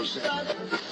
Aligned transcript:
no 0.00 0.06
sense. 0.06 0.89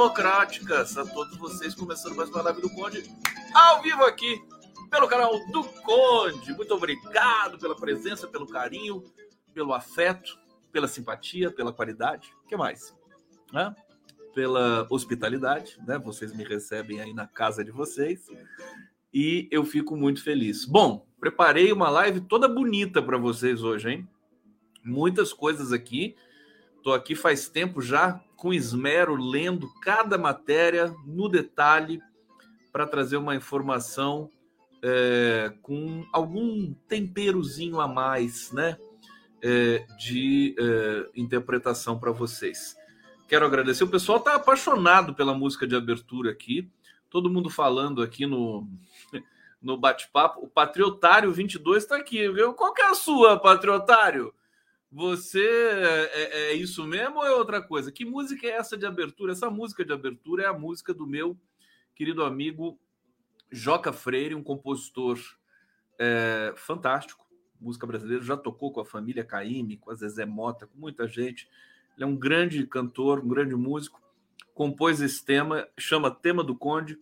Democráticas 0.00 0.96
a 0.96 1.04
todos 1.04 1.36
vocês, 1.36 1.74
começando 1.74 2.16
mais 2.16 2.30
uma 2.30 2.40
live 2.40 2.62
do 2.62 2.70
Conde, 2.70 3.04
ao 3.52 3.82
vivo 3.82 4.02
aqui, 4.04 4.42
pelo 4.90 5.06
canal 5.06 5.30
do 5.52 5.62
Conde. 5.62 6.54
Muito 6.54 6.72
obrigado 6.72 7.58
pela 7.58 7.76
presença, 7.76 8.26
pelo 8.26 8.46
carinho, 8.46 9.04
pelo 9.52 9.74
afeto, 9.74 10.38
pela 10.72 10.88
simpatia, 10.88 11.50
pela 11.50 11.70
qualidade. 11.70 12.32
Que 12.48 12.56
mais? 12.56 12.96
Né? 13.52 13.76
Pela 14.34 14.86
hospitalidade, 14.88 15.76
né? 15.86 15.98
Vocês 15.98 16.34
me 16.34 16.44
recebem 16.44 17.02
aí 17.02 17.12
na 17.12 17.26
casa 17.26 17.62
de 17.62 17.70
vocês. 17.70 18.26
E 19.12 19.48
eu 19.50 19.66
fico 19.66 19.94
muito 19.98 20.24
feliz. 20.24 20.64
Bom, 20.64 21.06
preparei 21.20 21.70
uma 21.72 21.90
live 21.90 22.22
toda 22.22 22.48
bonita 22.48 23.02
para 23.02 23.18
vocês 23.18 23.62
hoje, 23.62 23.90
hein? 23.90 24.08
Muitas 24.82 25.34
coisas 25.34 25.74
aqui. 25.74 26.16
Estou 26.80 26.94
aqui 26.94 27.14
faz 27.14 27.46
tempo 27.46 27.82
já 27.82 28.18
com 28.36 28.54
esmero, 28.54 29.14
lendo 29.14 29.70
cada 29.82 30.16
matéria 30.16 30.96
no 31.04 31.28
detalhe 31.28 32.00
para 32.72 32.86
trazer 32.86 33.18
uma 33.18 33.36
informação 33.36 34.30
é, 34.82 35.52
com 35.60 36.06
algum 36.10 36.72
temperozinho 36.88 37.82
a 37.82 37.86
mais, 37.86 38.50
né? 38.52 38.78
É, 39.42 39.84
de 39.98 40.56
é, 40.58 41.10
interpretação 41.14 41.98
para 41.98 42.12
vocês. 42.12 42.74
Quero 43.28 43.44
agradecer. 43.44 43.84
O 43.84 43.88
pessoal 43.88 44.16
está 44.16 44.36
apaixonado 44.36 45.14
pela 45.14 45.34
música 45.34 45.66
de 45.66 45.76
abertura 45.76 46.30
aqui. 46.30 46.66
Todo 47.10 47.28
mundo 47.28 47.50
falando 47.50 48.00
aqui 48.00 48.24
no, 48.24 48.66
no 49.60 49.76
bate-papo. 49.76 50.40
O 50.40 50.48
Patriotário 50.48 51.30
22 51.30 51.82
está 51.82 51.98
aqui. 51.98 52.26
Qual 52.56 52.72
que 52.72 52.80
é 52.80 52.86
a 52.86 52.94
sua, 52.94 53.38
Patriotário? 53.38 54.32
Você 54.92 55.46
é, 55.46 56.10
é, 56.12 56.40
é, 56.50 56.54
isso 56.54 56.84
mesmo 56.84 57.18
ou 57.18 57.24
é 57.24 57.30
outra 57.30 57.62
coisa? 57.62 57.92
Que 57.92 58.04
música 58.04 58.46
é 58.46 58.50
essa 58.50 58.76
de 58.76 58.84
abertura? 58.84 59.32
Essa 59.32 59.48
música 59.48 59.84
de 59.84 59.92
abertura 59.92 60.42
é 60.42 60.46
a 60.46 60.52
música 60.52 60.92
do 60.92 61.06
meu 61.06 61.38
querido 61.94 62.24
amigo 62.24 62.76
Joca 63.52 63.92
Freire, 63.92 64.34
um 64.34 64.42
compositor 64.42 65.18
é, 65.96 66.52
fantástico, 66.56 67.24
música 67.60 67.86
brasileira, 67.86 68.24
já 68.24 68.36
tocou 68.36 68.72
com 68.72 68.80
a 68.80 68.84
família 68.84 69.22
Caime, 69.22 69.76
com 69.76 69.92
a 69.92 69.94
Zezé 69.94 70.24
Mota, 70.24 70.66
com 70.66 70.78
muita 70.78 71.06
gente. 71.06 71.48
Ele 71.94 72.04
é 72.04 72.06
um 72.06 72.16
grande 72.16 72.66
cantor, 72.66 73.20
um 73.20 73.28
grande 73.28 73.54
músico, 73.54 74.00
compôs 74.54 75.00
esse 75.00 75.24
tema, 75.24 75.68
chama 75.78 76.10
Tema 76.10 76.42
do 76.42 76.56
Conde, 76.56 76.98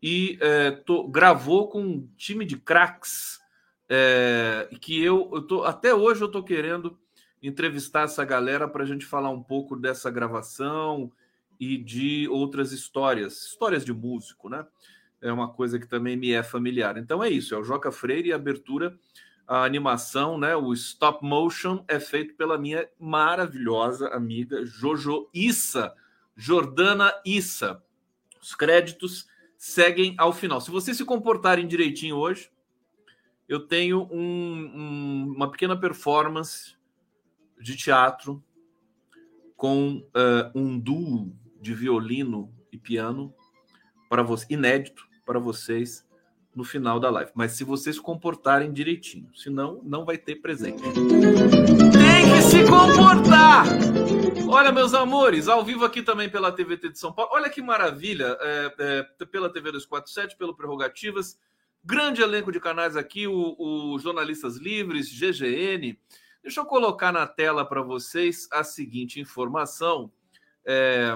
e 0.00 0.38
é, 0.40 0.80
gravou 1.08 1.68
com 1.68 1.82
um 1.82 2.08
time 2.16 2.44
de 2.44 2.56
craques 2.56 3.40
é, 3.88 4.68
que 4.80 5.02
eu, 5.02 5.30
eu 5.32 5.42
tô, 5.42 5.64
até 5.64 5.94
hoje 5.94 6.20
eu 6.20 6.26
estou 6.26 6.44
querendo 6.44 6.98
entrevistar 7.42 8.02
essa 8.02 8.24
galera 8.24 8.68
para 8.68 8.82
a 8.82 8.86
gente 8.86 9.04
falar 9.04 9.30
um 9.30 9.42
pouco 9.42 9.76
dessa 9.76 10.10
gravação 10.10 11.10
e 11.58 11.76
de 11.76 12.28
outras 12.28 12.72
histórias, 12.72 13.46
histórias 13.46 13.84
de 13.84 13.92
músico, 13.92 14.48
né? 14.48 14.66
É 15.20 15.32
uma 15.32 15.48
coisa 15.48 15.78
que 15.78 15.86
também 15.86 16.16
me 16.16 16.32
é 16.32 16.42
familiar. 16.42 16.98
Então 16.98 17.22
é 17.22 17.30
isso, 17.30 17.54
é 17.54 17.58
o 17.58 17.64
Joca 17.64 17.90
Freire 17.90 18.28
e 18.28 18.32
a 18.32 18.36
abertura, 18.36 18.98
a 19.46 19.64
animação, 19.64 20.38
né? 20.38 20.54
O 20.56 20.72
stop 20.72 21.24
motion 21.24 21.84
é 21.88 21.98
feito 21.98 22.34
pela 22.34 22.58
minha 22.58 22.88
maravilhosa 22.98 24.08
amiga 24.08 24.64
Jojo 24.64 25.28
Issa, 25.32 25.94
Jordana 26.36 27.12
Issa. 27.24 27.82
Os 28.40 28.54
créditos 28.54 29.26
seguem 29.56 30.14
ao 30.18 30.32
final. 30.32 30.60
Se 30.60 30.70
vocês 30.70 30.96
se 30.96 31.04
comportarem 31.04 31.66
direitinho 31.66 32.16
hoje, 32.16 32.50
eu 33.48 33.60
tenho 33.60 34.08
um, 34.10 34.72
um, 34.74 35.32
uma 35.36 35.50
pequena 35.50 35.78
performance 35.78 36.75
de 37.60 37.76
teatro 37.76 38.42
com 39.56 39.98
uh, 39.98 40.50
um 40.54 40.78
duo 40.78 41.34
de 41.60 41.74
violino 41.74 42.52
e 42.70 42.78
piano 42.78 43.34
para 44.08 44.22
você 44.22 44.46
inédito 44.50 45.06
para 45.24 45.38
vocês 45.38 46.06
no 46.54 46.64
final 46.64 46.98
da 46.98 47.10
live. 47.10 47.30
Mas 47.34 47.52
se 47.52 47.64
vocês 47.64 47.98
comportarem 47.98 48.72
direitinho, 48.72 49.30
senão 49.34 49.82
não 49.84 50.04
vai 50.04 50.16
ter 50.16 50.36
presente. 50.36 50.82
Tem 50.82 52.32
que 52.32 52.42
se 52.42 52.64
comportar! 52.64 53.66
Olha, 54.48 54.72
meus 54.72 54.94
amores, 54.94 55.48
ao 55.48 55.64
vivo 55.64 55.84
aqui 55.84 56.02
também 56.02 56.30
pela 56.30 56.52
TVT 56.52 56.90
de 56.90 56.98
São 56.98 57.12
Paulo. 57.12 57.32
Olha 57.34 57.50
que 57.50 57.60
maravilha, 57.60 58.38
é, 58.40 58.74
é, 58.78 59.24
pela 59.26 59.52
TV 59.52 59.72
247, 59.72 60.36
pelo 60.36 60.56
Prerrogativas. 60.56 61.38
Grande 61.84 62.22
elenco 62.22 62.50
de 62.50 62.58
canais 62.58 62.96
aqui, 62.96 63.26
o, 63.26 63.56
o 63.58 63.98
Jornalistas 63.98 64.56
Livres, 64.56 65.10
GGN, 65.10 65.98
Deixa 66.46 66.60
eu 66.60 66.64
colocar 66.64 67.10
na 67.10 67.26
tela 67.26 67.64
para 67.64 67.82
vocês 67.82 68.46
a 68.52 68.62
seguinte 68.62 69.18
informação. 69.18 70.12
É, 70.64 71.08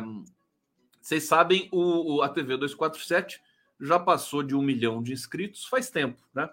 vocês 1.00 1.22
sabem, 1.22 1.68
o, 1.70 2.16
o, 2.16 2.22
a 2.22 2.28
TV 2.28 2.56
247 2.56 3.40
já 3.80 3.96
passou 3.96 4.42
de 4.42 4.56
um 4.56 4.60
milhão 4.60 5.00
de 5.00 5.12
inscritos 5.12 5.66
faz 5.66 5.88
tempo, 5.88 6.20
né? 6.34 6.50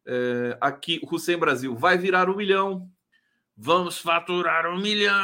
É, 0.06 0.58
aqui, 0.62 1.02
Hussein 1.12 1.38
Brasil, 1.38 1.76
vai 1.76 1.98
virar 1.98 2.30
um 2.30 2.36
milhão. 2.36 2.88
Vamos 3.62 4.00
faturar 4.00 4.68
um 4.68 4.80
milhão. 4.80 5.18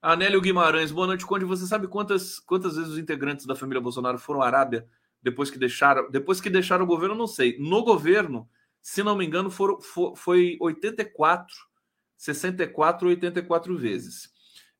Anélio 0.00 0.40
Guimarães, 0.40 0.92
boa 0.92 1.08
noite, 1.08 1.26
Conde. 1.26 1.44
Você 1.44 1.66
sabe 1.66 1.88
quantas, 1.88 2.38
quantas 2.38 2.76
vezes 2.76 2.92
os 2.92 2.98
integrantes 2.98 3.46
da 3.46 3.56
família 3.56 3.80
Bolsonaro 3.80 4.16
foram 4.16 4.40
à 4.40 4.46
Arábia 4.46 4.86
depois 5.20 5.50
que 5.50 5.58
deixaram, 5.58 6.08
depois 6.08 6.40
que 6.40 6.48
deixaram 6.48 6.84
o 6.84 6.86
governo? 6.86 7.16
Não 7.16 7.26
sei. 7.26 7.58
No 7.58 7.82
governo, 7.82 8.48
se 8.80 9.02
não 9.02 9.16
me 9.16 9.26
engano, 9.26 9.50
foram, 9.50 9.80
foi 10.14 10.56
84, 10.60 11.52
64 12.16 13.08
ou 13.08 13.10
84 13.10 13.76
vezes. 13.76 14.30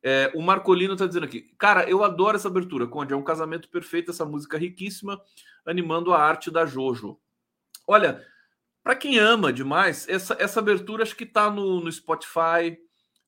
É, 0.01 0.31
o 0.37 0.41
Marcolino 0.41 0.93
está 0.93 1.05
dizendo 1.05 1.25
aqui, 1.25 1.53
cara, 1.59 1.91
eu 1.91 2.05
adoro 2.05 2.37
essa 2.37 2.47
abertura, 2.47 2.87
Conde. 2.87 3.13
É 3.13 3.17
um 3.17 3.25
casamento 3.25 3.69
perfeito, 3.69 4.13
essa 4.13 4.25
música 4.25 4.57
riquíssima, 4.57 5.21
animando 5.67 6.13
a 6.13 6.23
arte 6.23 6.49
da 6.49 6.65
Jojo. 6.65 7.19
Olha, 7.89 8.25
para 8.89 8.97
quem 8.97 9.19
ama 9.19 9.53
demais, 9.53 10.09
essa, 10.09 10.35
essa 10.41 10.61
abertura 10.61 11.03
acho 11.03 11.15
que 11.15 11.25
está 11.25 11.51
no, 11.51 11.79
no 11.79 11.93
Spotify. 11.93 12.79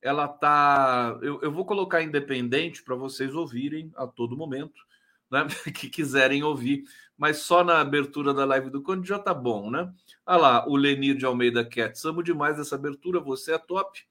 Ela 0.01 0.27
tá. 0.27 1.19
Eu, 1.21 1.39
eu 1.39 1.51
vou 1.51 1.65
colocar 1.65 2.01
independente 2.01 2.81
para 2.81 2.95
vocês 2.95 3.35
ouvirem 3.35 3.91
a 3.95 4.07
todo 4.07 4.35
momento, 4.35 4.81
né? 5.29 5.45
que 5.71 5.87
quiserem 5.87 6.41
ouvir. 6.41 6.85
Mas 7.15 7.43
só 7.43 7.63
na 7.63 7.79
abertura 7.79 8.33
da 8.33 8.43
live 8.43 8.71
do 8.71 8.81
Conde 8.81 9.07
já 9.07 9.19
tá 9.19 9.35
bom, 9.35 9.69
né? 9.69 9.93
Olha 10.25 10.37
lá, 10.37 10.67
o 10.67 10.75
Lenir 10.75 11.15
de 11.15 11.27
Almeida 11.27 11.63
Cats. 11.63 12.03
Amo 12.05 12.23
demais 12.23 12.57
essa 12.57 12.73
abertura, 12.73 13.19
você 13.19 13.53
é 13.53 13.59
top. 13.59 14.01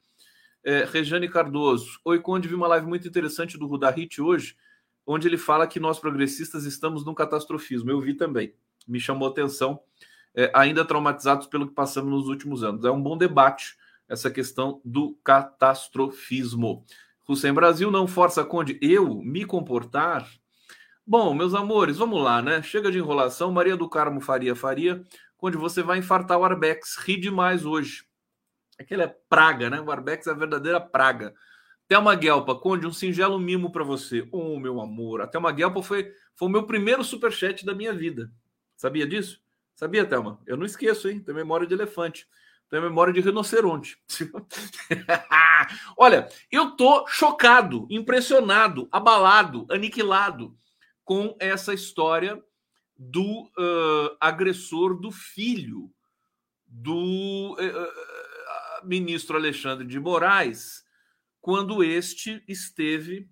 É, 0.62 0.84
Rejane 0.84 1.28
Cardoso. 1.28 1.98
Oi, 2.04 2.20
Conde, 2.20 2.46
vi 2.46 2.54
uma 2.54 2.68
live 2.68 2.86
muito 2.86 3.08
interessante 3.08 3.58
do 3.58 3.66
Rudahit 3.66 4.22
hoje, 4.22 4.54
onde 5.04 5.26
ele 5.26 5.36
fala 5.36 5.66
que 5.66 5.80
nós 5.80 5.98
progressistas 5.98 6.64
estamos 6.64 7.04
num 7.04 7.12
catastrofismo. 7.12 7.90
Eu 7.90 8.00
vi 8.00 8.14
também. 8.14 8.54
Me 8.86 9.00
chamou 9.00 9.26
atenção 9.26 9.80
é, 10.34 10.50
ainda 10.54 10.84
traumatizados 10.84 11.46
pelo 11.46 11.66
que 11.66 11.74
passamos 11.74 12.10
nos 12.10 12.28
últimos 12.28 12.62
anos. 12.62 12.84
É 12.84 12.90
um 12.90 13.02
bom 13.02 13.16
debate 13.16 13.76
essa 14.08 14.30
questão 14.30 14.80
do 14.84 15.16
catastrofismo. 15.22 16.84
Hussein 17.28 17.52
Brasil 17.52 17.90
não 17.90 18.08
força 18.08 18.44
Conde 18.44 18.78
eu 18.82 19.22
me 19.22 19.44
comportar. 19.44 20.28
Bom, 21.06 21.32
meus 21.32 21.54
amores, 21.54 21.96
vamos 21.96 22.22
lá, 22.22 22.42
né? 22.42 22.60
Chega 22.62 22.90
de 22.90 22.98
enrolação. 22.98 23.52
Maria 23.52 23.76
do 23.76 23.88
Carmo 23.88 24.20
Faria 24.20 24.54
Faria. 24.56 25.02
Conde, 25.36 25.56
você 25.56 25.82
vai 25.82 25.98
infartar 25.98 26.38
o 26.38 26.44
Arbex. 26.44 26.96
Ri 26.96 27.16
demais 27.16 27.64
hoje. 27.64 28.04
Aquele 28.78 29.02
é 29.02 29.16
praga, 29.28 29.70
né? 29.70 29.80
O 29.80 29.90
Arbex 29.90 30.26
é 30.26 30.30
a 30.30 30.34
verdadeira 30.34 30.80
praga. 30.80 31.34
Thelma 31.86 32.14
Guelpa, 32.14 32.54
Conde, 32.54 32.86
um 32.86 32.92
singelo 32.92 33.38
mimo 33.38 33.70
para 33.72 33.84
você. 33.84 34.28
Oh, 34.32 34.58
meu 34.58 34.80
amor. 34.80 35.20
A 35.20 35.26
Thelma 35.26 35.52
Guelpa 35.52 35.82
foi, 35.82 36.12
foi 36.34 36.48
o 36.48 36.50
meu 36.50 36.64
primeiro 36.64 37.02
superchat 37.02 37.64
da 37.64 37.74
minha 37.74 37.92
vida. 37.92 38.30
Sabia 38.76 39.06
disso? 39.06 39.40
Sabia, 39.80 40.04
Thelma? 40.04 40.38
Eu 40.46 40.58
não 40.58 40.66
esqueço, 40.66 41.08
hein? 41.08 41.20
Tenho 41.20 41.34
memória 41.34 41.66
de 41.66 41.72
elefante. 41.72 42.28
Tenho 42.68 42.82
memória 42.82 43.14
de 43.14 43.20
rinoceronte. 43.22 43.96
Olha, 45.96 46.28
eu 46.52 46.72
tô 46.72 47.06
chocado, 47.08 47.86
impressionado, 47.88 48.90
abalado, 48.92 49.66
aniquilado 49.70 50.54
com 51.02 51.34
essa 51.40 51.72
história 51.72 52.44
do 52.94 53.24
uh, 53.24 54.14
agressor 54.20 55.00
do 55.00 55.10
filho 55.10 55.90
do 56.66 57.54
uh, 57.54 58.86
ministro 58.86 59.38
Alexandre 59.38 59.86
de 59.86 59.98
Moraes, 59.98 60.84
quando 61.40 61.82
este 61.82 62.44
esteve 62.46 63.30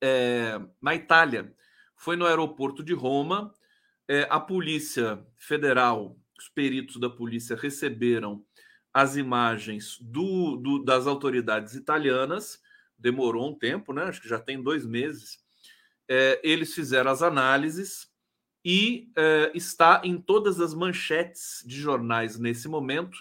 é, 0.00 0.60
na 0.80 0.94
Itália. 0.94 1.52
Foi 1.96 2.14
no 2.14 2.24
aeroporto 2.24 2.84
de 2.84 2.94
Roma 2.94 3.52
é, 4.08 4.26
a 4.30 4.38
Polícia 4.38 5.24
Federal, 5.36 6.16
os 6.38 6.48
peritos 6.48 6.98
da 6.98 7.10
polícia 7.10 7.56
receberam 7.56 8.44
as 8.92 9.16
imagens 9.16 9.98
do, 10.00 10.56
do, 10.56 10.84
das 10.84 11.06
autoridades 11.06 11.74
italianas. 11.74 12.60
Demorou 12.98 13.50
um 13.50 13.58
tempo, 13.58 13.92
né? 13.92 14.04
Acho 14.04 14.22
que 14.22 14.28
já 14.28 14.38
tem 14.38 14.62
dois 14.62 14.86
meses. 14.86 15.38
É, 16.08 16.40
eles 16.42 16.74
fizeram 16.74 17.10
as 17.10 17.22
análises 17.22 18.08
e 18.64 19.10
é, 19.16 19.50
está 19.54 20.00
em 20.04 20.18
todas 20.18 20.60
as 20.60 20.74
manchetes 20.74 21.62
de 21.66 21.76
jornais 21.76 22.38
nesse 22.38 22.68
momento 22.68 23.18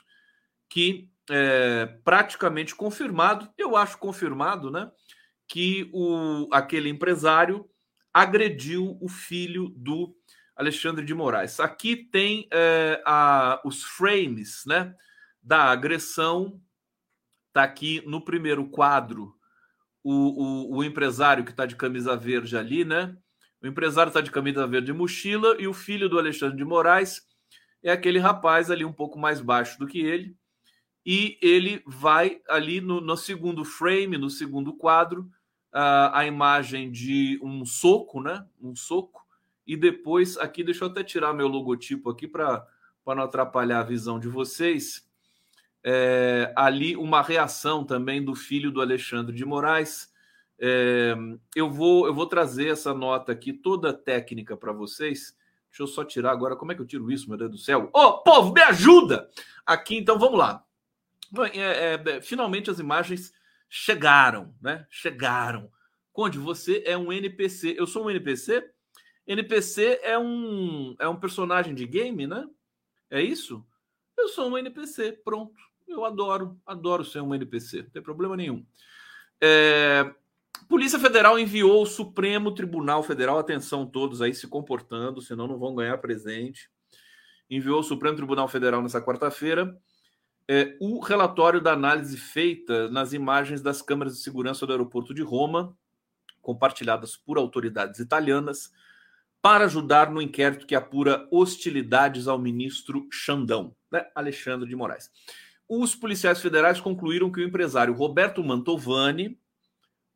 que 0.69 1.09
é, 1.29 1.85
praticamente 2.03 2.75
confirmado, 2.75 3.49
eu 3.57 3.75
acho 3.75 3.97
confirmado, 3.97 4.71
né? 4.71 4.91
Que 5.47 5.89
o, 5.93 6.47
aquele 6.51 6.89
empresário 6.89 7.69
agrediu 8.13 8.97
o 9.01 9.09
filho 9.09 9.69
do 9.75 10.15
Alexandre 10.55 11.03
de 11.03 11.13
Moraes. 11.13 11.59
Aqui 11.59 11.95
tem 11.95 12.47
é, 12.51 13.01
a, 13.05 13.61
os 13.65 13.83
frames 13.83 14.63
né, 14.65 14.95
da 15.41 15.65
agressão. 15.65 16.61
Está 17.47 17.63
aqui 17.63 18.01
no 18.05 18.23
primeiro 18.23 18.69
quadro 18.69 19.35
o, 20.03 20.13
o, 20.13 20.77
o 20.77 20.83
empresário 20.83 21.43
que 21.43 21.51
está 21.51 21.65
de 21.65 21.75
camisa 21.75 22.15
verde 22.15 22.55
ali, 22.55 22.85
né? 22.85 23.17
O 23.61 23.67
empresário 23.67 24.09
está 24.09 24.21
de 24.21 24.29
camisa 24.29 24.67
verde 24.67 24.91
e 24.91 24.93
mochila, 24.93 25.55
e 25.59 25.67
o 25.67 25.73
filho 25.73 26.07
do 26.07 26.19
Alexandre 26.19 26.55
de 26.55 26.63
Moraes 26.63 27.23
é 27.81 27.91
aquele 27.91 28.19
rapaz 28.19 28.69
ali 28.69 28.85
um 28.85 28.93
pouco 28.93 29.17
mais 29.17 29.41
baixo 29.41 29.79
do 29.79 29.87
que 29.87 29.99
ele. 29.99 30.37
E 31.03 31.37
ele 31.41 31.81
vai 31.85 32.41
ali 32.47 32.79
no, 32.79 33.01
no 33.01 33.17
segundo 33.17 33.65
frame, 33.65 34.17
no 34.17 34.29
segundo 34.29 34.73
quadro, 34.73 35.29
a, 35.71 36.19
a 36.19 36.25
imagem 36.25 36.91
de 36.91 37.39
um 37.41 37.65
soco, 37.65 38.21
né? 38.21 38.45
Um 38.61 38.75
soco 38.75 39.24
e 39.65 39.75
depois, 39.75 40.37
aqui, 40.37 40.63
deixa 40.63 40.83
eu 40.85 40.89
até 40.89 41.03
tirar 41.03 41.33
meu 41.33 41.47
logotipo 41.47 42.09
aqui 42.09 42.27
para 42.27 42.65
não 43.07 43.23
atrapalhar 43.23 43.79
a 43.79 43.83
visão 43.83 44.19
de 44.19 44.27
vocês. 44.27 45.07
É, 45.83 46.51
ali, 46.55 46.95
uma 46.95 47.21
reação 47.21 47.83
também 47.83 48.23
do 48.23 48.35
filho 48.35 48.71
do 48.71 48.81
Alexandre 48.81 49.35
de 49.35 49.45
Moraes. 49.45 50.11
É, 50.59 51.15
eu, 51.55 51.69
vou, 51.69 52.07
eu 52.07 52.13
vou 52.13 52.27
trazer 52.27 52.69
essa 52.69 52.93
nota 52.93 53.31
aqui, 53.31 53.53
toda 53.53 53.93
técnica 53.93 54.55
para 54.55 54.71
vocês. 54.71 55.35
Deixa 55.69 55.83
eu 55.83 55.87
só 55.87 56.03
tirar 56.03 56.31
agora. 56.31 56.55
Como 56.55 56.71
é 56.71 56.75
que 56.75 56.81
eu 56.81 56.87
tiro 56.87 57.11
isso, 57.11 57.27
meu 57.27 57.37
Deus 57.37 57.51
do 57.51 57.57
céu? 57.57 57.89
Ô, 57.93 57.99
oh, 57.99 58.23
povo, 58.23 58.53
me 58.53 58.61
ajuda! 58.61 59.29
Aqui, 59.65 59.97
então, 59.97 60.17
vamos 60.17 60.39
lá. 60.39 60.63
É, 61.53 61.59
é, 61.59 62.03
é, 62.05 62.21
finalmente 62.21 62.69
as 62.69 62.79
imagens 62.79 63.33
chegaram, 63.67 64.55
né? 64.61 64.85
Chegaram. 64.89 65.69
Conde, 66.13 66.37
você 66.37 66.81
é 66.85 66.97
um 66.97 67.11
NPC. 67.11 67.75
Eu 67.77 67.85
sou 67.85 68.05
um 68.05 68.09
NPC? 68.09 68.74
NPC 69.27 69.99
é 70.03 70.17
um, 70.17 70.95
é 70.99 71.07
um 71.07 71.19
personagem 71.19 71.73
de 71.73 71.85
game, 71.85 72.27
né? 72.27 72.47
É 73.09 73.21
isso? 73.21 73.65
Eu 74.17 74.27
sou 74.27 74.49
um 74.49 74.57
NPC, 74.57 75.13
pronto. 75.23 75.55
Eu 75.87 76.05
adoro, 76.05 76.59
adoro 76.65 77.03
ser 77.03 77.21
um 77.21 77.33
NPC, 77.33 77.83
não 77.83 77.89
tem 77.89 78.01
problema 78.01 78.35
nenhum. 78.35 78.65
É, 79.41 80.13
Polícia 80.67 80.99
Federal 80.99 81.37
enviou 81.37 81.83
o 81.83 81.85
Supremo 81.85 82.51
Tribunal 82.53 83.03
Federal, 83.03 83.37
atenção 83.37 83.85
todos 83.85 84.21
aí 84.21 84.33
se 84.33 84.47
comportando, 84.47 85.21
senão 85.21 85.47
não 85.47 85.59
vão 85.59 85.75
ganhar 85.75 85.97
presente. 85.99 86.69
Enviou 87.49 87.79
o 87.79 87.83
Supremo 87.83 88.15
Tribunal 88.15 88.47
Federal 88.47 88.81
nessa 88.81 89.01
quarta-feira 89.01 89.79
é, 90.47 90.77
o 90.79 90.99
relatório 90.99 91.59
da 91.59 91.73
análise 91.73 92.17
feita 92.17 92.89
nas 92.89 93.13
imagens 93.13 93.61
das 93.61 93.81
câmeras 93.81 94.15
de 94.15 94.23
segurança 94.23 94.65
do 94.65 94.71
aeroporto 94.71 95.13
de 95.13 95.23
Roma, 95.23 95.75
compartilhadas 96.41 97.17
por 97.17 97.37
autoridades 97.37 97.99
italianas, 97.99 98.71
para 99.45 99.65
ajudar 99.65 100.09
no 100.09 100.23
inquérito 100.23 100.65
que 100.65 100.73
apura 100.73 101.27
hostilidades 101.29 102.27
ao 102.27 102.39
ministro 102.39 103.07
Xandão, 103.11 103.75
né? 103.91 104.03
Alexandre 104.15 104.67
de 104.67 104.75
Moraes. 104.75 105.11
Os 105.69 105.93
policiais 105.93 106.41
federais 106.41 106.81
concluíram 106.81 107.31
que 107.31 107.39
o 107.39 107.43
empresário 107.43 107.93
Roberto 107.93 108.43
Mantovani 108.43 109.39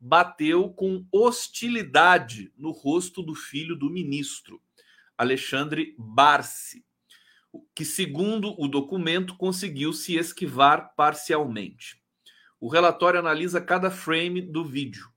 bateu 0.00 0.70
com 0.70 1.06
hostilidade 1.12 2.52
no 2.56 2.72
rosto 2.72 3.22
do 3.22 3.32
filho 3.32 3.76
do 3.76 3.88
ministro. 3.88 4.60
Alexandre 5.16 5.94
Barsi, 5.96 6.84
que, 7.72 7.84
segundo 7.84 8.60
o 8.60 8.66
documento, 8.66 9.36
conseguiu 9.36 9.92
se 9.92 10.16
esquivar 10.16 10.92
parcialmente. 10.96 12.02
O 12.58 12.66
relatório 12.66 13.20
analisa 13.20 13.60
cada 13.60 13.92
frame 13.92 14.42
do 14.42 14.64
vídeo. 14.64 15.08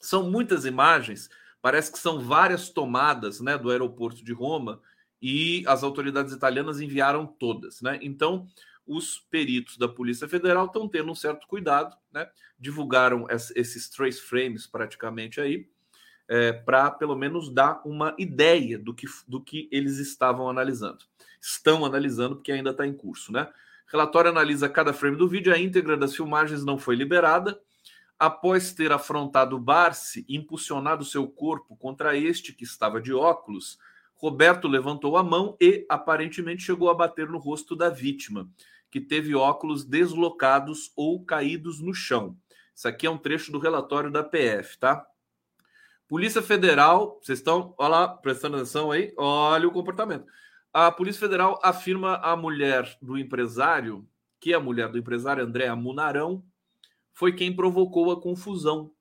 São 0.00 0.28
muitas 0.28 0.64
imagens, 0.64 1.30
parece 1.66 1.90
que 1.90 1.98
são 1.98 2.20
várias 2.20 2.70
tomadas 2.70 3.40
né, 3.40 3.58
do 3.58 3.72
aeroporto 3.72 4.24
de 4.24 4.32
Roma 4.32 4.80
e 5.20 5.64
as 5.66 5.82
autoridades 5.82 6.32
italianas 6.32 6.80
enviaram 6.80 7.26
todas. 7.26 7.82
Né? 7.82 7.98
Então, 8.02 8.46
os 8.86 9.18
peritos 9.18 9.76
da 9.76 9.88
Polícia 9.88 10.28
Federal 10.28 10.66
estão 10.66 10.88
tendo 10.88 11.10
um 11.10 11.14
certo 11.16 11.44
cuidado, 11.48 11.96
né? 12.12 12.30
divulgaram 12.56 13.26
esses 13.28 13.90
trace 13.90 14.20
frames 14.20 14.64
praticamente 14.64 15.40
aí, 15.40 15.68
é, 16.28 16.52
para 16.52 16.88
pelo 16.88 17.16
menos 17.16 17.52
dar 17.52 17.82
uma 17.84 18.14
ideia 18.16 18.78
do 18.78 18.94
que, 18.94 19.08
do 19.26 19.40
que 19.40 19.68
eles 19.72 19.98
estavam 19.98 20.48
analisando. 20.48 21.04
Estão 21.40 21.84
analisando, 21.84 22.36
porque 22.36 22.52
ainda 22.52 22.70
está 22.70 22.86
em 22.86 22.94
curso. 22.94 23.32
Né? 23.32 23.42
O 23.42 23.90
relatório 23.90 24.30
analisa 24.30 24.68
cada 24.68 24.92
frame 24.92 25.16
do 25.16 25.28
vídeo, 25.28 25.52
a 25.52 25.58
íntegra 25.58 25.96
das 25.96 26.14
filmagens 26.14 26.64
não 26.64 26.78
foi 26.78 26.94
liberada. 26.94 27.60
Após 28.18 28.72
ter 28.72 28.92
afrontado 28.92 29.58
Barsi, 29.58 30.24
impulsionado 30.28 31.04
seu 31.04 31.28
corpo 31.28 31.76
contra 31.76 32.16
este 32.16 32.52
que 32.52 32.64
estava 32.64 33.00
de 33.00 33.12
óculos, 33.12 33.78
Roberto 34.14 34.66
levantou 34.66 35.16
a 35.16 35.22
mão 35.22 35.56
e 35.60 35.84
aparentemente 35.88 36.62
chegou 36.62 36.88
a 36.88 36.94
bater 36.94 37.28
no 37.28 37.38
rosto 37.38 37.76
da 37.76 37.90
vítima 37.90 38.48
que 38.90 39.00
teve 39.00 39.34
óculos 39.34 39.84
deslocados 39.84 40.90
ou 40.96 41.22
caídos 41.22 41.80
no 41.80 41.92
chão. 41.92 42.36
Isso 42.74 42.88
aqui 42.88 43.06
é 43.06 43.10
um 43.10 43.18
trecho 43.18 43.52
do 43.52 43.58
relatório 43.58 44.10
da 44.10 44.24
PF, 44.24 44.78
tá? 44.78 45.06
Polícia 46.08 46.40
Federal, 46.40 47.18
vocês 47.20 47.38
estão, 47.38 47.74
olha 47.76 47.88
lá, 47.88 48.08
prestando 48.08 48.56
atenção 48.56 48.90
aí, 48.90 49.12
olha 49.16 49.66
o 49.68 49.72
comportamento. 49.72 50.24
A 50.72 50.92
Polícia 50.92 51.20
Federal 51.20 51.60
afirma 51.62 52.16
a 52.16 52.36
mulher 52.36 52.96
do 53.02 53.18
empresário, 53.18 54.08
que 54.40 54.52
é 54.52 54.56
a 54.56 54.60
mulher 54.60 54.88
do 54.88 54.98
empresário 54.98 55.44
André 55.44 55.74
Munarão, 55.74 56.44
foi 57.16 57.32
quem 57.32 57.56
provocou 57.56 58.12
a 58.12 58.20
confusão. 58.20 58.92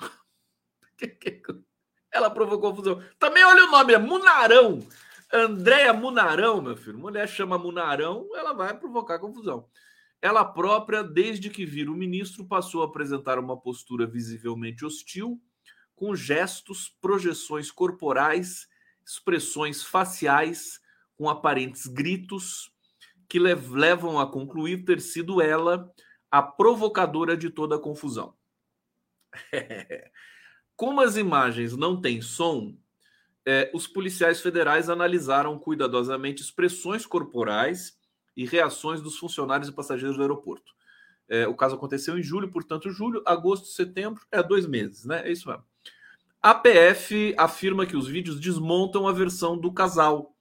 Ela 2.10 2.28
provocou 2.28 2.70
confusão. 2.70 3.00
Também 3.16 3.44
olha 3.44 3.64
o 3.64 3.70
nome, 3.70 3.94
é 3.94 3.98
Munarão. 3.98 4.80
Andréia 5.32 5.92
Munarão, 5.92 6.60
meu 6.60 6.76
filho. 6.76 6.98
Mulher 6.98 7.28
chama 7.28 7.56
Munarão, 7.56 8.28
ela 8.34 8.52
vai 8.52 8.76
provocar 8.76 9.20
confusão. 9.20 9.68
Ela 10.20 10.44
própria, 10.44 11.02
desde 11.04 11.48
que 11.48 11.64
vira 11.64 11.92
o 11.92 11.96
ministro, 11.96 12.44
passou 12.44 12.82
a 12.82 12.86
apresentar 12.86 13.38
uma 13.38 13.56
postura 13.56 14.04
visivelmente 14.04 14.84
hostil, 14.84 15.40
com 15.94 16.14
gestos, 16.14 16.88
projeções 17.00 17.70
corporais, 17.70 18.66
expressões 19.06 19.82
faciais, 19.82 20.80
com 21.16 21.28
aparentes 21.28 21.86
gritos, 21.86 22.72
que 23.28 23.38
levam 23.38 24.18
a 24.18 24.26
concluir 24.26 24.84
ter 24.84 25.00
sido 25.00 25.40
ela 25.40 25.88
a 26.34 26.42
provocadora 26.42 27.36
de 27.36 27.48
toda 27.48 27.76
a 27.76 27.78
confusão. 27.78 28.34
Como 30.74 31.00
as 31.00 31.16
imagens 31.16 31.76
não 31.76 32.00
têm 32.00 32.20
som, 32.20 32.76
é, 33.46 33.70
os 33.72 33.86
policiais 33.86 34.40
federais 34.40 34.90
analisaram 34.90 35.56
cuidadosamente 35.56 36.42
expressões 36.42 37.06
corporais 37.06 37.96
e 38.36 38.44
reações 38.44 39.00
dos 39.00 39.16
funcionários 39.16 39.68
e 39.68 39.72
passageiros 39.72 40.16
do 40.16 40.22
aeroporto. 40.22 40.74
É, 41.28 41.46
o 41.46 41.54
caso 41.54 41.76
aconteceu 41.76 42.18
em 42.18 42.22
julho, 42.22 42.50
portanto, 42.50 42.90
julho, 42.90 43.22
agosto, 43.24 43.68
setembro, 43.68 44.26
é 44.32 44.42
dois 44.42 44.66
meses, 44.66 45.04
né? 45.04 45.28
É 45.28 45.30
isso 45.30 45.48
mesmo. 45.48 45.62
A 46.42 46.52
PF 46.52 47.32
afirma 47.38 47.86
que 47.86 47.96
os 47.96 48.08
vídeos 48.08 48.40
desmontam 48.40 49.06
a 49.06 49.12
versão 49.12 49.56
do 49.56 49.72
casal. 49.72 50.33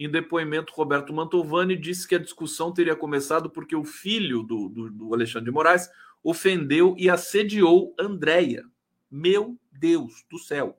Em 0.00 0.10
depoimento, 0.10 0.72
Roberto 0.72 1.12
Mantovani 1.12 1.76
disse 1.76 2.08
que 2.08 2.16
a 2.16 2.18
discussão 2.18 2.72
teria 2.72 2.96
começado 2.96 3.48
porque 3.48 3.76
o 3.76 3.84
filho 3.84 4.42
do, 4.42 4.68
do, 4.68 4.90
do 4.90 5.14
Alexandre 5.14 5.44
de 5.44 5.50
Moraes 5.52 5.88
ofendeu 6.24 6.96
e 6.98 7.08
assediou 7.08 7.94
Andréia. 7.96 8.64
Meu 9.08 9.56
Deus 9.70 10.24
do 10.28 10.38
céu! 10.38 10.76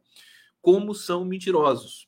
como 0.61 0.93
são 0.93 1.25
mentirosos. 1.25 2.07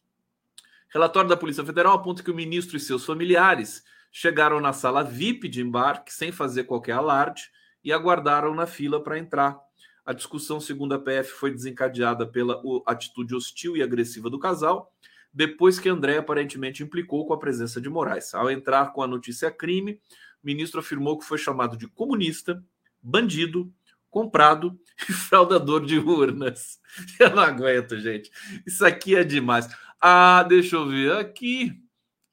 Relatório 0.89 1.29
da 1.29 1.35
Polícia 1.35 1.65
Federal 1.65 1.93
aponta 1.93 2.21
que 2.21 2.29
o 2.29 2.35
ministro 2.35 2.77
e 2.77 2.79
seus 2.79 3.03
familiares 3.03 3.83
chegaram 4.11 4.61
na 4.61 4.71
sala 4.71 5.03
VIP 5.03 5.49
de 5.49 5.61
embarque 5.61 6.13
sem 6.13 6.31
fazer 6.31 6.65
qualquer 6.65 6.93
alarde 6.93 7.49
e 7.83 7.91
aguardaram 7.91 8.53
na 8.53 8.67
fila 8.67 9.01
para 9.03 9.17
entrar. 9.17 9.59
A 10.05 10.13
discussão, 10.13 10.59
segundo 10.59 10.93
a 10.93 10.99
PF, 10.99 11.31
foi 11.31 11.49
desencadeada 11.49 12.27
pela 12.27 12.61
atitude 12.85 13.33
hostil 13.33 13.75
e 13.75 13.81
agressiva 13.81 14.29
do 14.29 14.37
casal, 14.37 14.93
depois 15.33 15.79
que 15.79 15.89
André 15.89 16.17
aparentemente 16.17 16.83
implicou 16.83 17.25
com 17.25 17.33
a 17.33 17.39
presença 17.39 17.81
de 17.81 17.89
Moraes. 17.89 18.33
Ao 18.35 18.51
entrar 18.51 18.93
com 18.93 19.01
a 19.01 19.07
notícia 19.07 19.49
crime, 19.49 19.99
o 20.43 20.45
ministro 20.45 20.79
afirmou 20.79 21.17
que 21.17 21.25
foi 21.25 21.37
chamado 21.37 21.75
de 21.75 21.87
comunista, 21.87 22.63
bandido 23.01 23.73
comprado 24.11 24.79
e 25.09 25.11
fraudador 25.11 25.83
de 25.85 25.97
urnas. 25.97 26.79
Eu 27.19 27.31
não 27.31 27.41
aguento, 27.41 27.99
gente. 27.99 28.29
Isso 28.65 28.85
aqui 28.85 29.15
é 29.15 29.23
demais. 29.23 29.67
Ah, 29.99 30.43
deixa 30.43 30.75
eu 30.75 30.87
ver 30.87 31.13
aqui. 31.13 31.81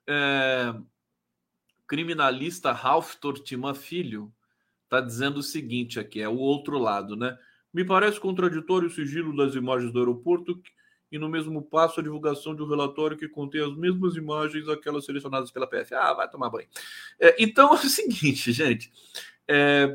É... 0.07 0.75
Criminalista 1.87 2.73
Ralph 2.73 3.15
Tortima 3.15 3.75
Filho 3.75 4.33
está 4.85 5.01
dizendo 5.01 5.39
o 5.39 5.43
seguinte 5.43 6.01
aqui, 6.01 6.21
é 6.21 6.29
o 6.29 6.37
outro 6.37 6.79
lado, 6.79 7.15
né? 7.15 7.39
Me 7.73 7.85
parece 7.85 8.19
contraditório 8.19 8.89
o 8.89 8.91
sigilo 8.91 9.37
das 9.37 9.55
imagens 9.55 9.93
do 9.93 10.01
aeroporto 10.01 10.61
e 11.11 11.19
no 11.19 11.29
mesmo 11.29 11.61
passo 11.63 12.01
a 12.01 12.03
divulgação 12.03 12.55
de 12.55 12.63
um 12.63 12.69
relatório 12.69 13.17
que 13.17 13.29
contém 13.29 13.63
as 13.63 13.75
mesmas 13.77 14.15
imagens, 14.15 14.69
aquelas 14.69 15.05
selecionadas 15.05 15.51
pela 15.51 15.67
PF. 15.67 15.95
Ah, 15.95 16.13
vai 16.15 16.29
tomar 16.29 16.51
banho. 16.51 16.69
É, 17.19 17.37
então 17.39 17.71
é 17.75 17.75
o 17.75 17.89
seguinte, 17.89 18.53
gente. 18.53 18.93
É, 19.49 19.93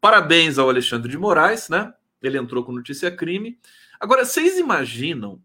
parabéns 0.00 0.58
ao 0.58 0.68
Alexandre 0.68 1.10
de 1.10 1.18
Moraes, 1.18 1.68
né? 1.68 1.92
Ele 2.22 2.38
entrou 2.38 2.64
com 2.64 2.72
notícia 2.72 3.10
crime. 3.10 3.58
Agora, 3.98 4.24
vocês 4.24 4.56
imaginam 4.58 5.42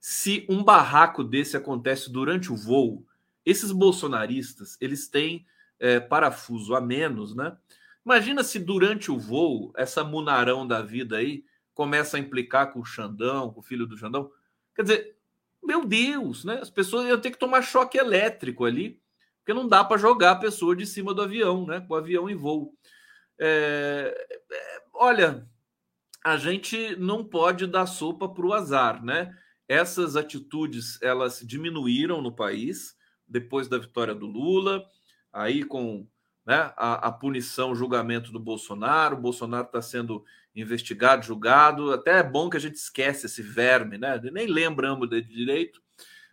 se 0.00 0.44
um 0.48 0.64
barraco 0.64 1.22
desse 1.22 1.56
acontece 1.56 2.10
durante 2.10 2.52
o 2.52 2.56
voo? 2.56 3.06
Esses 3.46 3.70
bolsonaristas, 3.70 4.76
eles 4.80 5.08
têm 5.08 5.46
é, 5.78 6.00
parafuso 6.00 6.74
a 6.74 6.80
menos, 6.80 7.34
né? 7.34 7.56
Imagina 8.04 8.42
se 8.42 8.58
durante 8.58 9.12
o 9.12 9.18
voo, 9.18 9.72
essa 9.76 10.02
munarão 10.02 10.66
da 10.66 10.82
vida 10.82 11.18
aí 11.18 11.44
começa 11.74 12.16
a 12.16 12.20
implicar 12.20 12.72
com 12.72 12.80
o 12.80 12.84
Xandão, 12.84 13.52
com 13.52 13.60
o 13.60 13.64
filho 13.64 13.86
do 13.86 13.96
Xandão. 13.96 14.30
Quer 14.74 14.82
dizer, 14.82 15.16
meu 15.62 15.84
Deus, 15.84 16.44
né? 16.44 16.58
As 16.60 16.70
pessoas 16.70 17.06
iam 17.06 17.20
ter 17.20 17.30
que 17.30 17.38
tomar 17.38 17.62
choque 17.62 17.98
elétrico 17.98 18.64
ali 18.64 19.02
porque 19.42 19.52
não 19.52 19.66
dá 19.66 19.84
para 19.84 19.98
jogar 19.98 20.32
a 20.32 20.36
pessoa 20.36 20.74
de 20.74 20.86
cima 20.86 21.12
do 21.12 21.20
avião, 21.20 21.66
né? 21.66 21.80
Com 21.80 21.94
o 21.94 21.96
avião 21.96 22.30
em 22.30 22.36
voo. 22.36 22.74
É, 23.38 24.26
é, 24.50 24.82
olha, 24.94 25.48
a 26.24 26.36
gente 26.36 26.94
não 26.96 27.24
pode 27.24 27.66
dar 27.66 27.86
sopa 27.86 28.28
para 28.28 28.46
o 28.46 28.52
azar, 28.52 29.04
né? 29.04 29.36
Essas 29.68 30.14
atitudes 30.14 31.00
elas 31.02 31.40
diminuíram 31.44 32.22
no 32.22 32.34
país 32.34 32.96
depois 33.26 33.66
da 33.66 33.78
vitória 33.78 34.14
do 34.14 34.26
Lula, 34.26 34.84
aí 35.32 35.64
com 35.64 36.06
né, 36.44 36.72
a, 36.76 37.08
a 37.08 37.12
punição, 37.12 37.70
o 37.70 37.74
julgamento 37.74 38.32
do 38.32 38.40
Bolsonaro. 38.40 39.16
O 39.16 39.20
Bolsonaro 39.20 39.66
está 39.66 39.80
sendo 39.80 40.24
investigado, 40.54 41.24
julgado. 41.24 41.92
Até 41.92 42.18
é 42.18 42.22
bom 42.22 42.50
que 42.50 42.56
a 42.56 42.60
gente 42.60 42.74
esquece 42.74 43.26
esse 43.26 43.42
verme, 43.42 43.98
né? 43.98 44.20
Nem 44.32 44.46
lembramos 44.46 45.08
de 45.08 45.22
direito. 45.22 45.80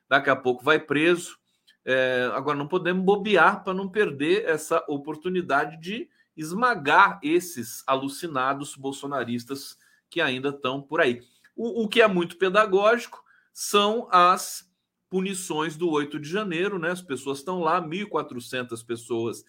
Daqui 0.08 0.30
a 0.30 0.36
pouco 0.36 0.63
vai 0.63 0.80
preso. 0.80 1.38
É, 1.86 2.30
agora, 2.34 2.58
não 2.58 2.68
podemos 2.68 3.04
bobear 3.04 3.63
para 3.63 3.74
não 3.74 3.88
perder 3.88 4.46
essa 4.46 4.84
oportunidade 4.88 5.80
de 5.80 6.10
esmagar 6.36 7.20
esses 7.24 7.84
alucinados 7.86 8.75
bolsonaristas 8.75 9.78
que 10.10 10.22
ainda 10.22 10.50
estão 10.50 10.82
por 10.82 11.01
aí. 11.01 11.22
O, 11.56 11.84
o 11.84 11.88
que 11.88 12.01
é 12.01 12.08
muito 12.08 12.38
pedagógico 12.38 13.24
são 13.54 14.08
as 14.12 14.70
punições 15.10 15.75
do 15.75 15.89
8 15.89 16.20
de 16.20 16.30
janeiro, 16.30 16.78
né? 16.78 16.92
As 16.92 17.01
pessoas 17.01 17.39
estão 17.39 17.60
lá, 17.60 17.82
1.400 17.82 18.86
pessoas, 18.86 19.44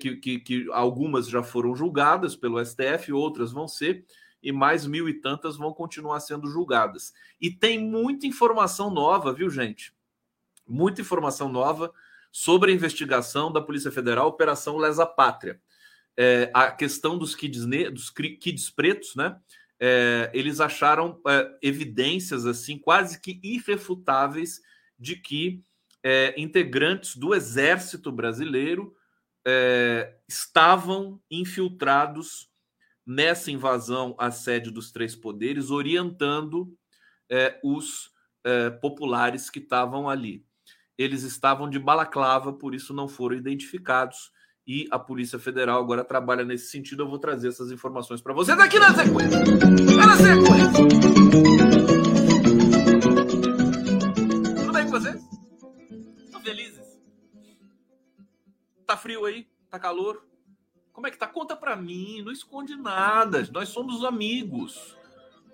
que, 0.00 0.16
que, 0.16 0.38
que 0.38 0.66
algumas 0.72 1.28
já 1.28 1.42
foram 1.42 1.74
julgadas 1.74 2.36
pelo 2.36 2.64
STF, 2.64 3.12
outras 3.12 3.52
vão 3.52 3.66
ser, 3.66 4.04
e 4.42 4.52
mais 4.52 4.86
mil 4.86 5.08
e 5.08 5.14
tantas 5.14 5.56
vão 5.56 5.72
continuar 5.72 6.20
sendo 6.20 6.48
julgadas. 6.48 7.12
E 7.40 7.50
tem 7.50 7.78
muita 7.78 8.26
informação 8.26 8.90
nova, 8.90 9.32
viu, 9.32 9.48
gente? 9.48 9.94
muita 10.66 11.00
informação 11.00 11.48
nova 11.48 11.92
sobre 12.32 12.72
a 12.72 12.74
investigação 12.74 13.52
da 13.52 13.60
Polícia 13.60 13.92
Federal, 13.92 14.28
Operação 14.28 14.76
Lesa 14.76 15.06
Pátria. 15.06 15.60
É, 16.16 16.50
a 16.54 16.70
questão 16.70 17.18
dos 17.18 17.34
kids, 17.34 17.64
dos 17.92 18.10
kids 18.10 18.70
pretos, 18.70 19.14
né? 19.14 19.36
É, 19.78 20.30
eles 20.32 20.60
acharam 20.60 21.20
é, 21.26 21.58
evidências 21.60 22.46
assim 22.46 22.78
quase 22.78 23.20
que 23.20 23.40
irrefutáveis 23.42 24.62
de 24.98 25.16
que 25.16 25.62
é, 26.02 26.32
integrantes 26.40 27.16
do 27.16 27.34
Exército 27.34 28.12
Brasileiro 28.12 28.94
é, 29.46 30.16
estavam 30.28 31.20
infiltrados 31.30 32.50
nessa 33.06 33.50
invasão 33.50 34.14
à 34.18 34.30
sede 34.30 34.70
dos 34.70 34.90
três 34.90 35.14
poderes, 35.14 35.70
orientando 35.70 36.74
é, 37.30 37.60
os 37.62 38.10
é, 38.44 38.70
populares 38.70 39.50
que 39.50 39.58
estavam 39.58 40.08
ali. 40.08 40.44
Eles 40.96 41.22
estavam 41.22 41.68
de 41.68 41.78
balaclava, 41.78 42.52
por 42.52 42.74
isso 42.74 42.94
não 42.94 43.08
foram 43.08 43.36
identificados. 43.36 44.32
E 44.66 44.88
a 44.90 44.98
Polícia 44.98 45.38
Federal 45.38 45.78
agora 45.78 46.02
trabalha 46.02 46.44
nesse 46.44 46.70
sentido. 46.70 47.02
Eu 47.02 47.08
vou 47.08 47.18
trazer 47.18 47.48
essas 47.48 47.70
informações 47.70 48.22
para 48.22 48.32
vocês 48.32 48.58
aqui 48.58 48.78
na 48.78 48.94
sequência. 48.94 49.36
É 49.36 50.06
na 50.06 50.16
sequência. 50.16 51.83
Calor? 59.84 60.24
Como 60.94 61.06
é 61.06 61.10
que 61.10 61.18
tá? 61.18 61.26
Conta 61.26 61.54
para 61.54 61.76
mim, 61.76 62.22
não 62.22 62.32
esconde 62.32 62.74
nada. 62.74 63.46
Nós 63.52 63.68
somos 63.68 64.02
amigos. 64.02 64.96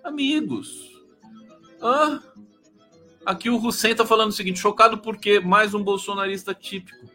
Amigos. 0.01 0.89
Hã? 1.81 2.23
Aqui 3.25 3.49
o 3.49 3.57
Hussein 3.57 3.93
tá 3.93 4.05
falando 4.05 4.29
o 4.29 4.33
seguinte: 4.33 4.57
chocado 4.57 4.99
porque 4.99 5.41
mais 5.41 5.73
um 5.73 5.83
bolsonarista 5.83 6.53
típico. 6.53 7.05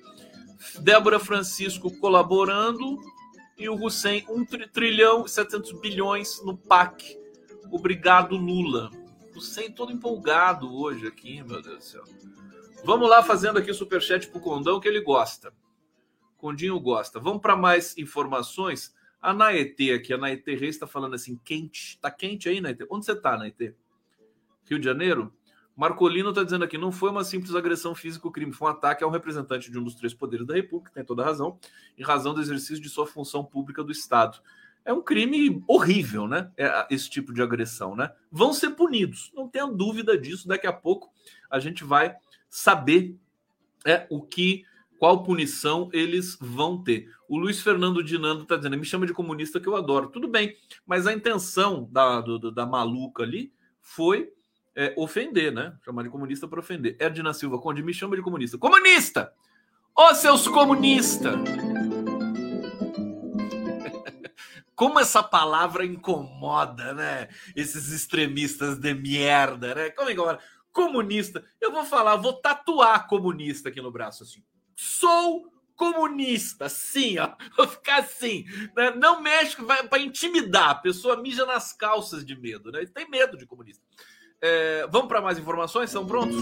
Débora 0.81 1.19
Francisco 1.19 1.91
colaborando 1.99 2.99
e 3.57 3.67
o 3.67 3.83
Hussein 3.83 4.23
1 4.29 4.45
trilhão 4.71 5.25
e 5.25 5.31
700 5.31 5.73
bilhões 5.81 6.45
no 6.45 6.55
PAC. 6.55 7.19
Obrigado, 7.73 8.37
Lula. 8.37 8.91
Hussein 9.35 9.73
todo 9.73 9.91
empolgado 9.91 10.71
hoje 10.71 11.07
aqui, 11.07 11.43
meu 11.43 11.63
Deus 11.63 11.79
do 11.79 11.83
céu. 11.83 12.05
Vamos 12.85 13.09
lá 13.09 13.23
fazendo 13.23 13.59
aqui 13.59 13.71
o 13.71 13.75
superchat 13.75 14.29
pro 14.29 14.39
Condão 14.39 14.79
que 14.79 14.87
ele 14.87 15.01
gosta. 15.01 15.51
Condinho 16.37 16.79
gosta. 16.81 17.19
Vamos 17.19 17.41
para 17.41 17.57
mais 17.57 17.97
informações. 17.99 18.95
A 19.21 19.33
Naetê 19.33 19.93
aqui, 19.93 20.13
a 20.13 20.19
Naetê 20.19 20.55
Reis 20.55 20.75
está 20.75 20.87
falando 20.87 21.15
assim, 21.15 21.41
quente. 21.45 21.99
Tá 22.01 22.11
quente 22.11 22.49
aí, 22.49 22.61
Naetê? 22.61 22.87
Onde 22.91 23.07
você 23.07 23.15
tá, 23.15 23.37
Naetê? 23.37 23.75
Rio 24.69 24.79
de 24.79 24.85
Janeiro? 24.85 25.33
Marcolino 25.77 26.31
está 26.31 26.43
dizendo 26.43 26.65
aqui, 26.65 26.79
não 26.79 26.91
foi 26.91 27.11
uma 27.11 27.23
simples 27.23 27.55
agressão 27.55 27.95
física 27.95 28.27
o 28.27 28.31
crime, 28.31 28.51
foi 28.51 28.69
um 28.69 28.71
ataque 28.71 29.05
a 29.05 29.07
um 29.07 29.11
representante 29.11 29.71
de 29.71 29.79
um 29.79 29.85
dos 29.85 29.95
três 29.95 30.15
poderes 30.15 30.47
da 30.47 30.55
República, 30.55 30.91
tem 30.91 31.05
toda 31.05 31.23
razão, 31.23 31.59
em 31.99 32.03
razão 32.03 32.33
do 32.33 32.41
exercício 32.41 32.81
de 32.81 32.89
sua 32.89 33.07
função 33.07 33.45
pública 33.45 33.85
do 33.85 33.93
Estado. 33.93 34.41
É 34.87 34.93
um 34.93 35.03
crime 35.03 35.63
horrível, 35.69 36.27
né? 36.27 36.51
É 36.57 36.87
esse 36.89 37.11
tipo 37.11 37.31
de 37.35 37.43
agressão, 37.43 37.95
né? 37.95 38.11
Vão 38.33 38.55
ser 38.55 38.71
punidos, 38.71 39.31
não 39.35 39.49
tenha 39.49 39.67
dúvida 39.67 40.17
disso. 40.17 40.49
Daqui 40.49 40.67
a 40.67 40.73
pouco 40.73 41.13
a 41.51 41.59
gente 41.59 41.85
vai 41.85 42.17
saber 42.49 43.15
é, 43.85 44.07
o 44.09 44.23
que, 44.23 44.65
qual 44.99 45.23
punição 45.23 45.89
eles 45.93 46.37
vão 46.41 46.83
ter. 46.83 47.11
O 47.29 47.39
Luiz 47.39 47.61
Fernando 47.61 48.03
Dinando 48.03 48.43
está 48.43 48.57
dizendo, 48.57 48.79
me 48.79 48.85
chama 48.85 49.07
de 49.07 49.13
comunista 49.13 49.61
que 49.61 49.69
eu 49.69 49.77
adoro. 49.77 50.09
Tudo 50.09 50.29
bem, 50.29 50.57
mas 50.87 51.07
a 51.07 51.13
intenção 51.13 51.89
da, 51.91 52.21
do, 52.21 52.51
da 52.51 52.67
maluca 52.67 53.23
ali 53.23 53.53
foi 53.81 54.31
é, 54.75 54.93
ofender, 54.97 55.53
né? 55.53 55.77
Chamar 55.85 56.03
de 56.03 56.11
comunista 56.11 56.47
para 56.47 56.61
ofender. 56.61 56.97
Edna 56.99 57.33
Silva 57.33 57.59
Conde 57.59 57.83
me 57.83 57.95
chama 57.95 58.17
de 58.17 58.23
comunista. 58.23 58.59
Comunista! 58.59 59.33
Ô 59.95 60.15
seus 60.15 60.47
comunistas! 60.47 61.35
Como 64.77 65.01
essa 65.01 65.23
palavra 65.23 65.87
incomoda, 65.87 66.93
né? 66.93 67.29
Esses 67.55 67.91
extremistas 67.91 68.79
de 68.79 68.93
merda, 68.93 69.75
né? 69.75 69.91
Como 69.91 70.11
incomoda? 70.11 70.39
Comunista. 70.71 71.43
Eu 71.59 71.73
vou 71.73 71.85
falar, 71.85 72.17
vou 72.17 72.35
tatuar 72.35 73.09
comunista 73.09 73.71
aqui 73.71 73.81
no 73.81 73.91
braço, 73.91 74.23
assim. 74.23 74.45
Sou 74.77 75.51
comunista, 75.75 76.69
sim, 76.69 77.19
ó. 77.19 77.35
Vou 77.57 77.67
ficar 77.67 78.01
assim. 78.01 78.45
Né? 78.77 78.91
Não 78.91 79.21
mexe, 79.21 79.57
para 79.89 79.99
intimidar. 79.99 80.71
A 80.71 80.75
pessoa 80.75 81.17
mija 81.17 81.45
nas 81.45 81.73
calças 81.73 82.25
de 82.25 82.39
medo, 82.39 82.71
né? 82.71 82.85
Tem 82.87 83.09
medo 83.09 83.37
de 83.37 83.47
comunista. 83.47 83.83
É, 84.41 84.87
vamos 84.89 85.09
para 85.09 85.23
mais 85.23 85.39
informações? 85.39 85.91
São 85.91 86.07
prontos? 86.07 86.37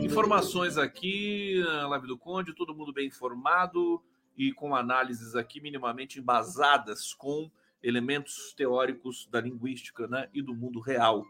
Informações 0.00 0.78
aqui 0.78 1.60
na 1.64 1.88
live 1.88 2.06
do 2.06 2.16
Conde, 2.16 2.54
todo 2.54 2.74
mundo 2.74 2.92
bem 2.92 3.08
informado 3.08 4.02
e 4.36 4.52
com 4.52 4.74
análises 4.74 5.34
aqui 5.34 5.60
minimamente 5.60 6.20
embasadas 6.20 7.12
com 7.12 7.50
elementos 7.82 8.54
teóricos 8.56 9.26
da 9.30 9.40
linguística 9.40 10.06
né, 10.06 10.28
e 10.32 10.40
do 10.40 10.54
mundo 10.54 10.80
real, 10.80 11.26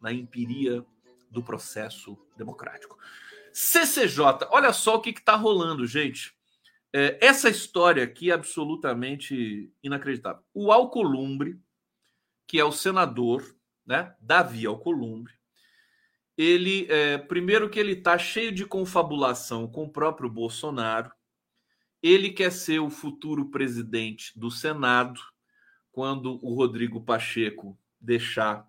na 0.00 0.12
empiria 0.12 0.84
do 1.30 1.42
processo 1.42 2.16
democrático. 2.36 2.96
CCJ, 3.58 4.48
olha 4.50 4.70
só 4.70 4.96
o 4.96 5.00
que 5.00 5.10
está 5.10 5.34
rolando, 5.34 5.86
gente. 5.86 6.34
É, 6.92 7.18
essa 7.24 7.48
história 7.48 8.04
aqui 8.04 8.30
é 8.30 8.34
absolutamente 8.34 9.72
inacreditável. 9.82 10.42
O 10.52 10.70
Alcolumbre, 10.70 11.58
que 12.46 12.60
é 12.60 12.64
o 12.64 12.70
senador 12.70 13.56
né? 13.86 14.14
Davi 14.20 14.66
Alcolumbre. 14.66 15.32
Ele, 16.36 16.86
é, 16.90 17.16
primeiro 17.16 17.70
que 17.70 17.78
ele 17.78 17.92
está 17.92 18.18
cheio 18.18 18.52
de 18.52 18.66
confabulação 18.66 19.66
com 19.66 19.84
o 19.84 19.90
próprio 19.90 20.28
Bolsonaro. 20.28 21.10
Ele 22.02 22.30
quer 22.30 22.52
ser 22.52 22.80
o 22.80 22.90
futuro 22.90 23.50
presidente 23.50 24.38
do 24.38 24.50
Senado 24.50 25.18
quando 25.90 26.38
o 26.44 26.54
Rodrigo 26.54 27.00
Pacheco 27.00 27.78
deixar 27.98 28.68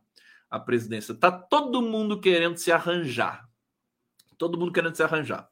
a 0.50 0.58
presidência. 0.58 1.14
Tá 1.14 1.30
todo 1.30 1.82
mundo 1.82 2.22
querendo 2.22 2.56
se 2.56 2.72
arranjar. 2.72 3.47
Todo 4.38 4.58
mundo 4.58 4.72
querendo 4.72 4.96
se 4.96 5.04
arranjar. 5.04 5.50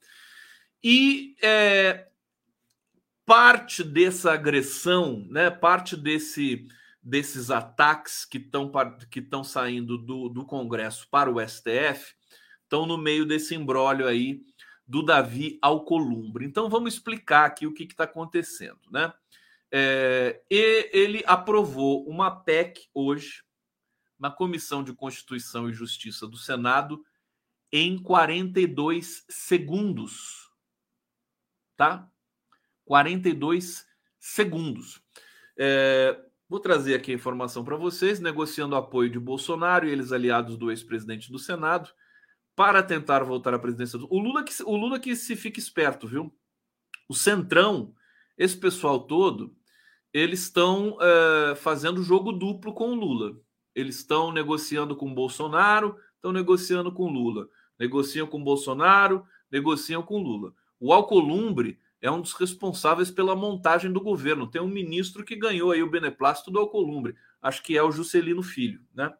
E 0.83 1.35
é, 1.41 2.07
parte 3.25 3.83
dessa 3.83 4.33
agressão, 4.33 5.25
né, 5.29 5.49
parte 5.49 5.95
desse 5.95 6.67
desses 7.01 7.51
ataques 7.51 8.25
que 8.25 8.39
estão 8.39 8.71
que 9.11 9.23
saindo 9.43 9.95
do, 9.95 10.27
do 10.27 10.43
Congresso 10.43 11.07
para 11.11 11.31
o 11.31 11.39
STF 11.39 12.15
estão 12.63 12.87
no 12.87 12.97
meio 12.97 13.27
desse 13.27 13.53
embrólio 13.53 14.07
aí 14.07 14.41
do 14.87 15.03
Davi 15.03 15.59
Alcolumbre. 15.61 16.45
Então 16.45 16.67
vamos 16.67 16.95
explicar 16.95 17.45
aqui 17.45 17.67
o 17.67 17.73
que 17.73 17.83
está 17.83 18.05
acontecendo, 18.05 18.79
né? 18.91 19.13
É, 19.71 20.41
e 20.49 20.89
ele 20.93 21.23
aprovou 21.27 22.07
uma 22.07 22.31
PEC 22.31 22.87
hoje 22.93 23.43
na 24.17 24.31
Comissão 24.31 24.83
de 24.83 24.93
Constituição 24.93 25.69
e 25.69 25.73
Justiça 25.73 26.25
do 26.25 26.37
Senado 26.37 27.03
em 27.71 27.97
42 27.97 29.25
segundos, 29.29 30.49
tá? 31.75 32.09
42 32.85 33.85
segundos. 34.19 35.01
É, 35.57 36.19
Vou 36.47 36.59
trazer 36.59 36.93
aqui 36.93 37.11
a 37.11 37.15
informação 37.15 37.65
para 37.65 37.75
vocês, 37.75 38.19
negociando 38.19 38.75
apoio 38.75 39.09
de 39.09 39.19
Bolsonaro 39.19 39.87
e 39.87 39.91
eles 39.91 40.11
aliados 40.11 40.57
do 40.57 40.69
ex-presidente 40.69 41.31
do 41.31 41.39
Senado 41.39 41.89
para 42.55 42.83
tentar 42.83 43.23
voltar 43.23 43.53
à 43.55 43.59
presidência 43.59 43.97
do 43.97 44.07
o 44.13 44.19
Lula 44.19 44.43
que 44.43 44.53
o 44.63 44.75
Lula 44.75 44.99
que 44.99 45.15
se 45.15 45.35
fique 45.35 45.59
esperto, 45.59 46.07
viu? 46.07 46.33
O 47.09 47.15
Centrão, 47.15 47.93
esse 48.37 48.55
pessoal 48.55 48.99
todo, 49.07 49.55
eles 50.13 50.41
estão 50.41 50.97
é, 51.01 51.55
fazendo 51.55 52.03
jogo 52.03 52.31
duplo 52.31 52.73
com 52.75 52.91
o 52.91 52.95
Lula. 52.95 53.33
Eles 53.73 53.97
estão 53.97 54.31
negociando 54.31 54.95
com 54.95 55.11
o 55.11 55.15
Bolsonaro, 55.15 55.97
estão 56.25 56.33
negociando 56.33 56.91
com 56.91 57.07
Lula, 57.07 57.47
negociam 57.79 58.25
com 58.25 58.43
Bolsonaro, 58.43 59.23
negociam 59.51 60.01
com 60.01 60.17
Lula. 60.17 60.53
O 60.79 60.91
Alcolumbre 60.91 61.79
é 62.01 62.09
um 62.09 62.19
dos 62.19 62.33
responsáveis 62.33 63.11
pela 63.11 63.35
montagem 63.35 63.91
do 63.91 64.01
governo. 64.01 64.49
Tem 64.49 64.61
um 64.61 64.67
ministro 64.67 65.23
que 65.23 65.35
ganhou 65.35 65.71
aí 65.71 65.83
o 65.83 65.89
beneplácito 65.89 66.49
do 66.49 66.59
Alcolumbre, 66.59 67.15
acho 67.41 67.61
que 67.61 67.77
é 67.77 67.83
o 67.83 67.91
Juscelino 67.91 68.41
Filho, 68.41 68.81
né? 68.93 69.13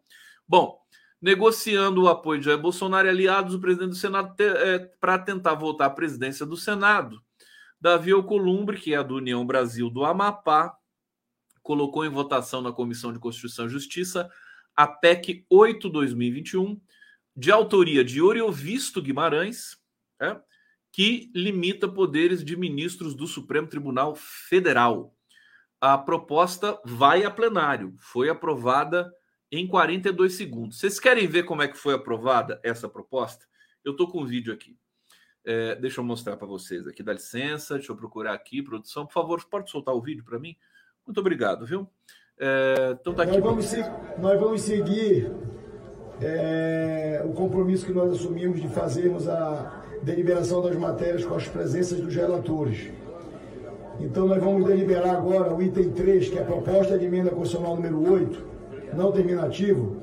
Bom, 0.47 0.79
negociando 1.21 2.03
o 2.03 2.07
apoio 2.07 2.39
de 2.39 2.45
Jair 2.45 2.59
Bolsonaro 2.59 3.07
e 3.07 3.09
aliados, 3.09 3.53
o 3.53 3.59
presidente 3.59 3.89
do 3.89 3.95
Senado 3.95 4.35
é, 4.39 4.79
para 4.99 5.19
tentar 5.19 5.53
voltar 5.53 5.85
à 5.85 5.89
presidência 5.89 6.45
do 6.45 6.57
Senado. 6.57 7.21
Davi 7.79 8.11
Alcolumbre, 8.11 8.79
que 8.79 8.93
é 8.93 9.03
do 9.03 9.15
União 9.15 9.45
Brasil 9.45 9.89
do 9.89 10.03
Amapá, 10.03 10.75
colocou 11.61 12.05
em 12.05 12.09
votação 12.09 12.61
na 12.61 12.71
Comissão 12.71 13.13
de 13.13 13.19
Constituição 13.19 13.65
e 13.65 13.69
Justiça 13.69 14.29
a 14.75 14.85
PEC 14.85 15.45
8-2021, 15.51 16.79
de 17.35 17.51
autoria 17.51 18.03
de 18.03 18.21
Oriovisto 18.21 19.01
Guimarães, 19.01 19.77
é, 20.21 20.39
que 20.91 21.29
limita 21.35 21.89
poderes 21.89 22.43
de 22.43 22.55
ministros 22.55 23.13
do 23.13 23.27
Supremo 23.27 23.67
Tribunal 23.67 24.15
Federal. 24.15 25.13
A 25.81 25.97
proposta 25.97 26.79
vai 26.85 27.25
a 27.25 27.31
plenário, 27.31 27.93
foi 27.97 28.29
aprovada 28.29 29.13
em 29.51 29.67
42 29.67 30.33
segundos. 30.33 30.79
Vocês 30.79 30.99
querem 30.99 31.27
ver 31.27 31.43
como 31.43 31.61
é 31.61 31.67
que 31.67 31.77
foi 31.77 31.93
aprovada 31.93 32.59
essa 32.63 32.87
proposta? 32.87 33.45
Eu 33.83 33.91
estou 33.91 34.09
com 34.09 34.21
um 34.21 34.25
vídeo 34.25 34.53
aqui. 34.53 34.77
É, 35.43 35.75
deixa 35.75 35.99
eu 35.99 36.03
mostrar 36.03 36.37
para 36.37 36.47
vocês 36.47 36.87
aqui, 36.87 37.03
dá 37.03 37.13
licença, 37.13 37.75
deixa 37.75 37.91
eu 37.91 37.95
procurar 37.95 38.33
aqui, 38.33 38.63
produção. 38.63 39.05
Por 39.05 39.13
favor, 39.13 39.43
pode 39.45 39.69
soltar 39.69 39.93
o 39.93 40.01
vídeo 40.01 40.23
para 40.23 40.39
mim? 40.39 40.55
Muito 41.05 41.19
obrigado, 41.19 41.65
viu? 41.65 41.87
É, 42.37 42.97
então 42.99 43.13
tá 43.13 43.23
aqui. 43.23 43.37
Nós 43.37 43.43
vamos, 43.43 43.71
nós 44.17 44.39
vamos 44.39 44.61
seguir 44.61 45.29
é, 46.21 47.21
o 47.25 47.29
compromisso 47.29 47.85
que 47.85 47.93
nós 47.93 48.13
assumimos 48.13 48.61
de 48.61 48.67
fazermos 48.69 49.27
a 49.27 49.83
deliberação 50.01 50.61
das 50.61 50.75
matérias 50.75 51.25
com 51.25 51.35
as 51.35 51.47
presenças 51.47 51.99
dos 51.99 52.15
relatores. 52.15 52.89
Então 53.99 54.27
nós 54.27 54.41
vamos 54.41 54.65
deliberar 54.65 55.15
agora 55.15 55.53
o 55.53 55.61
item 55.61 55.89
3, 55.89 56.29
que 56.29 56.37
é 56.37 56.41
a 56.41 56.45
proposta 56.45 56.97
de 56.97 57.05
emenda 57.05 57.29
constitucional 57.29 57.75
número 57.75 58.11
8, 58.11 58.43
não 58.93 59.11
terminativo, 59.11 59.97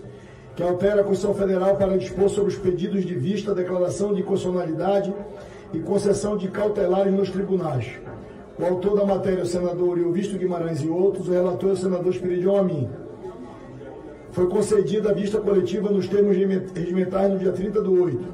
que 0.56 0.62
altera 0.62 1.00
a 1.00 1.04
Constituição 1.04 1.34
Federal 1.34 1.76
para 1.76 1.96
dispor 1.96 2.28
sobre 2.28 2.52
os 2.52 2.58
pedidos 2.58 3.04
de 3.04 3.14
vista, 3.14 3.54
declaração 3.54 4.14
de 4.14 4.20
inconstitucionalidade 4.20 5.14
e 5.72 5.78
concessão 5.78 6.36
de 6.36 6.48
cautelares 6.48 7.12
nos 7.12 7.30
tribunais. 7.30 7.98
O 8.58 8.64
autor 8.64 8.96
da 8.96 9.04
matéria 9.06 9.40
é 9.40 9.44
o 9.44 9.46
senador 9.46 9.98
Ilvisto 9.98 10.36
Guimarães 10.36 10.82
e 10.82 10.88
outros, 10.88 11.28
o 11.28 11.32
relator 11.32 11.70
é 11.70 11.72
o 11.72 11.76
senador 11.76 12.12
Espiridion 12.12 12.56
Amin. 12.56 12.88
Foi 14.32 14.48
concedida 14.48 15.10
a 15.10 15.12
vista 15.12 15.38
coletiva 15.38 15.90
nos 15.90 16.08
termos 16.08 16.34
regimentais 16.34 17.30
no 17.30 17.38
dia 17.38 17.52
30 17.52 17.82
do 17.82 18.02
8. 18.02 18.24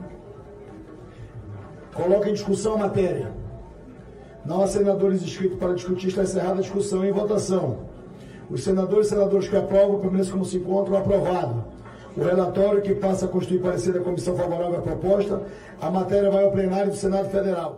Coloca 1.93 2.31
em 2.31 2.33
discussão 2.33 2.75
a 2.75 2.79
matéria. 2.79 3.33
Não 4.45 4.63
há 4.63 4.69
senadores 4.69 5.23
inscritos 5.23 5.59
para 5.59 5.75
discutir, 5.75 6.09
está 6.09 6.23
encerrada 6.23 6.61
a 6.61 6.63
discussão 6.63 7.05
em 7.05 7.11
votação. 7.11 7.81
Os 8.49 8.63
senadores 8.63 9.09
e 9.09 9.11
senadores 9.11 9.49
que 9.49 9.57
aprovam 9.57 9.99
permanecem 9.99 10.33
como 10.33 10.45
se 10.45 10.59
encontram 10.59 10.97
aprovado. 10.97 11.65
O 12.17 12.23
relatório 12.23 12.81
que 12.81 12.95
passa 12.95 13.27
a 13.27 13.29
constituir 13.29 13.61
parecer 13.61 13.93
da 13.93 14.01
comissão 14.01 14.37
favorável 14.37 14.79
à 14.79 14.83
proposta, 14.83 15.43
a 15.81 15.91
matéria 15.91 16.31
vai 16.31 16.45
ao 16.45 16.53
plenário 16.53 16.93
do 16.93 16.97
Senado 16.97 17.29
Federal. 17.29 17.77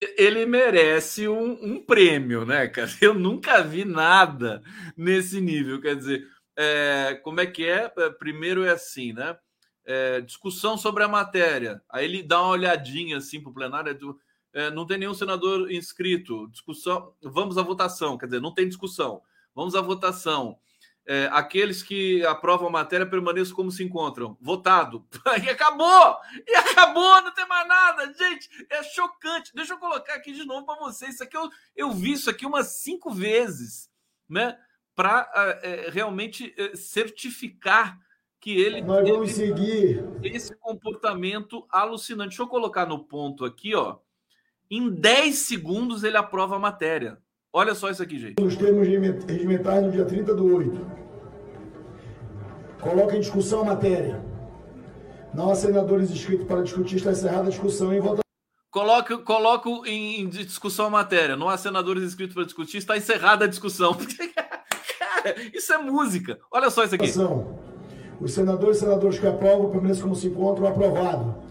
Ele 0.00 0.46
merece 0.46 1.28
um, 1.28 1.52
um 1.62 1.84
prêmio, 1.84 2.46
né, 2.46 2.68
cara? 2.68 2.90
Eu 3.00 3.14
nunca 3.14 3.62
vi 3.62 3.84
nada 3.84 4.62
nesse 4.96 5.40
nível. 5.40 5.80
Quer 5.80 5.96
dizer, 5.96 6.26
é, 6.56 7.20
como 7.22 7.40
é 7.40 7.46
que 7.46 7.66
é? 7.66 7.92
é 7.96 8.10
primeiro 8.10 8.64
é 8.64 8.70
assim, 8.70 9.12
né? 9.12 9.36
É, 9.84 10.20
discussão 10.20 10.78
sobre 10.78 11.02
a 11.02 11.08
matéria. 11.08 11.82
Aí 11.88 12.04
ele 12.04 12.22
dá 12.22 12.40
uma 12.40 12.50
olhadinha 12.50 13.18
assim 13.18 13.40
para 13.40 13.50
o 13.50 13.54
plenário. 13.54 13.98
Do, 13.98 14.18
é, 14.52 14.70
não 14.70 14.86
tem 14.86 14.98
nenhum 14.98 15.14
senador 15.14 15.70
inscrito. 15.70 16.48
Discussão. 16.48 17.14
Vamos 17.22 17.58
à 17.58 17.62
votação. 17.62 18.16
Quer 18.16 18.26
dizer, 18.26 18.40
não 18.40 18.54
tem 18.54 18.68
discussão. 18.68 19.22
Vamos 19.54 19.74
à 19.74 19.80
votação 19.80 20.58
é, 21.12 21.28
aqueles 21.32 21.82
que 21.82 22.24
aprovam 22.24 22.68
a 22.68 22.70
matéria 22.70 23.04
permaneçam 23.04 23.56
como 23.56 23.72
se 23.72 23.82
encontram. 23.82 24.38
Votado. 24.40 25.04
E 25.44 25.50
acabou! 25.50 26.16
E 26.46 26.54
acabou, 26.54 27.22
não 27.22 27.34
tem 27.34 27.48
mais 27.48 27.66
nada. 27.66 28.14
Gente, 28.14 28.48
é 28.70 28.80
chocante. 28.84 29.50
Deixa 29.52 29.72
eu 29.72 29.78
colocar 29.78 30.14
aqui 30.14 30.32
de 30.32 30.44
novo 30.44 30.64
para 30.64 30.78
vocês. 30.78 31.14
Isso 31.14 31.24
aqui 31.24 31.36
eu, 31.36 31.50
eu 31.74 31.90
vi 31.90 32.12
isso 32.12 32.30
aqui 32.30 32.46
umas 32.46 32.68
cinco 32.82 33.10
vezes, 33.10 33.90
né? 34.28 34.56
Para 34.94 35.28
é, 35.34 35.86
é, 35.86 35.90
realmente 35.90 36.54
é, 36.56 36.76
certificar 36.76 37.98
que 38.38 38.52
ele 38.52 38.80
Nós 38.80 39.08
vamos 39.08 39.32
seguir 39.32 40.04
esse 40.22 40.54
comportamento 40.54 41.66
alucinante. 41.70 42.30
Deixa 42.30 42.42
eu 42.42 42.48
colocar 42.48 42.86
no 42.86 43.00
ponto 43.00 43.44
aqui, 43.44 43.74
ó. 43.74 43.98
Em 44.70 44.88
10 44.88 45.34
segundos 45.34 46.04
ele 46.04 46.16
aprova 46.16 46.54
a 46.54 46.60
matéria. 46.60 47.18
Olha 47.52 47.74
só 47.74 47.90
isso 47.90 48.02
aqui, 48.02 48.16
gente. 48.16 48.40
Nos 48.40 48.56
termos 48.56 48.86
regimentais 48.86 49.82
no 49.82 49.90
dia 49.90 50.04
30 50.04 50.34
do 50.36 50.54
8. 50.54 50.99
Coloca 52.80 53.16
em 53.16 53.20
discussão 53.20 53.60
a 53.60 53.64
matéria. 53.64 54.24
Não 55.34 55.50
há 55.50 55.54
senadores 55.54 56.10
inscritos 56.10 56.46
para 56.46 56.62
discutir, 56.62 56.96
está 56.96 57.12
encerrada 57.12 57.46
a 57.46 57.50
discussão 57.50 57.92
em 57.92 58.00
votação. 58.00 58.20
Coloco, 58.70 59.18
coloco 59.18 59.86
em 59.86 60.28
discussão 60.28 60.86
a 60.86 60.90
matéria. 60.90 61.36
Não 61.36 61.48
há 61.48 61.58
senadores 61.58 62.02
inscritos 62.02 62.34
para 62.34 62.44
discutir, 62.44 62.78
está 62.78 62.96
encerrada 62.96 63.44
a 63.44 63.48
discussão. 63.48 63.96
Cara, 64.98 65.34
isso 65.52 65.72
é 65.72 65.78
música. 65.78 66.38
Olha 66.50 66.70
só 66.70 66.84
isso 66.84 66.94
aqui. 66.94 67.10
Os 68.20 68.32
senadores 68.32 68.76
e 68.76 68.80
senadores 68.80 69.18
que 69.18 69.26
aprovam 69.26 69.70
permanecem 69.70 70.02
como 70.02 70.14
se 70.14 70.28
encontram 70.28 70.66
aprovado. 70.66 71.50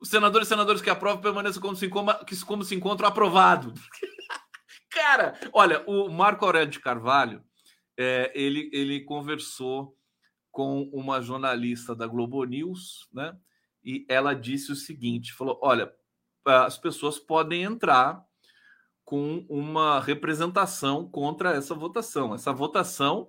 Os 0.00 0.08
senadores 0.08 0.46
e 0.46 0.50
senadores 0.50 0.82
que 0.82 0.90
aprovam 0.90 1.20
permanecem 1.20 1.60
como 1.60 1.76
se, 1.76 1.88
como 1.88 2.64
se 2.64 2.74
encontram 2.74 3.08
aprovado. 3.08 3.74
Cara, 4.90 5.34
olha, 5.52 5.82
o 5.86 6.08
Marco 6.08 6.44
Aurélio 6.44 6.70
de 6.70 6.80
Carvalho, 6.80 7.42
é, 7.98 8.32
ele, 8.34 8.70
ele 8.72 9.00
conversou 9.04 9.96
com 10.50 10.82
uma 10.92 11.20
jornalista 11.20 11.94
da 11.94 12.06
Globo 12.06 12.44
News, 12.44 13.08
né? 13.12 13.36
E 13.84 14.04
ela 14.08 14.34
disse 14.34 14.72
o 14.72 14.76
seguinte: 14.76 15.32
falou, 15.32 15.58
olha, 15.62 15.92
as 16.44 16.78
pessoas 16.78 17.18
podem 17.18 17.62
entrar 17.62 18.22
com 19.04 19.44
uma 19.48 20.00
representação 20.00 21.08
contra 21.08 21.54
essa 21.54 21.74
votação. 21.74 22.34
Essa 22.34 22.52
votação 22.52 23.28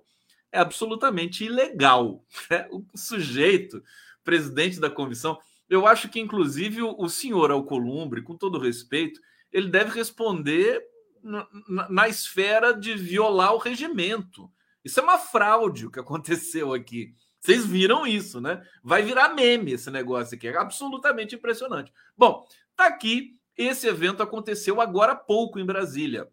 é 0.52 0.58
absolutamente 0.58 1.44
ilegal. 1.44 2.24
Né? 2.50 2.68
O 2.70 2.84
sujeito, 2.94 3.82
presidente 4.22 4.78
da 4.78 4.90
comissão, 4.90 5.38
eu 5.68 5.86
acho 5.86 6.08
que, 6.08 6.20
inclusive, 6.20 6.82
o 6.82 7.08
senhor 7.08 7.50
Alcolumbre, 7.50 8.22
com 8.22 8.36
todo 8.36 8.58
respeito, 8.58 9.20
ele 9.50 9.68
deve 9.68 9.90
responder 9.90 10.82
na, 11.22 11.88
na 11.88 12.08
esfera 12.08 12.72
de 12.72 12.94
violar 12.94 13.54
o 13.54 13.58
regimento. 13.58 14.50
Isso 14.84 15.00
é 15.00 15.02
uma 15.02 15.18
fraude 15.18 15.86
o 15.86 15.90
que 15.90 16.00
aconteceu 16.00 16.72
aqui. 16.72 17.14
Vocês 17.40 17.66
viram 17.66 18.06
isso, 18.06 18.40
né? 18.40 18.64
Vai 18.82 19.02
virar 19.02 19.34
meme 19.34 19.72
esse 19.72 19.90
negócio 19.90 20.36
aqui. 20.36 20.46
É 20.48 20.56
absolutamente 20.56 21.34
impressionante. 21.34 21.92
Bom, 22.16 22.46
tá 22.76 22.86
aqui. 22.86 23.38
Esse 23.56 23.86
evento 23.86 24.22
aconteceu 24.22 24.80
agora 24.80 25.12
há 25.12 25.16
pouco 25.16 25.58
em 25.58 25.66
Brasília. 25.66 26.28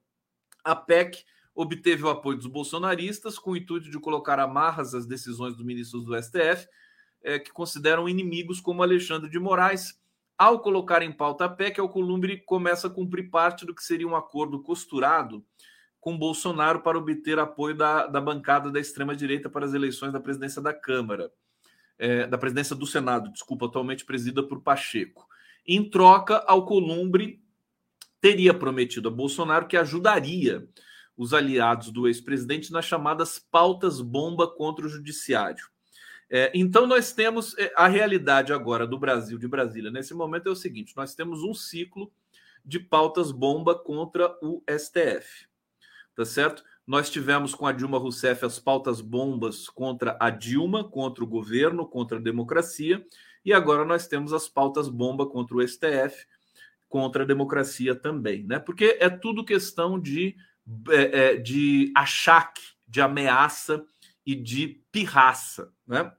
A 0.63 0.75
PEC 0.75 1.23
obteve 1.53 2.03
o 2.03 2.09
apoio 2.09 2.38
dos 2.38 2.47
bolsonaristas 2.47 3.38
com 3.38 3.51
o 3.51 3.57
intuito 3.57 3.89
de 3.89 3.99
colocar 3.99 4.39
amarras 4.39 4.93
às 4.93 5.05
decisões 5.05 5.55
dos 5.55 5.65
ministros 5.65 6.05
do 6.05 6.15
STF, 6.15 6.67
é, 7.21 7.38
que 7.39 7.51
consideram 7.51 8.07
inimigos 8.07 8.62
como 8.62 8.81
Alexandre 8.83 9.29
de 9.29 9.39
Moraes 9.39 9.99
ao 10.39 10.62
colocar 10.62 11.01
em 11.01 11.12
pauta 11.12 11.43
a 11.43 11.49
PEC, 11.49 11.81
Alcolumbre 11.81 12.38
começa 12.45 12.88
a 12.88 12.89
cumprir 12.89 13.29
parte 13.29 13.65
do 13.65 13.75
que 13.75 13.83
seria 13.83 14.07
um 14.07 14.15
acordo 14.15 14.63
costurado 14.63 15.45
com 15.99 16.17
Bolsonaro 16.17 16.81
para 16.81 16.97
obter 16.97 17.39
apoio 17.39 17.75
da, 17.75 18.07
da 18.07 18.21
bancada 18.21 18.71
da 18.71 18.79
extrema-direita 18.79 19.49
para 19.49 19.65
as 19.65 19.73
eleições 19.73 20.13
da 20.13 20.19
presidência 20.19 20.62
da 20.62 20.73
Câmara, 20.73 21.31
é, 21.97 22.25
da 22.25 22.38
presidência 22.38 22.75
do 22.75 22.88
Senado, 22.88 23.31
desculpa, 23.31 23.65
atualmente 23.65 24.05
presidida 24.05 24.41
por 24.41 24.62
Pacheco. 24.62 25.27
Em 25.67 25.89
troca, 25.89 26.38
Alcolumbre 26.47 27.41
teria 28.21 28.53
prometido 28.53 29.09
a 29.09 29.12
Bolsonaro 29.12 29.67
que 29.67 29.77
ajudaria 29.77 30.67
os 31.17 31.33
aliados 31.33 31.91
do 31.91 32.07
ex-presidente 32.07 32.71
nas 32.71 32.85
chamadas 32.85 33.38
pautas 33.38 33.99
bomba 33.99 34.47
contra 34.47 34.85
o 34.85 34.89
judiciário. 34.89 35.67
É, 36.29 36.51
então, 36.53 36.88
nós 36.88 37.12
temos 37.12 37.57
é, 37.57 37.73
a 37.75 37.88
realidade 37.88 38.53
agora 38.53 38.88
do 38.88 38.97
Brasil, 38.97 39.38
de 39.38 39.47
Brasília, 39.47 39.91
nesse 39.91 40.13
momento 40.13 40.47
é 40.47 40.51
o 40.51 40.55
seguinte: 40.55 40.95
nós 40.95 41.15
temos 41.15 41.43
um 41.43 41.53
ciclo 41.53 42.12
de 42.63 42.79
pautas 42.79 43.31
bomba 43.31 43.75
contra 43.77 44.38
o 44.41 44.63
STF, 44.69 45.48
tá 46.19 46.25
certo? 46.25 46.65
Nós 46.86 47.10
tivemos 47.10 47.55
com 47.55 47.65
a 47.65 47.71
Dilma 47.71 47.97
Rousseff 47.97 48.43
as 48.43 48.60
pautas 48.60 48.99
bombas 48.99 49.69
contra 49.69 50.17
a 50.19 50.29
Dilma, 50.29 50.84
contra 50.84 51.23
o 51.23 51.27
governo, 51.27 51.88
contra 51.88 52.17
a 52.17 52.21
democracia, 52.21 53.05
e 53.45 53.53
agora 53.53 53.86
nós 53.86 54.05
temos 54.05 54.34
as 54.34 54.49
pautas 54.49 54.89
bomba 54.89 55.25
contra 55.25 55.55
o 55.55 55.65
STF, 55.65 56.25
contra 56.89 57.23
a 57.23 57.25
democracia 57.25 57.95
também, 57.95 58.43
né? 58.43 58.60
Porque 58.60 58.97
é 58.99 59.10
tudo 59.10 59.45
questão 59.45 59.97
de, 59.97 60.36
é, 60.89 61.19
é 61.19 61.36
de 61.38 61.89
achaque, 61.95 62.63
de 62.86 62.99
ameaça 62.99 63.82
e 64.25 64.36
de 64.36 64.84
pirraça, 64.91 65.71
né? 65.88 66.12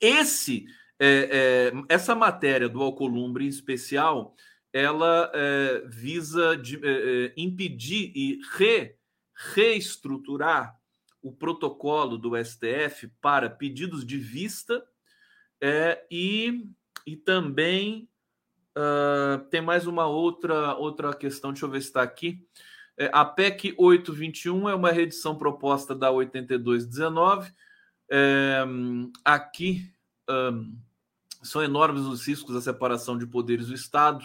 Esse, 0.00 0.66
é, 0.98 1.70
é, 1.70 1.72
essa 1.88 2.16
matéria 2.16 2.68
do 2.68 2.82
Alcolumbre 2.82 3.44
em 3.44 3.48
especial, 3.48 4.34
ela 4.72 5.30
é, 5.32 5.84
visa 5.86 6.56
de, 6.56 6.80
é, 6.82 7.32
impedir 7.36 8.10
e 8.12 8.40
re, 8.54 8.96
reestruturar 9.34 10.78
o 11.22 11.32
protocolo 11.32 12.18
do 12.18 12.32
STF 12.36 13.08
para 13.20 13.48
pedidos 13.48 14.04
de 14.04 14.18
vista 14.18 14.84
é, 15.60 16.06
e, 16.10 16.68
e 17.06 17.16
também 17.16 18.08
uh, 18.76 19.42
tem 19.48 19.60
mais 19.60 19.86
uma 19.86 20.06
outra, 20.06 20.74
outra 20.74 21.14
questão, 21.14 21.52
deixa 21.52 21.64
eu 21.64 21.70
ver 21.70 21.80
se 21.80 21.88
está 21.88 22.02
aqui. 22.02 22.46
É, 22.96 23.10
a 23.12 23.24
PEC 23.24 23.74
821 23.76 24.68
é 24.68 24.74
uma 24.74 24.92
reedição 24.92 25.36
proposta 25.36 25.94
da 25.94 26.10
8219. 26.10 27.52
É, 28.10 28.64
aqui 29.24 29.90
um, 30.28 30.76
são 31.42 31.62
enormes 31.62 32.02
os 32.02 32.26
riscos 32.26 32.54
da 32.54 32.60
separação 32.60 33.18
de 33.18 33.26
poderes 33.26 33.68
do 33.68 33.74
Estado 33.74 34.24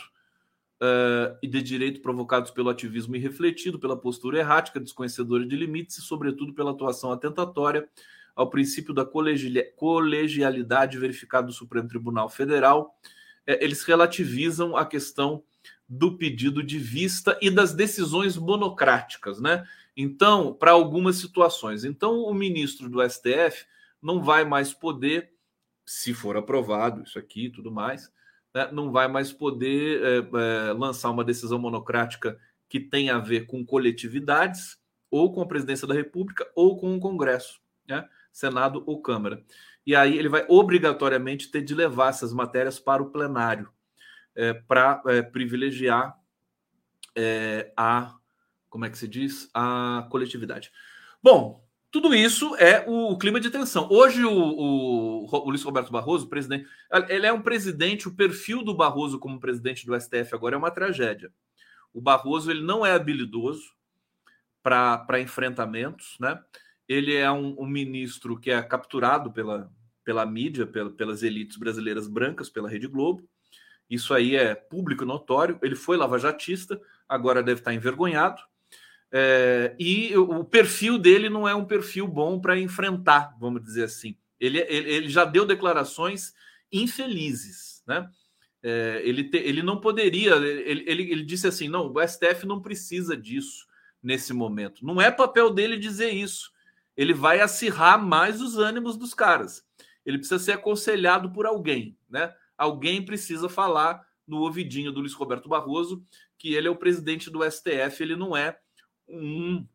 uh, 0.82 1.38
e 1.42 1.48
de 1.48 1.62
direito 1.62 2.02
provocados 2.02 2.52
pelo 2.52 2.70
ativismo 2.70 3.16
irrefletido, 3.16 3.80
pela 3.80 3.98
postura 3.98 4.40
errática, 4.40 4.80
desconhecedora 4.80 5.46
de 5.46 5.56
limites 5.56 5.98
e, 5.98 6.02
sobretudo, 6.02 6.54
pela 6.54 6.72
atuação 6.72 7.12
atentatória 7.12 7.88
ao 8.36 8.50
princípio 8.50 8.94
da 8.94 9.06
colegialidade 9.06 10.98
verificado 10.98 11.48
no 11.48 11.54
Supremo 11.54 11.90
Tribunal 11.90 12.30
Federal. 12.30 12.98
É, 13.46 13.64
eles 13.64 13.84
relativizam 13.84 14.78
a 14.78 14.86
questão 14.86 15.44
do 15.88 16.18
pedido 16.18 16.64
de 16.64 16.78
vista 16.78 17.38
e 17.42 17.50
das 17.50 17.74
decisões 17.74 18.38
monocráticas, 18.38 19.42
né? 19.42 19.68
Então, 19.98 20.54
para 20.54 20.72
algumas 20.72 21.18
situações. 21.18 21.84
Então, 21.84 22.22
o 22.22 22.34
ministro 22.34 22.88
do 22.88 23.02
STF 23.02 23.66
não 24.02 24.22
vai 24.22 24.46
mais 24.46 24.74
poder 24.74 25.34
se 25.86 26.14
for 26.14 26.38
aprovado 26.38 27.02
isso 27.02 27.18
aqui 27.18 27.46
e 27.46 27.50
tudo 27.50 27.72
mais, 27.72 28.12
né, 28.66 28.70
não 28.72 28.92
vai 28.92 29.08
mais 29.08 29.32
poder 29.32 30.02
é, 30.04 30.18
é, 30.18 30.74
lançar 30.74 31.10
uma 31.10 31.24
decisão 31.24 31.58
monocrática 31.58 32.38
que 32.68 32.80
tenha 32.80 33.16
a 33.16 33.20
ver 33.20 33.46
com 33.46 33.66
coletividades, 33.66 34.78
ou 35.10 35.34
com 35.34 35.42
a 35.42 35.48
presidência 35.48 35.88
da 35.88 35.94
República, 35.94 36.48
ou 36.56 36.78
com 36.78 36.96
o 36.96 37.00
Congresso. 37.00 37.60
Né? 37.88 38.08
Senado 38.32 38.84
ou 38.86 39.02
Câmara. 39.02 39.44
E 39.86 39.96
aí 39.96 40.18
ele 40.18 40.30
vai 40.30 40.46
obrigatoriamente 40.48 41.50
ter 41.50 41.62
de 41.62 41.74
levar 41.74 42.10
essas 42.10 42.32
matérias 42.32 42.80
para 42.80 43.02
o 43.02 43.10
plenário 43.10 43.70
é, 44.36 44.54
para 44.54 45.02
é, 45.08 45.22
privilegiar 45.22 46.16
é, 47.16 47.74
a 47.76 48.16
como 48.70 48.86
é 48.86 48.90
que 48.90 48.98
se 48.98 49.08
diz 49.08 49.50
a 49.54 50.08
coletividade. 50.12 50.72
Bom, 51.24 51.68
tudo 51.92 52.14
isso 52.14 52.56
é 52.58 52.84
o, 52.88 53.18
clima 53.18 53.40
de 53.40 53.50
tensão. 53.50 53.88
Hoje 53.90 54.24
o, 54.24 54.32
o, 54.32 55.26
o, 55.26 55.50
Luiz 55.50 55.64
Roberto 55.64 55.92
Barroso, 55.92 56.30
presidente, 56.30 56.68
ele 57.08 57.26
é 57.26 57.34
um 57.34 57.42
presidente. 57.42 58.08
O 58.08 58.16
perfil 58.16 58.64
do 58.64 58.76
Barroso 58.76 59.18
como 59.18 59.40
presidente 59.40 59.86
do 59.86 60.00
STF 60.00 60.34
agora 60.34 60.56
é 60.56 60.58
uma 60.58 60.70
tragédia. 60.70 61.32
O 61.92 62.00
Barroso 62.00 62.52
ele 62.52 62.62
não 62.62 62.86
é 62.86 62.92
habilidoso 62.92 63.74
para 64.62 65.20
enfrentamentos, 65.20 66.16
né? 66.20 66.40
Ele 66.88 67.16
é 67.16 67.32
um, 67.32 67.56
um, 67.60 67.68
ministro 67.68 68.40
que 68.40 68.52
é 68.52 68.62
capturado 68.62 69.32
pela, 69.32 69.72
pela 70.04 70.26
mídia, 70.26 70.68
pela, 70.68 70.90
pelas 70.92 71.24
elites 71.24 71.58
brasileiras 71.58 72.08
brancas, 72.08 72.50
pela 72.50 72.70
Rede 72.70 72.88
Globo. 72.88 73.28
Isso 73.90 74.14
aí 74.14 74.36
é 74.36 74.54
público 74.54 75.06
notório. 75.06 75.58
Ele 75.64 75.76
foi 75.76 75.98
lavajatista, 75.98 76.80
agora 77.08 77.42
deve 77.42 77.62
estar 77.62 77.74
envergonhado. 77.74 78.42
É, 79.12 79.76
e 79.80 80.16
o 80.16 80.44
perfil 80.44 80.98
dele 80.98 81.30
não 81.30 81.48
é 81.48 81.56
um 81.56 81.66
perfil 81.66 82.08
bom 82.08 82.40
para 82.40 82.60
enfrentar, 82.60 83.36
vamos 83.40 83.64
dizer 83.64 83.86
assim. 83.86 84.16
Ele, 84.40 84.60
ele, 84.60 84.90
ele, 84.90 85.10
já 85.10 85.26
deu 85.26 85.46
declarações 85.46 86.34
infelizes, 86.72 87.84
né? 87.88 88.10
É, 88.62 89.02
ele, 89.04 89.24
te, 89.24 89.38
ele 89.38 89.64
não 89.64 89.80
poderia, 89.80 90.36
ele, 90.36 90.84
ele, 90.86 91.12
ele 91.12 91.24
disse 91.24 91.48
assim: 91.48 91.68
não, 91.68 91.92
o 91.92 92.08
STF 92.08 92.46
não 92.46 92.62
precisa 92.62 93.18
disso 93.18 93.66
nesse 94.02 94.32
momento. 94.34 94.86
Não 94.86 95.02
é 95.02 95.10
papel 95.10 95.52
dele 95.52 95.78
dizer 95.78 96.12
isso. 96.12 96.52
Ele 96.96 97.14
vai 97.14 97.40
acirrar 97.40 98.04
mais 98.04 98.42
os 98.42 98.58
ânimos 98.58 98.98
dos 98.98 99.14
caras. 99.14 99.66
Ele 100.06 100.18
precisa 100.18 100.40
ser 100.40 100.54
aconselhado 100.54 101.32
por 101.32 101.46
alguém, 101.46 101.98
né? 102.10 102.34
Alguém 102.58 103.04
precisa 103.04 103.48
falar 103.48 104.06
no 104.28 104.40
ouvidinho 104.40 104.92
do 104.92 105.00
Luiz 105.00 105.14
Roberto 105.14 105.50
Barroso 105.50 106.04
que 106.38 106.54
ele 106.54 106.68
é 106.68 106.72
o 106.72 106.76
presidente 106.76 107.30
do 107.30 107.44
STF, 107.44 108.02
ele 108.02 108.16
não 108.16 108.36
é 108.36 108.58
um 109.10 109.66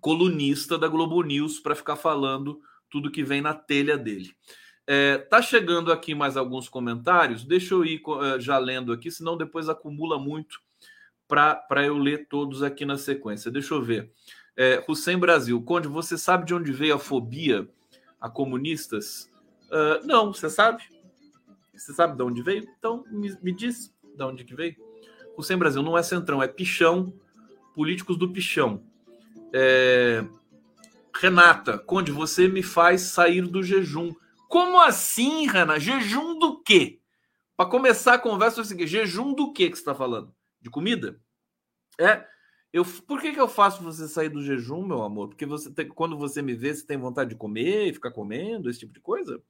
colunista 0.00 0.76
da 0.76 0.88
Globo 0.88 1.22
News 1.22 1.60
para 1.60 1.74
ficar 1.74 1.96
falando 1.96 2.60
tudo 2.90 3.10
que 3.10 3.22
vem 3.22 3.40
na 3.40 3.54
telha 3.54 3.96
dele. 3.96 4.34
É, 4.86 5.16
tá 5.16 5.40
chegando 5.40 5.92
aqui 5.92 6.14
mais 6.14 6.36
alguns 6.36 6.68
comentários. 6.68 7.44
Deixa 7.44 7.74
eu 7.74 7.84
ir 7.84 8.02
é, 8.22 8.40
já 8.40 8.58
lendo 8.58 8.92
aqui, 8.92 9.10
senão 9.10 9.36
depois 9.36 9.68
acumula 9.68 10.18
muito 10.18 10.60
para 11.28 11.86
eu 11.86 11.96
ler 11.96 12.26
todos 12.28 12.62
aqui 12.62 12.84
na 12.84 12.98
sequência. 12.98 13.50
Deixa 13.50 13.72
eu 13.72 13.80
ver. 13.80 14.12
É, 14.54 14.84
Hussein 14.86 15.18
Brasil, 15.18 15.62
Conde, 15.62 15.88
você 15.88 16.18
sabe 16.18 16.44
de 16.44 16.54
onde 16.54 16.72
veio 16.72 16.94
a 16.94 16.98
fobia 16.98 17.66
a 18.20 18.28
comunistas? 18.28 19.30
Uh, 19.68 20.06
não, 20.06 20.34
você 20.34 20.50
sabe? 20.50 20.82
Você 21.74 21.94
sabe 21.94 22.16
de 22.16 22.22
onde 22.22 22.42
veio? 22.42 22.68
Então 22.78 23.02
me, 23.10 23.34
me 23.42 23.52
diz 23.52 23.94
de 24.02 24.22
onde 24.22 24.44
que 24.44 24.54
veio. 24.54 24.76
Hussein 25.38 25.56
Brasil 25.56 25.82
não 25.82 25.96
é 25.96 26.02
centrão, 26.02 26.42
é 26.42 26.48
pichão 26.48 27.14
políticos 27.74 28.16
do 28.16 28.32
pichão. 28.32 28.82
É... 29.52 30.24
Renata, 31.14 31.78
Conde, 31.78 32.10
você 32.10 32.48
me 32.48 32.62
faz 32.62 33.02
sair 33.02 33.42
do 33.42 33.62
jejum. 33.62 34.12
Como 34.48 34.80
assim, 34.80 35.46
Renata? 35.46 35.80
Jejum 35.80 36.38
do 36.38 36.62
quê? 36.62 37.00
Para 37.56 37.68
começar 37.68 38.14
a 38.14 38.18
conversa 38.18 38.60
é 38.60 38.62
o 38.62 38.64
seguinte: 38.64 38.88
jejum 38.88 39.34
do 39.34 39.52
quê 39.52 39.68
que 39.68 39.76
você 39.76 39.82
está 39.82 39.94
falando? 39.94 40.34
De 40.60 40.70
comida? 40.70 41.20
É. 41.98 42.26
Eu, 42.72 42.84
por 43.06 43.20
que, 43.20 43.32
que 43.32 43.40
eu 43.40 43.48
faço 43.48 43.82
você 43.82 44.08
sair 44.08 44.30
do 44.30 44.42
jejum, 44.42 44.82
meu 44.86 45.02
amor? 45.02 45.28
Porque 45.28 45.44
você 45.44 45.70
tem, 45.70 45.86
quando 45.88 46.16
você 46.16 46.40
me 46.40 46.54
vê, 46.54 46.74
você 46.74 46.86
tem 46.86 46.96
vontade 46.96 47.30
de 47.30 47.36
comer 47.36 47.88
e 47.88 47.92
ficar 47.92 48.10
comendo, 48.10 48.70
esse 48.70 48.80
tipo 48.80 48.94
de 48.94 49.00
coisa? 49.00 49.42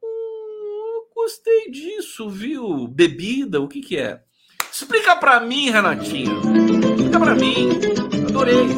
Hum, 0.00 1.08
gostei 1.12 1.68
disso, 1.68 2.30
viu? 2.30 2.86
Bebida, 2.86 3.60
o 3.60 3.66
que, 3.66 3.80
que 3.80 3.96
é? 3.96 4.24
Explica 4.70 5.16
para 5.16 5.40
mim, 5.40 5.70
Renatinha. 5.70 6.32
Explica 6.96 7.18
para 7.18 7.34
mim. 7.34 7.68
Adorei. 8.28 8.68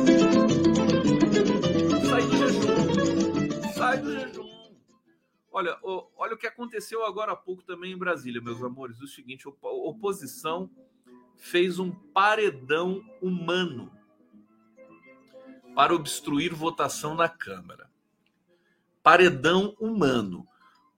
Sai 2.09 2.23
do 2.23 2.37
jejum. 2.37 3.73
Sai 3.75 3.99
do 3.99 4.13
jejum. 4.13 4.51
Olha, 5.53 5.77
olha 5.83 6.35
o 6.35 6.39
que 6.39 6.47
aconteceu 6.47 7.05
agora 7.05 7.33
há 7.33 7.37
pouco 7.37 7.63
também 7.63 7.93
em 7.93 7.99
Brasília, 7.99 8.41
meus 8.41 8.63
amores. 8.63 9.01
O 9.01 9.07
seguinte, 9.07 9.47
a 9.47 9.69
oposição 9.69 10.71
fez 11.37 11.79
um 11.79 11.91
paredão 11.91 13.03
humano 13.21 13.91
para 15.75 15.95
obstruir 15.95 16.55
votação 16.55 17.15
na 17.15 17.29
Câmara. 17.29 17.91
Paredão 19.03 19.75
humano. 19.81 20.47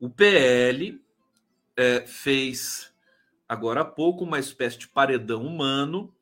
O 0.00 0.10
PL 0.10 1.00
é, 1.76 2.06
fez 2.06 2.91
agora 3.52 3.82
há 3.82 3.84
pouco, 3.84 4.24
uma 4.24 4.38
espécie 4.38 4.78
de 4.78 4.88
paredão 4.88 5.46
humano 5.46 6.12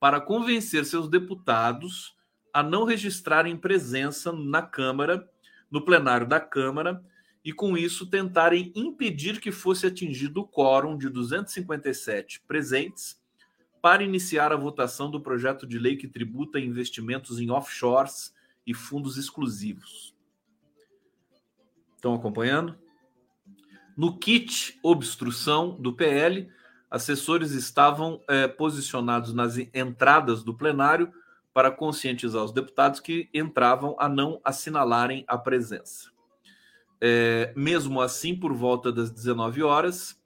para 0.00 0.20
convencer 0.20 0.84
seus 0.84 1.08
deputados 1.08 2.16
a 2.52 2.64
não 2.64 2.84
registrarem 2.84 3.56
presença 3.56 4.32
na 4.32 4.60
Câmara, 4.60 5.30
no 5.70 5.84
plenário 5.84 6.26
da 6.26 6.40
Câmara, 6.40 7.00
e 7.44 7.52
com 7.52 7.78
isso 7.78 8.06
tentarem 8.06 8.72
impedir 8.74 9.40
que 9.40 9.52
fosse 9.52 9.86
atingido 9.86 10.40
o 10.40 10.48
quórum 10.48 10.98
de 10.98 11.08
257 11.08 12.40
presentes 12.40 13.20
para 13.80 14.02
iniciar 14.02 14.52
a 14.52 14.56
votação 14.56 15.10
do 15.10 15.20
projeto 15.20 15.66
de 15.66 15.78
lei 15.78 15.96
que 15.96 16.08
tributa 16.08 16.58
investimentos 16.58 17.38
em 17.38 17.50
offshores 17.50 18.34
e 18.66 18.74
fundos 18.74 19.16
exclusivos. 19.16 20.12
Estão 21.94 22.14
acompanhando? 22.14 22.76
No 23.96 24.18
kit 24.18 24.78
obstrução 24.82 25.80
do 25.80 25.92
PL, 25.92 26.50
assessores 26.90 27.52
estavam 27.52 28.20
é, 28.26 28.48
posicionados 28.48 29.32
nas 29.32 29.56
entradas 29.72 30.42
do 30.42 30.52
plenário 30.52 31.12
para 31.52 31.70
conscientizar 31.70 32.42
os 32.42 32.52
deputados 32.52 33.00
que 33.00 33.28
entravam 33.32 33.94
a 33.98 34.08
não 34.08 34.40
assinalarem 34.44 35.24
a 35.28 35.38
presença. 35.38 36.10
É, 37.00 37.52
mesmo 37.56 38.00
assim, 38.00 38.34
por 38.34 38.52
volta 38.52 38.92
das 38.92 39.10
19 39.10 39.62
horas, 39.62 40.20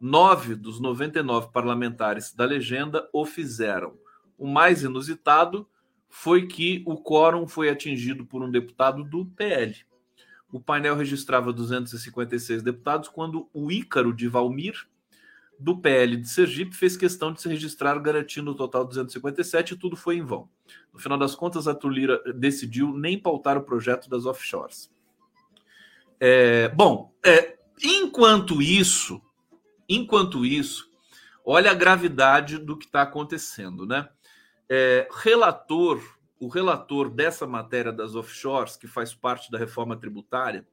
nove 0.00 0.54
dos 0.54 0.78
99 0.80 1.50
parlamentares 1.52 2.34
da 2.34 2.44
legenda 2.44 3.08
o 3.12 3.24
fizeram. 3.24 3.94
O 4.38 4.46
mais 4.46 4.82
inusitado 4.82 5.68
foi 6.08 6.46
que 6.46 6.82
o 6.86 6.96
quórum 6.96 7.46
foi 7.48 7.68
atingido 7.68 8.24
por 8.24 8.42
um 8.42 8.50
deputado 8.50 9.02
do 9.02 9.26
PL. 9.26 9.74
O 10.52 10.60
painel 10.60 10.94
registrava 10.94 11.52
256 11.52 12.62
deputados 12.62 13.08
quando 13.08 13.48
o 13.52 13.70
Ícaro 13.70 14.14
de 14.14 14.28
Valmir 14.28 14.86
do 15.58 15.78
PL 15.78 16.16
de 16.16 16.28
Sergipe 16.28 16.74
fez 16.74 16.96
questão 16.96 17.32
de 17.32 17.40
se 17.40 17.48
registrar 17.48 17.98
garantindo 17.98 18.50
o 18.50 18.54
total 18.54 18.84
257 18.84 19.74
e 19.74 19.76
tudo 19.76 19.96
foi 19.96 20.16
em 20.16 20.22
vão. 20.22 20.48
No 20.92 20.98
final 20.98 21.18
das 21.18 21.34
contas, 21.34 21.66
a 21.66 21.74
Tulira 21.74 22.20
decidiu 22.34 22.92
nem 22.92 23.18
pautar 23.18 23.56
o 23.56 23.62
projeto 23.62 24.08
das 24.08 24.26
offshores. 24.26 24.90
É, 26.20 26.68
bom, 26.70 27.12
é, 27.24 27.58
enquanto 27.82 28.60
isso, 28.60 29.20
enquanto 29.88 30.44
isso, 30.44 30.90
olha 31.44 31.70
a 31.70 31.74
gravidade 31.74 32.58
do 32.58 32.76
que 32.76 32.86
está 32.86 33.02
acontecendo, 33.02 33.86
né? 33.86 34.08
É, 34.68 35.08
relator, 35.22 36.02
o 36.40 36.48
relator 36.48 37.08
dessa 37.08 37.46
matéria 37.46 37.92
das 37.92 38.14
offshores, 38.14 38.76
que 38.76 38.86
faz 38.86 39.14
parte 39.14 39.50
da 39.50 39.58
reforma 39.58 39.96
tributária, 39.96 40.66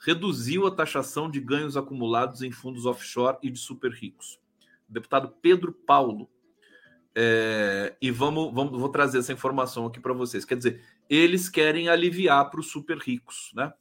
reduziu 0.00 0.66
a 0.66 0.70
taxação 0.70 1.30
de 1.30 1.40
ganhos 1.40 1.76
acumulados 1.76 2.42
em 2.42 2.50
fundos 2.50 2.86
offshore 2.86 3.38
e 3.42 3.50
de 3.50 3.58
super 3.58 3.92
ricos. 3.92 4.40
O 4.88 4.92
deputado 4.92 5.28
Pedro 5.42 5.72
Paulo. 5.72 6.28
É, 7.14 7.96
e 8.00 8.10
vamos, 8.10 8.52
vamos, 8.54 8.78
vou 8.78 8.88
trazer 8.88 9.18
essa 9.18 9.32
informação 9.32 9.86
aqui 9.86 10.00
para 10.00 10.14
vocês. 10.14 10.44
Quer 10.44 10.56
dizer, 10.56 10.82
eles 11.08 11.48
querem 11.48 11.88
aliviar 11.88 12.48
para 12.50 12.60
os 12.60 12.70
super 12.70 12.96
ricos, 12.98 13.50
né? 13.54 13.72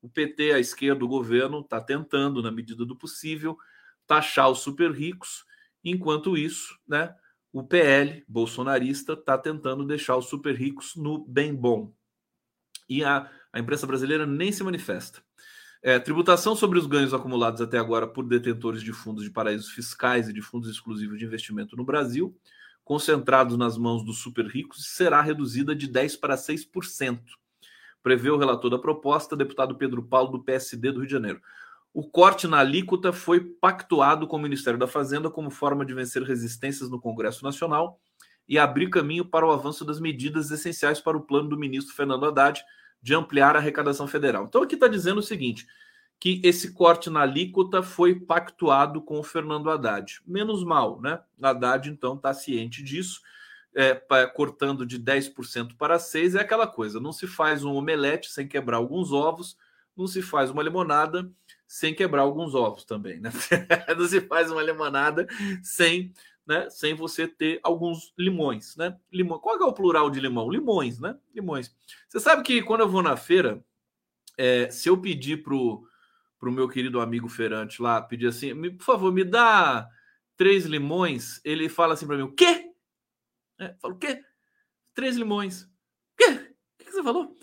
O 0.00 0.08
PT, 0.08 0.52
a 0.52 0.58
esquerda, 0.58 1.04
o 1.04 1.08
governo, 1.08 1.60
está 1.60 1.80
tentando, 1.80 2.42
na 2.42 2.50
medida 2.50 2.86
do 2.86 2.96
possível, 2.96 3.58
taxar 4.06 4.48
os 4.50 4.60
super 4.60 4.92
ricos. 4.92 5.44
Enquanto 5.84 6.36
isso, 6.36 6.78
né, 6.86 7.14
o 7.52 7.62
PL 7.62 8.24
bolsonarista 8.28 9.14
está 9.14 9.36
tentando 9.36 9.86
deixar 9.86 10.16
os 10.16 10.26
super 10.26 10.54
ricos 10.54 10.94
no 10.96 11.24
bem 11.26 11.54
bom. 11.54 11.92
E 12.88 13.04
a, 13.04 13.30
a 13.52 13.58
imprensa 13.58 13.86
brasileira 13.86 14.26
nem 14.26 14.52
se 14.52 14.62
manifesta. 14.62 15.22
É, 15.82 15.98
tributação 15.98 16.54
sobre 16.54 16.78
os 16.78 16.86
ganhos 16.86 17.14
acumulados 17.14 17.60
até 17.62 17.78
agora 17.78 18.06
por 18.06 18.26
detentores 18.26 18.82
de 18.82 18.92
fundos 18.92 19.24
de 19.24 19.30
paraísos 19.30 19.70
fiscais 19.70 20.28
e 20.28 20.32
de 20.32 20.42
fundos 20.42 20.68
exclusivos 20.68 21.18
de 21.18 21.24
investimento 21.24 21.74
no 21.74 21.84
Brasil, 21.84 22.36
concentrados 22.84 23.56
nas 23.56 23.78
mãos 23.78 24.04
dos 24.04 24.18
super 24.18 24.46
ricos, 24.46 24.86
será 24.94 25.22
reduzida 25.22 25.74
de 25.74 25.88
10% 25.88 26.20
para 26.20 26.36
6%. 26.36 27.20
Prevê 28.02 28.30
o 28.30 28.36
relator 28.36 28.70
da 28.70 28.78
proposta, 28.78 29.36
deputado 29.36 29.76
Pedro 29.76 30.02
Paulo, 30.02 30.32
do 30.32 30.44
PSD 30.44 30.92
do 30.92 30.98
Rio 30.98 31.06
de 31.06 31.12
Janeiro. 31.12 31.40
O 31.92 32.08
corte 32.08 32.46
na 32.46 32.58
alíquota 32.58 33.12
foi 33.12 33.40
pactuado 33.40 34.26
com 34.26 34.36
o 34.36 34.40
Ministério 34.40 34.78
da 34.78 34.86
Fazenda 34.86 35.30
como 35.30 35.50
forma 35.50 35.84
de 35.84 35.94
vencer 35.94 36.22
resistências 36.22 36.90
no 36.90 37.00
Congresso 37.00 37.42
Nacional 37.42 37.98
e 38.48 38.58
abrir 38.58 38.90
caminho 38.90 39.24
para 39.24 39.46
o 39.46 39.50
avanço 39.50 39.84
das 39.84 39.98
medidas 39.98 40.50
essenciais 40.50 41.00
para 41.00 41.16
o 41.16 41.22
plano 41.22 41.48
do 41.48 41.58
ministro 41.58 41.94
Fernando 41.94 42.26
Haddad, 42.26 42.62
de 43.02 43.14
ampliar 43.14 43.56
a 43.56 43.58
arrecadação 43.58 44.06
federal. 44.06 44.44
Então 44.44 44.62
aqui 44.62 44.74
está 44.74 44.88
dizendo 44.88 45.18
o 45.18 45.22
seguinte: 45.22 45.66
que 46.20 46.38
esse 46.44 46.72
corte 46.72 47.08
na 47.08 47.22
alíquota 47.22 47.82
foi 47.82 48.14
pactuado 48.14 49.00
com 49.00 49.18
o 49.18 49.22
Fernando 49.22 49.70
Haddad. 49.70 50.20
Menos 50.26 50.62
mal, 50.62 51.00
né? 51.00 51.18
Haddad, 51.40 51.88
então, 51.88 52.14
está 52.14 52.34
ciente 52.34 52.82
disso, 52.82 53.22
é, 53.74 53.94
cortando 54.34 54.84
de 54.84 54.98
10% 55.00 55.76
para 55.78 55.96
6%. 55.96 56.36
É 56.36 56.40
aquela 56.40 56.66
coisa: 56.66 57.00
não 57.00 57.10
se 57.10 57.26
faz 57.26 57.64
um 57.64 57.72
omelete 57.72 58.30
sem 58.30 58.46
quebrar 58.46 58.76
alguns 58.76 59.12
ovos, 59.12 59.56
não 59.96 60.06
se 60.06 60.20
faz 60.20 60.50
uma 60.50 60.62
limonada 60.62 61.30
sem 61.66 61.94
quebrar 61.94 62.22
alguns 62.22 62.54
ovos 62.54 62.84
também, 62.84 63.18
né? 63.18 63.30
não 63.96 64.06
se 64.06 64.20
faz 64.20 64.50
uma 64.50 64.62
limonada 64.62 65.26
sem 65.62 66.12
né, 66.50 66.68
sem 66.68 66.94
você 66.94 67.28
ter 67.28 67.60
alguns 67.62 68.12
limões, 68.18 68.76
né? 68.76 68.98
Limão. 69.12 69.38
Qual 69.38 69.56
é 69.56 69.64
o 69.64 69.72
plural 69.72 70.10
de 70.10 70.18
limão? 70.18 70.50
Limões, 70.50 70.98
né? 70.98 71.16
Limões. 71.32 71.72
Você 72.08 72.18
sabe 72.18 72.42
que 72.42 72.60
quando 72.60 72.80
eu 72.80 72.88
vou 72.88 73.04
na 73.04 73.16
feira, 73.16 73.64
é, 74.36 74.68
se 74.68 74.88
eu 74.88 75.00
pedir 75.00 75.44
pro 75.44 75.86
pro 76.40 76.50
meu 76.50 76.68
querido 76.68 77.00
amigo 77.00 77.28
feirante 77.28 77.82
lá, 77.82 78.00
pedir 78.00 78.26
assim, 78.26 78.54
por 78.72 78.82
favor, 78.82 79.12
me 79.12 79.22
dá 79.22 79.86
três 80.38 80.64
limões, 80.64 81.38
ele 81.44 81.68
fala 81.68 81.92
assim 81.92 82.06
para 82.06 82.16
mim, 82.16 82.22
o 82.22 82.32
quê? 82.32 82.72
É, 83.60 83.74
falo, 83.78 83.94
o 83.94 83.98
quê? 83.98 84.24
Três 84.94 85.16
limões. 85.16 85.64
O 85.64 85.68
quê? 86.16 86.30
O 86.80 86.84
que 86.84 86.90
você 86.90 87.02
falou? 87.02 87.36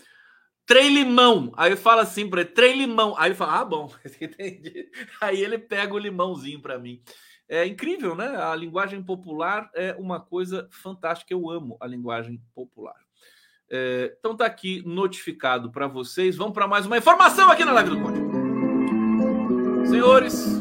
Três 0.66 0.92
limão. 0.92 1.52
Aí 1.56 1.76
fala 1.76 2.02
assim 2.02 2.28
para 2.28 2.40
ele, 2.40 2.50
três 2.50 2.76
limão. 2.76 3.14
Aí 3.16 3.28
ele 3.28 3.36
fala, 3.36 3.60
ah, 3.60 3.64
bom, 3.64 3.88
entendi. 4.20 4.90
Aí 5.20 5.40
ele 5.40 5.58
pega 5.58 5.94
o 5.94 5.98
limãozinho 5.98 6.60
para 6.60 6.76
mim. 6.76 7.00
É 7.48 7.66
incrível, 7.66 8.14
né? 8.14 8.36
A 8.36 8.54
linguagem 8.54 9.02
popular 9.02 9.70
é 9.74 9.94
uma 9.98 10.20
coisa 10.20 10.68
fantástica. 10.70 11.32
Eu 11.32 11.48
amo 11.48 11.78
a 11.80 11.86
linguagem 11.86 12.42
popular. 12.54 12.96
É, 13.70 14.14
então 14.18 14.36
tá 14.36 14.44
aqui 14.44 14.82
notificado 14.86 15.70
para 15.72 15.86
vocês. 15.86 16.36
Vamos 16.36 16.52
para 16.52 16.68
mais 16.68 16.84
uma 16.84 16.98
informação 16.98 17.50
aqui 17.50 17.64
na 17.64 17.72
live 17.72 17.90
do 17.90 18.02
Conde. 18.02 18.18
Senhores, 19.88 20.60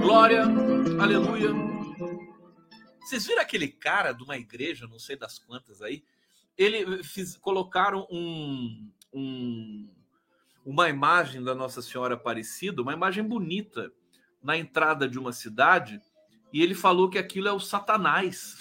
glória, 0.00 0.44
aleluia. 1.00 1.50
Vocês 3.00 3.26
viram 3.26 3.42
aquele 3.42 3.66
cara 3.68 4.12
de 4.12 4.22
uma 4.22 4.36
igreja, 4.36 4.86
não 4.86 5.00
sei 5.00 5.16
das 5.16 5.36
quantas 5.38 5.82
aí? 5.82 6.04
Ele 6.56 7.02
fiz, 7.02 7.36
colocaram 7.36 8.06
um, 8.10 8.88
um, 9.12 9.88
uma 10.64 10.88
imagem 10.88 11.42
da 11.42 11.54
Nossa 11.54 11.82
Senhora 11.82 12.14
Aparecida, 12.14 12.82
uma 12.82 12.92
imagem 12.92 13.24
bonita 13.24 13.92
na 14.42 14.56
entrada 14.56 15.08
de 15.08 15.18
uma 15.18 15.32
cidade 15.32 16.00
e 16.52 16.62
ele 16.62 16.74
falou 16.74 17.10
que 17.10 17.18
aquilo 17.18 17.48
é 17.48 17.52
o 17.52 17.60
Satanás. 17.60 18.58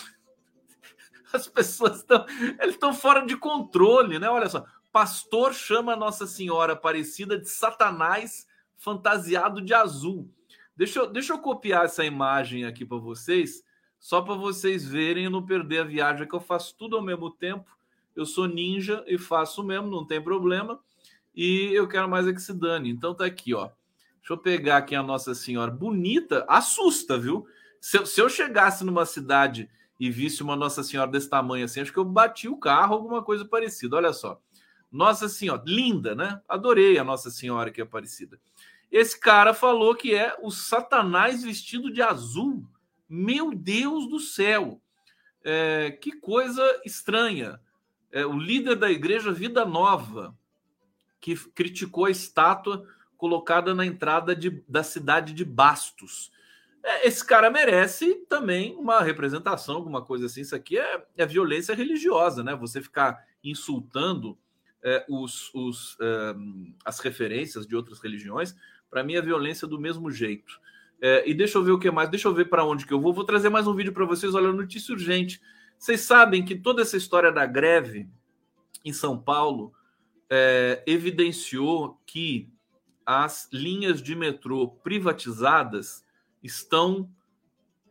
As 1.31 1.47
pessoas 1.47 1.97
estão, 1.97 2.25
estão 2.61 2.93
fora 2.93 3.25
de 3.25 3.38
controle, 3.38 4.19
né? 4.19 4.29
Olha 4.29 4.49
só, 4.49 4.65
pastor 4.91 5.53
chama 5.53 5.95
Nossa 5.95 6.25
Senhora 6.25 6.73
Aparecida 6.73 7.38
de 7.38 7.49
Satanás 7.49 8.47
fantasiado 8.77 9.61
de 9.61 9.73
azul. 9.73 10.29
Deixa 10.75 10.99
eu, 10.99 11.07
deixa 11.07 11.33
eu 11.33 11.39
copiar 11.39 11.85
essa 11.85 12.03
imagem 12.03 12.65
aqui 12.65 12.85
para 12.85 12.97
vocês, 12.97 13.63
só 13.99 14.21
para 14.21 14.35
vocês 14.35 14.85
verem 14.85 15.25
e 15.25 15.29
não 15.29 15.45
perder 15.45 15.79
a 15.79 15.83
viagem, 15.85 16.27
que 16.27 16.35
eu 16.35 16.41
faço 16.41 16.75
tudo 16.77 16.97
ao 16.97 17.01
mesmo 17.01 17.31
tempo. 17.31 17.75
Eu 18.15 18.25
sou 18.25 18.45
ninja 18.45 19.03
e 19.07 19.17
faço 19.17 19.63
mesmo, 19.63 19.89
não 19.89 20.05
tem 20.05 20.21
problema. 20.21 20.79
E 21.35 21.71
eu 21.73 21.88
quero 21.88 22.09
mais 22.09 22.27
é 22.27 22.33
que 22.33 22.41
se 22.41 22.53
dane. 22.53 22.89
Então 22.89 23.13
tá 23.13 23.25
aqui, 23.25 23.53
ó. 23.53 23.69
Deixa 24.25 24.33
eu 24.33 24.38
pegar 24.39 24.77
aqui 24.77 24.95
a 24.95 25.03
Nossa 25.03 25.35
Senhora. 25.35 25.69
Bonita, 25.69 26.47
assusta, 26.49 27.15
viu? 27.15 27.45
Se 27.79 27.99
eu, 27.99 28.07
se 28.07 28.19
eu 28.19 28.27
chegasse 28.27 28.83
numa 28.83 29.05
cidade 29.05 29.69
e 29.99 30.09
visse 30.09 30.41
uma 30.41 30.55
Nossa 30.55 30.81
Senhora 30.81 31.11
desse 31.11 31.29
tamanho 31.29 31.63
assim, 31.63 31.81
acho 31.81 31.93
que 31.93 31.99
eu 31.99 32.03
bati 32.03 32.47
o 32.49 32.57
carro, 32.57 32.95
alguma 32.95 33.21
coisa 33.21 33.45
parecida. 33.45 33.97
Olha 33.97 34.11
só. 34.11 34.41
Nossa 34.91 35.29
Senhora, 35.29 35.61
linda, 35.63 36.15
né? 36.15 36.41
Adorei 36.49 36.97
a 36.97 37.03
Nossa 37.03 37.29
Senhora 37.29 37.69
que 37.69 37.79
é 37.79 37.85
parecida. 37.85 38.39
Esse 38.91 39.19
cara 39.19 39.53
falou 39.53 39.93
que 39.93 40.15
é 40.15 40.35
o 40.41 40.49
Satanás 40.49 41.43
vestido 41.43 41.93
de 41.93 42.01
azul. 42.01 42.67
Meu 43.07 43.53
Deus 43.53 44.09
do 44.09 44.19
céu! 44.19 44.81
É, 45.43 45.91
que 46.01 46.13
coisa 46.13 46.63
estranha. 46.83 47.59
É, 48.11 48.25
o 48.25 48.39
líder 48.39 48.75
da 48.75 48.89
igreja 48.89 49.31
Vida 49.31 49.65
Nova, 49.65 50.35
que 51.21 51.35
criticou 51.51 52.05
a 52.05 52.09
estátua 52.09 52.88
colocada 53.25 53.73
na 53.73 53.83
entrada 53.83 54.35
de, 54.35 54.63
da 54.69 54.83
cidade 54.83 55.33
de 55.33 55.43
Bastos. 55.43 56.31
É, 56.83 57.07
esse 57.07 57.25
cara 57.25 57.49
merece 57.49 58.13
também 58.29 58.75
uma 58.75 59.01
representação, 59.01 59.77
alguma 59.77 59.99
coisa 59.99 60.27
assim. 60.27 60.41
Isso 60.41 60.55
aqui 60.55 60.77
é, 60.77 61.03
é 61.17 61.25
violência 61.25 61.73
religiosa, 61.73 62.43
né? 62.43 62.55
Você 62.55 62.79
ficar 62.83 63.25
insultando 63.43 64.38
é, 64.83 65.03
os, 65.09 65.51
os, 65.55 65.97
é, 65.99 66.35
as 66.85 66.99
referências 66.99 67.65
de 67.65 67.75
outras 67.75 67.99
religiões, 67.99 68.55
para 68.91 69.03
mim 69.03 69.15
é 69.15 69.21
violência 69.23 69.67
do 69.67 69.79
mesmo 69.79 70.11
jeito. 70.11 70.61
É, 71.01 71.27
e 71.27 71.33
deixa 71.33 71.57
eu 71.57 71.63
ver 71.63 71.71
o 71.71 71.79
que 71.79 71.89
mais, 71.89 72.07
deixa 72.07 72.27
eu 72.27 72.33
ver 72.33 72.45
para 72.45 72.63
onde 72.63 72.85
que 72.85 72.93
eu 72.93 73.01
vou. 73.01 73.11
Vou 73.11 73.23
trazer 73.23 73.49
mais 73.49 73.65
um 73.65 73.73
vídeo 73.73 73.91
para 73.91 74.05
vocês. 74.05 74.35
Olha, 74.35 74.53
notícia 74.53 74.93
urgente. 74.93 75.41
Vocês 75.79 76.01
sabem 76.01 76.45
que 76.45 76.53
toda 76.53 76.83
essa 76.83 76.95
história 76.95 77.31
da 77.31 77.47
greve 77.47 78.07
em 78.83 78.93
São 78.93 79.17
Paulo 79.17 79.73
é, 80.29 80.83
evidenciou 80.85 81.99
que 82.05 82.53
as 83.06 83.48
linhas 83.52 84.02
de 84.02 84.15
metrô 84.15 84.68
privatizadas 84.68 86.04
estão 86.41 87.10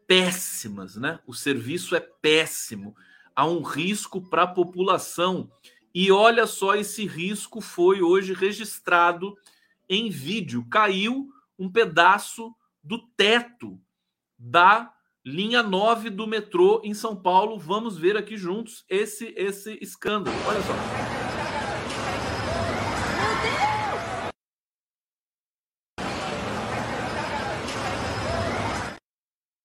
péssimas, 0.07 0.97
né? 0.97 1.21
O 1.27 1.33
serviço 1.33 1.95
é 1.95 2.01
péssimo. 2.01 2.97
Há 3.35 3.47
um 3.47 3.63
risco 3.63 4.21
para 4.21 4.43
a 4.43 4.47
população. 4.47 5.51
E 5.95 6.11
olha 6.11 6.47
só, 6.47 6.75
esse 6.75 7.07
risco 7.07 7.61
foi 7.61 8.03
hoje 8.03 8.33
registrado 8.33 9.37
em 9.89 10.11
vídeo. 10.11 10.67
Caiu 10.69 11.29
um 11.59 11.71
pedaço 11.71 12.55
do 12.83 12.99
teto 13.17 13.81
da 14.39 14.93
linha 15.25 15.63
9 15.63 16.11
do 16.11 16.27
metrô 16.27 16.81
em 16.85 16.93
São 16.93 17.17
Paulo. 17.17 17.59
Vamos 17.59 17.97
ver 17.97 18.17
aqui 18.17 18.37
juntos 18.37 18.85
esse 18.89 19.33
esse 19.37 19.79
escândalo. 19.81 20.37
Olha 20.47 20.61
só. 20.63 21.04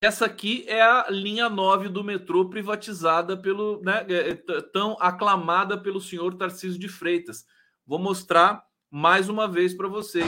Essa 0.01 0.27
aqui 0.27 0.63
é 0.65 0.81
a 0.81 1.07
linha 1.09 1.49
9 1.49 1.89
do 1.89 2.05
metrô 2.05 2.49
privatizada 2.49 3.35
pelo, 3.35 3.81
né, 3.81 4.05
é, 4.07 4.29
é, 4.29 4.61
tão 4.71 4.95
aclamada 4.97 5.77
pelo 5.77 5.99
senhor 5.99 6.35
Tarcísio 6.35 6.79
de 6.79 6.87
Freitas. 6.87 7.45
Vou 7.85 7.99
mostrar 7.99 8.63
mais 8.89 9.27
uma 9.27 9.45
vez 9.45 9.73
para 9.73 9.89
vocês. 9.89 10.25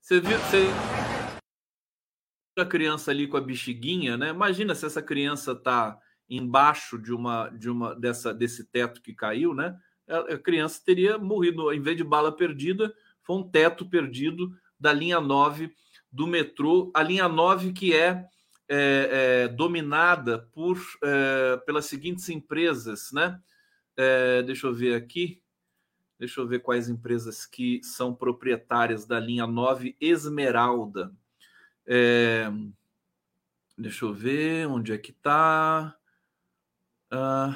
Você 0.00 0.20
viu, 0.20 0.36
você 0.38 0.66
a 2.58 2.64
criança 2.66 3.12
ali 3.12 3.28
com 3.28 3.36
a 3.36 3.40
bexiguinha, 3.40 4.16
né? 4.16 4.30
Imagina 4.30 4.74
se 4.74 4.84
essa 4.84 5.00
criança 5.00 5.54
tá 5.54 5.96
embaixo 6.28 6.98
de 6.98 7.12
uma 7.12 7.48
de 7.48 7.70
uma 7.70 7.94
dessa 7.94 8.34
desse 8.34 8.64
teto 8.64 9.00
que 9.00 9.14
caiu, 9.14 9.54
né? 9.54 9.78
A 10.06 10.38
criança 10.38 10.80
teria 10.84 11.18
morrido, 11.18 11.72
em 11.72 11.82
vez 11.82 11.96
de 11.96 12.04
bala 12.04 12.34
perdida, 12.34 12.94
foi 13.22 13.36
um 13.36 13.42
teto 13.42 13.88
perdido 13.88 14.56
da 14.80 14.92
linha 14.92 15.20
9 15.20 15.70
do 16.10 16.26
metrô, 16.26 16.90
a 16.94 17.02
linha 17.02 17.28
9 17.28 17.72
que 17.72 17.94
é, 17.94 18.26
é, 18.68 19.44
é 19.44 19.48
dominada 19.48 20.48
por 20.54 20.78
é, 21.02 21.58
pelas 21.66 21.84
seguintes 21.86 22.28
empresas, 22.28 23.10
né? 23.12 23.40
É, 23.96 24.42
deixa 24.42 24.66
eu 24.66 24.74
ver 24.74 24.94
aqui. 24.94 25.42
Deixa 26.18 26.40
eu 26.40 26.48
ver 26.48 26.60
quais 26.60 26.88
empresas 26.88 27.46
que 27.46 27.80
são 27.82 28.14
proprietárias 28.14 29.06
da 29.06 29.20
linha 29.20 29.46
9 29.46 29.96
Esmeralda. 30.00 31.12
É, 31.86 32.50
deixa 33.76 34.04
eu 34.04 34.12
ver 34.12 34.66
onde 34.66 34.92
é 34.92 34.98
que 34.98 35.10
está. 35.10 35.97
Uh, 37.12 37.54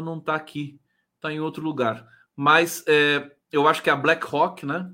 não 0.00 0.18
está 0.18 0.34
aqui, 0.34 0.80
está 1.16 1.32
em 1.32 1.40
outro 1.40 1.62
lugar. 1.62 2.06
Mas 2.34 2.84
é, 2.86 3.30
eu 3.50 3.68
acho 3.68 3.82
que 3.82 3.90
é 3.90 3.92
a 3.92 3.96
BlackRock, 3.96 4.64
né? 4.64 4.90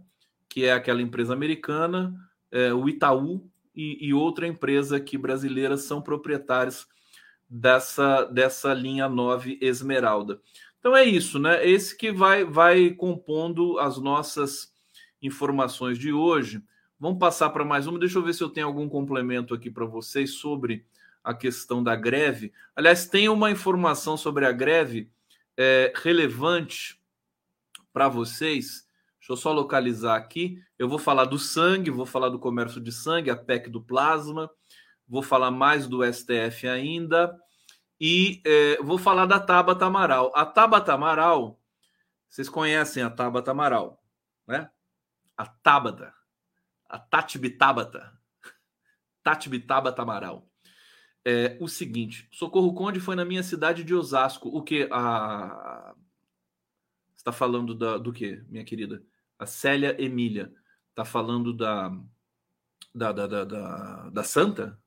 Que 0.49 0.65
é 0.65 0.73
aquela 0.73 1.03
empresa 1.03 1.33
americana, 1.33 2.15
é, 2.51 2.73
o 2.73 2.89
Itaú 2.89 3.49
e, 3.75 4.09
e, 4.09 4.15
outra 4.15 4.47
empresa 4.47 4.97
aqui 4.97 5.17
brasileira 5.17 5.77
são 5.77 6.03
proprietários 6.03 6.87
dessa, 7.49 8.25
dessa 8.25 8.75
linha 8.75 9.09
9 9.09 9.59
Esmeralda. 9.61 10.41
Então 10.79 10.97
é 10.97 11.05
isso, 11.05 11.39
né? 11.39 11.67
Esse 11.67 11.97
que 11.97 12.11
vai, 12.11 12.45
vai 12.45 12.91
compondo 12.91 13.79
as 13.79 13.99
nossas 13.99 14.73
informações 15.23 15.99
de 15.99 16.13
hoje. 16.13 16.63
Vamos 16.99 17.19
passar 17.19 17.51
para 17.51 17.65
mais 17.65 17.87
uma. 17.87 17.99
Deixa 17.99 18.19
eu 18.19 18.23
ver 18.23 18.33
se 18.35 18.43
eu 18.43 18.51
tenho 18.51 18.67
algum 18.67 18.89
complemento 18.89 19.55
aqui 19.55 19.71
para 19.71 19.85
vocês 19.85 20.35
sobre 20.35 20.85
a 21.23 21.35
questão 21.35 21.83
da 21.83 21.95
greve. 21.95 22.53
Aliás, 22.75 23.07
tem 23.07 23.29
uma 23.29 23.51
informação 23.51 24.17
sobre 24.17 24.47
a 24.47 24.53
greve 24.53 25.11
é, 25.57 25.93
relevante 25.97 27.01
para 27.93 28.09
vocês. 28.09 28.87
Deixa 29.19 29.33
eu 29.33 29.37
só 29.37 29.53
localizar 29.53 30.17
aqui. 30.17 30.63
Eu 30.79 30.89
vou 30.89 30.99
falar 30.99 31.25
do 31.25 31.39
sangue, 31.39 31.91
vou 31.91 32.07
falar 32.07 32.29
do 32.29 32.39
comércio 32.39 32.81
de 32.81 32.93
sangue, 32.93 33.31
a 33.31 33.37
PEC 33.37 33.69
do 33.69 33.83
plasma, 33.83 34.51
vou 35.07 35.23
falar 35.23 35.51
mais 35.51 35.87
do 35.87 36.01
STF 36.05 36.69
ainda 36.69 37.39
e 38.01 38.41
é, 38.47 38.77
vou 38.83 38.99
falar 38.99 39.27
da 39.27 39.41
Tabata 39.41 39.87
Amaral. 39.87 40.33
A 40.35 40.47
Tabata 40.47 40.93
Amaral, 40.93 41.61
vocês 42.29 42.49
conhecem 42.49 43.03
a 43.03 43.11
Tabata 43.11 43.51
Amaral, 43.51 44.03
né? 44.47 44.71
A 45.37 45.47
Tabata, 45.47 46.15
a 46.89 46.99
Tati 46.99 47.39
Bitabata, 47.39 48.13
Tati 49.23 49.49
Bitabata 49.49 50.03
Amaral. 50.03 50.49
É 51.31 51.59
o 51.61 51.69
seguinte: 51.69 52.27
Socorro 52.31 52.73
Conde 52.73 53.01
foi 53.01 53.15
na 53.15 53.23
minha 53.23 53.43
cidade 53.43 53.85
de 53.85 53.95
Osasco. 53.95 54.49
O 54.49 54.63
que? 54.63 54.89
A. 54.91 55.95
Você 57.15 57.21
está 57.21 57.33
falando 57.33 57.75
da, 57.75 57.99
do 57.99 58.15
que, 58.15 58.43
minha 58.49 58.65
querida? 58.65 59.03
A 59.39 59.45
Célia 59.45 59.95
Emília 60.03 60.51
está 60.89 61.05
falando 61.05 61.53
da, 61.53 61.95
da, 62.95 63.13
da, 63.13 63.27
da, 63.45 64.09
da, 64.09 64.25
Santa, 64.25 64.81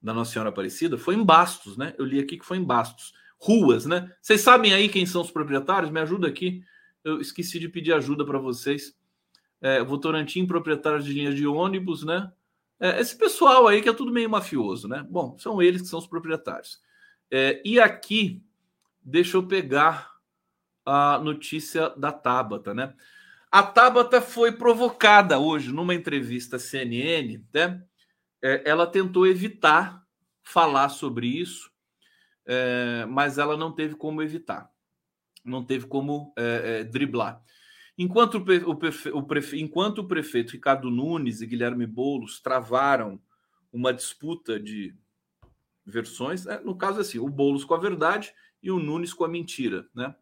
da 0.00 0.14
Nossa 0.14 0.30
Senhora 0.30 0.50
Aparecida, 0.50 0.96
foi 0.96 1.16
em 1.16 1.24
Bastos, 1.24 1.76
né? 1.76 1.92
Eu 1.98 2.04
li 2.04 2.20
aqui 2.20 2.38
que 2.38 2.46
foi 2.46 2.58
em 2.58 2.64
Bastos. 2.64 3.12
Ruas, 3.40 3.84
né? 3.84 4.14
Vocês 4.22 4.40
sabem 4.40 4.72
aí 4.72 4.88
quem 4.88 5.06
são 5.06 5.22
os 5.22 5.30
proprietários? 5.32 5.90
Me 5.90 5.98
ajuda 5.98 6.28
aqui. 6.28 6.62
Eu 7.02 7.20
esqueci 7.20 7.58
de 7.58 7.68
pedir 7.68 7.92
ajuda 7.94 8.24
para 8.24 8.38
vocês. 8.38 8.96
É, 9.60 9.82
Votorantim, 9.82 10.46
proprietário 10.46 11.02
de 11.02 11.12
linhas 11.12 11.34
de 11.34 11.48
ônibus, 11.48 12.04
né? 12.04 12.32
É, 12.80 13.00
esse 13.00 13.16
pessoal 13.16 13.66
aí 13.66 13.82
que 13.82 13.88
é 13.88 13.92
tudo 13.92 14.12
meio 14.12 14.30
mafioso, 14.30 14.86
né? 14.86 15.04
Bom, 15.10 15.36
são 15.38 15.60
eles 15.60 15.82
que 15.82 15.88
são 15.88 15.98
os 15.98 16.06
proprietários. 16.06 16.80
É, 17.30 17.60
e 17.64 17.80
aqui, 17.80 18.42
deixa 19.02 19.36
eu 19.36 19.46
pegar 19.46 20.12
a 20.84 21.18
notícia 21.18 21.90
da 21.90 22.12
Tabata, 22.12 22.72
né? 22.72 22.94
A 23.50 23.62
Tabata 23.62 24.20
foi 24.20 24.52
provocada 24.52 25.38
hoje 25.38 25.72
numa 25.72 25.94
entrevista 25.94 26.56
à 26.56 26.58
CNN, 26.58 27.42
né? 27.52 27.82
É, 28.40 28.62
ela 28.64 28.86
tentou 28.86 29.26
evitar 29.26 30.06
falar 30.42 30.88
sobre 30.88 31.26
isso, 31.26 31.70
é, 32.46 33.04
mas 33.06 33.36
ela 33.36 33.56
não 33.56 33.72
teve 33.72 33.96
como 33.96 34.22
evitar, 34.22 34.70
não 35.44 35.64
teve 35.64 35.86
como 35.86 36.32
é, 36.36 36.80
é 36.80 36.84
driblar. 36.84 37.42
Enquanto 37.98 38.36
o, 38.36 38.76
prefe, 38.76 39.08
o 39.10 39.22
prefe, 39.22 39.60
enquanto 39.60 39.98
o 39.98 40.06
prefeito 40.06 40.52
Ricardo 40.52 40.88
Nunes 40.88 41.40
e 41.40 41.46
Guilherme 41.46 41.86
Boulos 41.86 42.40
travaram 42.40 43.20
uma 43.72 43.92
disputa 43.92 44.58
de 44.58 44.94
versões, 45.84 46.46
é, 46.46 46.60
no 46.60 46.76
caso 46.76 47.00
assim, 47.00 47.18
o 47.18 47.28
Boulos 47.28 47.64
com 47.64 47.74
a 47.74 47.78
verdade 47.78 48.32
e 48.62 48.70
o 48.70 48.78
Nunes 48.78 49.12
com 49.12 49.24
a 49.24 49.28
mentira, 49.28 49.86
né? 49.94 50.14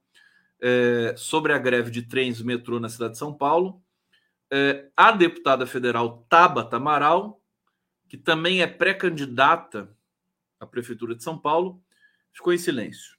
é, 0.61 1.15
sobre 1.17 1.53
a 1.53 1.59
greve 1.59 1.91
de 1.91 2.03
trens 2.03 2.41
metrô 2.41 2.81
na 2.81 2.89
cidade 2.89 3.13
de 3.13 3.19
São 3.19 3.33
Paulo. 3.33 3.83
É, 4.51 4.89
a 4.97 5.13
deputada 5.13 5.67
federal 5.67 6.25
Tabata 6.29 6.77
Amaral, 6.77 7.41
que 8.09 8.17
também 8.17 8.63
é 8.63 8.67
pré-candidata 8.67 9.91
à 10.61 10.67
Prefeitura 10.67 11.15
de 11.15 11.23
São 11.23 11.37
Paulo, 11.37 11.83
ficou 12.33 12.53
em 12.53 12.59
silêncio. 12.59 13.17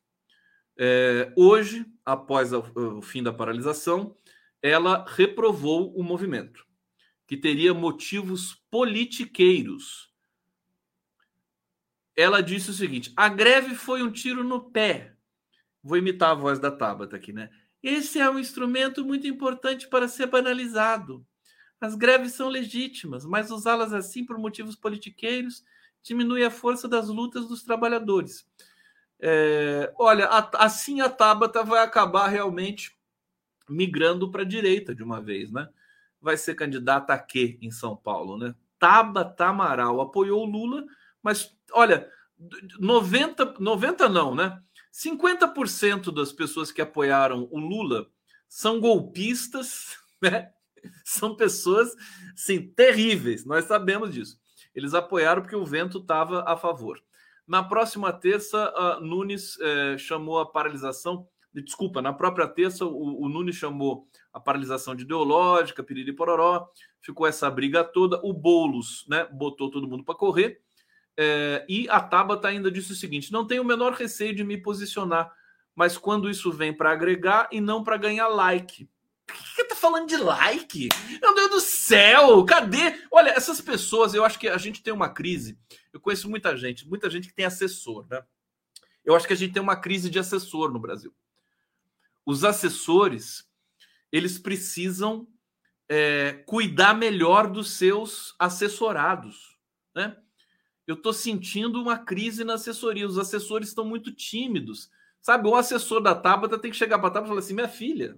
É, 0.79 1.31
hoje, 1.35 1.85
após 2.05 2.53
o 2.53 3.01
fim 3.01 3.21
da 3.21 3.33
paralisação, 3.33 4.15
ela 4.67 5.05
reprovou 5.07 5.93
o 5.97 6.03
movimento, 6.03 6.65
que 7.25 7.37
teria 7.37 7.73
motivos 7.73 8.55
politiqueiros. 8.69 10.11
Ela 12.15 12.41
disse 12.41 12.71
o 12.71 12.73
seguinte: 12.73 13.13
a 13.15 13.29
greve 13.29 13.75
foi 13.75 14.01
um 14.01 14.11
tiro 14.11 14.43
no 14.43 14.71
pé 14.71 15.17
Vou 15.87 15.97
imitar 15.97 16.31
a 16.31 16.33
voz 16.33 16.59
da 16.59 16.69
Tabata 16.69 17.15
aqui, 17.15 17.31
né? 17.31 17.49
Esse 17.81 18.19
é 18.19 18.29
um 18.29 18.37
instrumento 18.37 19.05
muito 19.05 19.25
importante 19.25 19.87
para 19.87 20.09
ser 20.09 20.25
banalizado. 20.25 21.25
As 21.79 21.95
greves 21.95 22.33
são 22.33 22.49
legítimas, 22.49 23.25
mas 23.25 23.51
usá-las 23.51 23.93
assim 23.93 24.25
por 24.25 24.37
motivos 24.37 24.75
politiqueiros 24.75 25.63
diminui 26.03 26.43
a 26.43 26.51
força 26.51 26.89
das 26.89 27.07
lutas 27.07 27.47
dos 27.47 27.63
trabalhadores. 27.63 28.45
É, 29.17 29.93
olha, 29.97 30.25
a, 30.25 30.65
assim 30.65 30.99
a 30.99 31.09
Tabata 31.09 31.63
vai 31.63 31.81
acabar 31.81 32.27
realmente 32.27 32.96
migrando 33.69 34.31
para 34.31 34.41
a 34.41 34.45
direita 34.45 34.93
de 34.93 35.03
uma 35.03 35.21
vez, 35.21 35.51
né? 35.51 35.69
Vai 36.21 36.37
ser 36.37 36.55
candidata 36.55 37.13
a 37.13 37.19
quê 37.19 37.57
em 37.61 37.71
São 37.71 37.95
Paulo, 37.95 38.37
né? 38.37 38.55
Tabata 38.79 39.45
Amaral 39.45 40.01
apoiou 40.01 40.43
o 40.43 40.49
Lula, 40.49 40.85
mas 41.21 41.55
olha, 41.71 42.09
90, 42.79 43.55
90 43.59 44.09
não, 44.09 44.35
né? 44.35 44.61
50% 44.93 46.11
das 46.11 46.31
pessoas 46.31 46.71
que 46.71 46.81
apoiaram 46.81 47.47
o 47.51 47.59
Lula 47.59 48.07
são 48.47 48.79
golpistas, 48.79 49.97
né? 50.21 50.51
São 51.03 51.35
pessoas, 51.35 51.95
sim, 52.35 52.67
terríveis. 52.75 53.45
Nós 53.45 53.65
sabemos 53.65 54.13
disso. 54.13 54.39
Eles 54.73 54.93
apoiaram 54.93 55.41
porque 55.41 55.55
o 55.55 55.65
vento 55.65 55.97
estava 55.97 56.43
a 56.47 56.55
favor. 56.55 57.01
Na 57.47 57.63
próxima 57.63 58.13
terça, 58.13 58.73
Nunes 59.01 59.57
eh, 59.59 59.97
chamou 59.97 60.39
a 60.39 60.45
paralisação. 60.45 61.27
Desculpa, 61.53 62.01
na 62.01 62.13
própria 62.13 62.47
terça, 62.47 62.85
o, 62.85 63.23
o 63.23 63.29
Nunes 63.29 63.55
chamou 63.55 64.07
a 64.31 64.39
paralisação 64.39 64.95
de 64.95 65.03
ideológica, 65.03 65.83
piriri 65.83 66.13
pororó, 66.13 66.69
ficou 67.01 67.25
essa 67.25 67.49
briga 67.49 67.83
toda. 67.83 68.19
O 68.23 68.33
Boulos 68.33 69.05
né, 69.09 69.25
botou 69.31 69.71
todo 69.71 69.87
mundo 69.87 70.03
para 70.03 70.15
correr. 70.15 70.61
É, 71.17 71.65
e 71.67 71.89
a 71.89 71.99
Tabata 71.99 72.47
ainda 72.47 72.69
disse 72.69 72.91
o 72.91 72.95
seguinte: 72.95 73.31
não 73.31 73.45
tenho 73.45 73.63
o 73.63 73.65
menor 73.65 73.93
receio 73.93 74.35
de 74.35 74.43
me 74.43 74.57
posicionar, 74.57 75.31
mas 75.75 75.97
quando 75.97 76.29
isso 76.29 76.51
vem 76.51 76.71
para 76.71 76.91
agregar 76.91 77.49
e 77.51 77.59
não 77.59 77.83
para 77.83 77.97
ganhar 77.97 78.27
like. 78.27 78.87
Por 79.25 79.35
que, 79.35 79.55
que 79.55 79.63
tá 79.65 79.75
falando 79.75 80.07
de 80.07 80.15
like? 80.15 80.87
Meu 81.21 81.35
Deus 81.35 81.49
do 81.49 81.59
céu, 81.59 82.45
cadê? 82.45 82.95
Olha, 83.11 83.31
essas 83.31 83.59
pessoas, 83.59 84.13
eu 84.13 84.23
acho 84.23 84.39
que 84.39 84.47
a 84.47 84.57
gente 84.57 84.81
tem 84.81 84.93
uma 84.93 85.09
crise. 85.09 85.59
Eu 85.91 85.99
conheço 85.99 86.29
muita 86.29 86.55
gente, 86.55 86.87
muita 86.87 87.09
gente 87.09 87.27
que 87.27 87.33
tem 87.33 87.43
assessor, 87.43 88.07
né? 88.09 88.23
Eu 89.03 89.15
acho 89.15 89.27
que 89.27 89.33
a 89.33 89.35
gente 89.35 89.53
tem 89.53 89.61
uma 89.61 89.75
crise 89.75 90.09
de 90.09 90.19
assessor 90.19 90.71
no 90.71 90.79
Brasil. 90.79 91.13
Os 92.27 92.43
assessores, 92.43 93.49
eles 94.11 94.37
precisam 94.37 95.25
é, 95.89 96.33
cuidar 96.45 96.93
melhor 96.93 97.49
dos 97.49 97.71
seus 97.71 98.35
assessorados, 98.37 99.57
né? 99.95 100.17
eu 100.85 100.95
estou 100.95 101.13
sentindo 101.13 101.81
uma 101.81 101.97
crise 101.97 102.43
na 102.43 102.55
assessoria. 102.55 103.07
Os 103.07 103.17
assessores 103.17 103.69
estão 103.69 103.85
muito 103.85 104.11
tímidos. 104.11 104.89
Sabe, 105.21 105.47
o 105.47 105.55
assessor 105.55 106.01
da 106.01 106.15
Tabata 106.15 106.59
tem 106.59 106.71
que 106.71 106.77
chegar 106.77 106.99
para 106.99 107.07
a 107.07 107.11
Tabata 107.11 107.27
e 107.27 107.29
falar 107.29 107.39
assim: 107.39 107.53
minha 107.53 107.67
filha, 107.67 108.17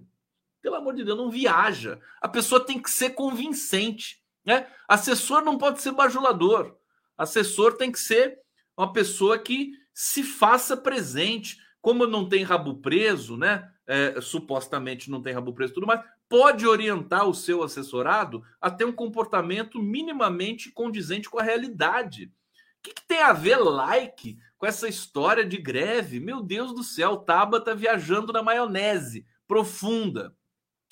pelo 0.62 0.76
amor 0.76 0.94
de 0.94 1.04
Deus, 1.04 1.18
não 1.18 1.30
viaja. 1.30 2.00
A 2.20 2.28
pessoa 2.28 2.64
tem 2.64 2.80
que 2.80 2.90
ser 2.90 3.10
convincente. 3.10 4.22
Né? 4.44 4.68
Assessor 4.88 5.42
não 5.42 5.58
pode 5.58 5.82
ser 5.82 5.92
bajulador. 5.92 6.76
Assessor 7.16 7.76
tem 7.76 7.90
que 7.90 7.98
ser 7.98 8.38
uma 8.76 8.92
pessoa 8.92 9.38
que 9.38 9.72
se 9.92 10.22
faça 10.22 10.76
presente. 10.76 11.58
Como 11.80 12.06
não 12.06 12.28
tem 12.28 12.42
rabo 12.42 12.74
preso, 12.74 13.36
né? 13.36 13.72
É, 13.92 14.20
supostamente 14.20 15.10
não 15.10 15.20
tem 15.20 15.32
rabo 15.32 15.52
preso 15.52 15.74
tudo 15.74 15.86
mais, 15.86 16.00
pode 16.28 16.64
orientar 16.64 17.26
o 17.26 17.34
seu 17.34 17.60
assessorado 17.60 18.40
a 18.60 18.70
ter 18.70 18.84
um 18.84 18.92
comportamento 18.92 19.82
minimamente 19.82 20.70
condizente 20.70 21.28
com 21.28 21.40
a 21.40 21.42
realidade. 21.42 22.26
O 22.26 22.82
que, 22.84 22.94
que, 22.94 23.02
tem 23.04 23.20
a 23.20 23.32
ver 23.32 23.56
like 23.56 24.38
com 24.56 24.64
essa 24.64 24.86
história 24.86 25.44
de 25.44 25.56
greve? 25.56 26.20
Meu 26.20 26.40
Deus 26.40 26.72
do 26.72 26.84
céu, 26.84 27.16
Tabata 27.16 27.74
viajando 27.74 28.32
na 28.32 28.44
maionese 28.44 29.26
profunda. 29.48 30.36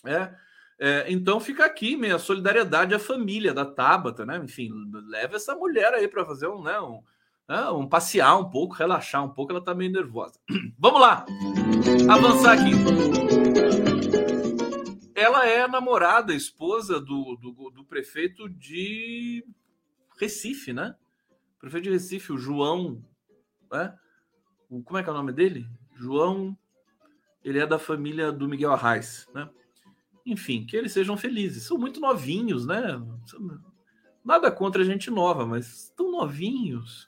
É, 0.05 0.35
é, 0.81 1.05
então 1.09 1.39
fica 1.39 1.65
aqui 1.65 1.97
minha 1.97 2.19
solidariedade 2.19 2.97
à 2.97 2.99
família 2.99 3.55
da 3.55 3.65
Tabata, 3.65 4.27
né? 4.27 4.39
Enfim, 4.39 4.73
leva 5.07 5.37
essa 5.37 5.55
mulher 5.55 5.95
aí 5.95 6.09
para 6.09 6.27
fazer 6.27 6.49
um, 6.49 6.65
né, 6.65 6.81
um, 6.81 7.01
um 7.49 7.89
passear 7.89 8.39
um 8.39 8.51
pouco, 8.51 8.75
relaxar 8.75 9.25
um 9.25 9.31
pouco, 9.31 9.53
ela 9.53 9.65
tá 9.65 9.75
meio 9.75 9.91
nervosa. 9.91 10.39
Vamos 10.79 11.01
lá, 11.01 11.25
avançar 12.11 12.53
aqui. 12.53 12.73
Ela 15.15 15.47
é 15.47 15.67
namorada, 15.67 16.35
esposa 16.35 17.01
do, 17.01 17.37
do, 17.37 17.71
do 17.71 17.85
prefeito 17.85 18.49
de 18.49 19.45
Recife, 20.19 20.73
né? 20.73 20.95
prefeito 21.59 21.85
de 21.85 21.91
Recife, 21.91 22.33
o 22.33 22.39
João, 22.39 23.03
né? 23.71 23.97
O, 24.71 24.83
como 24.83 24.99
é 24.99 25.03
que 25.03 25.09
é 25.09 25.13
o 25.13 25.17
nome 25.17 25.33
dele? 25.33 25.69
João, 25.97 26.57
ele 27.45 27.59
é 27.59 27.67
da 27.67 27.79
família 27.79 28.31
do 28.31 28.49
Miguel 28.49 28.73
Arraes, 28.73 29.27
né? 29.35 29.49
Enfim, 30.25 30.65
que 30.65 30.77
eles 30.77 30.93
sejam 30.93 31.17
felizes. 31.17 31.65
São 31.65 31.79
muito 31.79 32.01
novinhos, 32.01 32.67
né? 32.67 33.01
Nada 34.25 34.51
contra 34.53 34.83
a 34.83 34.85
gente 34.85 35.11
nova, 35.11 35.47
mas 35.47 35.93
tão 35.97 36.11
novinhos. 36.11 37.08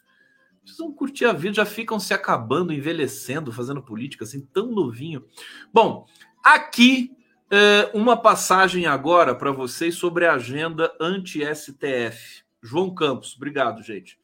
Precisam 0.62 0.92
curtir 0.92 1.24
a 1.24 1.32
vida, 1.32 1.54
já 1.54 1.64
ficam 1.64 1.98
se 1.98 2.14
acabando, 2.14 2.72
envelhecendo, 2.72 3.52
fazendo 3.52 3.82
política 3.82 4.24
assim, 4.24 4.40
tão 4.40 4.70
novinho. 4.70 5.24
Bom, 5.72 6.06
aqui 6.44 7.16
é, 7.50 7.90
uma 7.94 8.16
passagem 8.16 8.86
agora 8.86 9.34
para 9.34 9.50
vocês 9.50 9.94
sobre 9.94 10.26
a 10.26 10.34
agenda 10.34 10.92
anti-STF. 11.00 12.44
João 12.62 12.94
Campos, 12.94 13.34
obrigado, 13.36 13.82
gente 13.82 14.20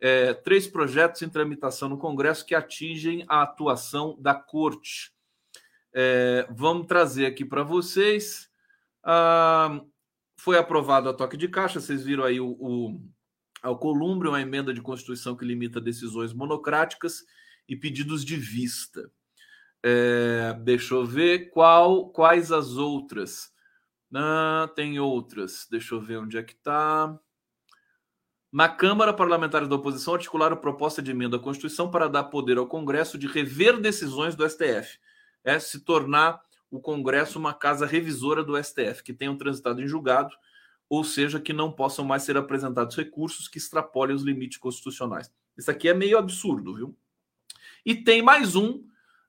é, 0.00 0.32
três 0.32 0.66
projetos 0.66 1.20
em 1.22 1.28
tramitação 1.28 1.88
no 1.88 1.98
Congresso 1.98 2.46
que 2.46 2.54
atingem 2.54 3.24
a 3.28 3.42
atuação 3.42 4.16
da 4.18 4.34
Corte. 4.34 5.12
É, 5.92 6.46
vamos 6.50 6.86
trazer 6.86 7.26
aqui 7.26 7.44
para 7.44 7.62
vocês 7.62 8.48
Ah, 9.02 9.80
foi 10.36 10.56
aprovado 10.56 11.08
a 11.08 11.12
toque 11.12 11.36
de 11.36 11.48
caixa, 11.48 11.80
vocês 11.80 12.04
viram 12.04 12.24
aí 12.24 12.40
o, 12.40 12.50
o 12.50 13.00
Alcolumbre, 13.62 14.28
uma 14.28 14.40
emenda 14.40 14.72
de 14.72 14.80
Constituição 14.80 15.36
que 15.36 15.44
limita 15.44 15.80
decisões 15.80 16.32
monocráticas 16.32 17.24
e 17.68 17.76
pedidos 17.76 18.24
de 18.24 18.36
vista. 18.36 19.10
É, 19.82 20.54
deixa 20.62 20.94
eu 20.94 21.04
ver 21.04 21.50
qual, 21.50 22.10
quais 22.10 22.52
as 22.52 22.76
outras. 22.76 23.52
Ah, 24.14 24.70
tem 24.74 24.98
outras. 24.98 25.66
Deixa 25.70 25.94
eu 25.94 26.00
ver 26.00 26.18
onde 26.18 26.36
é 26.36 26.42
que 26.42 26.52
está. 26.52 27.18
Na 28.52 28.68
Câmara, 28.68 29.14
parlamentares 29.14 29.68
da 29.68 29.76
oposição 29.76 30.14
articularam 30.14 30.56
proposta 30.56 31.00
de 31.00 31.12
emenda 31.12 31.36
à 31.36 31.40
Constituição 31.40 31.88
para 31.88 32.08
dar 32.08 32.24
poder 32.24 32.58
ao 32.58 32.66
Congresso 32.66 33.16
de 33.16 33.28
rever 33.28 33.80
decisões 33.80 34.34
do 34.34 34.48
STF. 34.48 34.98
É 35.44 35.58
se 35.58 35.84
tornar 35.84 36.40
o 36.70 36.80
Congresso 36.80 37.38
uma 37.38 37.54
casa 37.54 37.86
revisora 37.86 38.42
do 38.42 38.60
STF, 38.62 39.02
que 39.04 39.14
tenham 39.14 39.36
transitado 39.36 39.80
em 39.80 39.86
julgado, 39.86 40.34
ou 40.90 41.02
seja, 41.04 41.40
que 41.40 41.52
não 41.52 41.72
possam 41.72 42.04
mais 42.04 42.24
ser 42.24 42.36
apresentados 42.36 42.96
recursos 42.96 43.48
que 43.48 43.56
extrapolem 43.56 44.14
os 44.14 44.22
limites 44.22 44.58
constitucionais. 44.58 45.32
Isso 45.56 45.70
aqui 45.70 45.88
é 45.88 45.94
meio 45.94 46.18
absurdo, 46.18 46.74
viu? 46.74 46.98
E 47.86 47.94
tem 47.94 48.20
mais 48.20 48.56
um, 48.56 48.84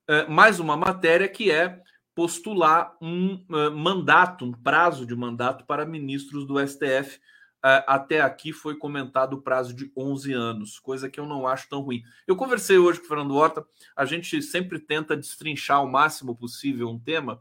eh, 0.08 0.26
mais 0.26 0.60
uma 0.60 0.76
matéria 0.76 1.28
que 1.28 1.50
é 1.50 1.80
postular 2.14 2.94
um 3.00 3.42
eh, 3.50 3.70
mandato, 3.70 4.44
um 4.44 4.52
prazo 4.52 5.06
de 5.06 5.14
mandato 5.16 5.64
para 5.64 5.86
ministros 5.86 6.44
do 6.44 6.58
STF 6.58 7.18
é, 7.64 7.84
até 7.86 8.20
aqui 8.20 8.52
foi 8.52 8.74
comentado 8.76 9.34
o 9.34 9.40
prazo 9.40 9.72
de 9.72 9.90
11 9.96 10.32
anos, 10.32 10.80
coisa 10.80 11.08
que 11.08 11.20
eu 11.20 11.26
não 11.26 11.46
acho 11.46 11.68
tão 11.68 11.80
ruim. 11.80 12.02
Eu 12.26 12.34
conversei 12.34 12.76
hoje 12.76 12.98
com 12.98 13.04
o 13.04 13.08
Fernando 13.08 13.36
Horta, 13.36 13.64
a 13.94 14.04
gente 14.04 14.42
sempre 14.42 14.80
tenta 14.80 15.16
destrinchar 15.16 15.82
o 15.82 15.90
máximo 15.90 16.34
possível 16.34 16.88
um 16.88 16.98
tema. 16.98 17.40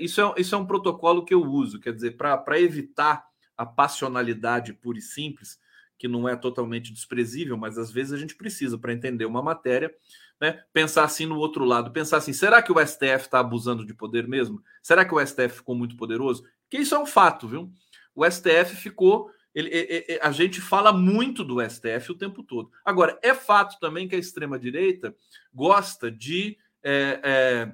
Isso, 0.00 0.20
é, 0.20 0.34
isso 0.36 0.54
é 0.54 0.58
um 0.58 0.66
protocolo 0.66 1.24
que 1.24 1.32
eu 1.32 1.42
uso, 1.42 1.80
quer 1.80 1.94
dizer, 1.94 2.16
para 2.16 2.60
evitar 2.60 3.27
a 3.58 3.66
passionalidade 3.66 4.72
pura 4.72 4.98
e 4.98 5.02
simples, 5.02 5.58
que 5.98 6.06
não 6.06 6.28
é 6.28 6.36
totalmente 6.36 6.92
desprezível, 6.92 7.56
mas 7.56 7.76
às 7.76 7.90
vezes 7.90 8.12
a 8.12 8.16
gente 8.16 8.36
precisa 8.36 8.78
para 8.78 8.92
entender 8.92 9.26
uma 9.26 9.42
matéria, 9.42 9.92
né, 10.40 10.62
pensar 10.72 11.02
assim 11.02 11.26
no 11.26 11.36
outro 11.36 11.64
lado, 11.64 11.90
pensar 11.90 12.18
assim, 12.18 12.32
será 12.32 12.62
que 12.62 12.70
o 12.70 12.78
STF 12.78 13.24
está 13.24 13.40
abusando 13.40 13.84
de 13.84 13.92
poder 13.92 14.28
mesmo? 14.28 14.62
Será 14.80 15.04
que 15.04 15.12
o 15.12 15.26
STF 15.26 15.56
ficou 15.56 15.74
muito 15.74 15.96
poderoso? 15.96 16.44
Que 16.70 16.78
isso 16.78 16.94
é 16.94 16.98
um 16.98 17.06
fato, 17.06 17.48
viu? 17.48 17.72
O 18.14 18.24
STF 18.24 18.76
ficou 18.76 19.30
ele, 19.54 19.70
ele, 19.70 20.20
a 20.22 20.30
gente 20.30 20.60
fala 20.60 20.92
muito 20.92 21.42
do 21.42 21.60
STF 21.68 22.12
o 22.12 22.14
tempo 22.14 22.44
todo. 22.44 22.70
Agora, 22.84 23.18
é 23.22 23.34
fato 23.34 23.76
também 23.80 24.06
que 24.06 24.14
a 24.14 24.18
extrema-direita 24.18 25.16
gosta 25.52 26.10
de 26.10 26.56
é, 26.80 27.20
é, 27.24 27.72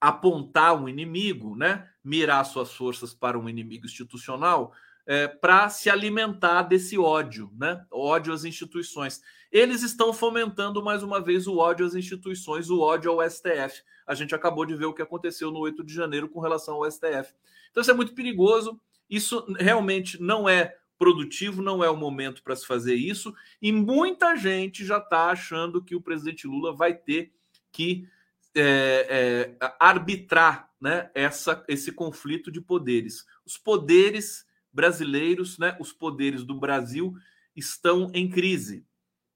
apontar 0.00 0.74
um 0.74 0.88
inimigo, 0.88 1.54
né? 1.54 1.86
mirar 2.02 2.44
suas 2.44 2.72
forças 2.72 3.12
para 3.12 3.38
um 3.38 3.48
inimigo 3.48 3.84
institucional, 3.84 4.72
é, 5.06 5.26
para 5.26 5.68
se 5.68 5.90
alimentar 5.90 6.62
desse 6.62 6.98
ódio, 6.98 7.50
né? 7.58 7.84
ódio 7.90 8.32
às 8.32 8.44
instituições. 8.44 9.20
Eles 9.50 9.82
estão 9.82 10.12
fomentando 10.12 10.82
mais 10.82 11.02
uma 11.02 11.20
vez 11.20 11.46
o 11.46 11.58
ódio 11.58 11.84
às 11.84 11.94
instituições, 11.94 12.70
o 12.70 12.80
ódio 12.80 13.10
ao 13.10 13.30
STF. 13.30 13.82
A 14.06 14.14
gente 14.14 14.34
acabou 14.34 14.64
de 14.64 14.74
ver 14.74 14.86
o 14.86 14.94
que 14.94 15.02
aconteceu 15.02 15.50
no 15.50 15.58
8 15.60 15.84
de 15.84 15.92
janeiro 15.92 16.28
com 16.28 16.40
relação 16.40 16.76
ao 16.76 16.90
STF. 16.90 17.34
Então, 17.70 17.80
isso 17.80 17.90
é 17.90 17.94
muito 17.94 18.14
perigoso. 18.14 18.80
Isso 19.08 19.44
realmente 19.58 20.20
não 20.22 20.48
é 20.48 20.76
produtivo, 20.98 21.60
não 21.60 21.82
é 21.82 21.90
o 21.90 21.96
momento 21.96 22.44
para 22.44 22.54
se 22.54 22.64
fazer 22.64 22.94
isso, 22.94 23.34
e 23.60 23.72
muita 23.72 24.36
gente 24.36 24.84
já 24.84 24.98
está 24.98 25.30
achando 25.30 25.82
que 25.82 25.96
o 25.96 26.00
presidente 26.00 26.46
Lula 26.46 26.72
vai 26.72 26.94
ter 26.94 27.32
que 27.72 28.08
é, 28.54 29.56
é, 29.60 29.66
arbitrar 29.80 30.70
né, 30.80 31.10
essa, 31.12 31.64
esse 31.66 31.90
conflito 31.90 32.52
de 32.52 32.60
poderes. 32.60 33.26
Os 33.44 33.58
poderes 33.58 34.46
brasileiros, 34.72 35.58
né, 35.58 35.76
os 35.78 35.92
poderes 35.92 36.44
do 36.44 36.58
Brasil 36.58 37.14
estão 37.54 38.10
em 38.14 38.28
crise. 38.28 38.86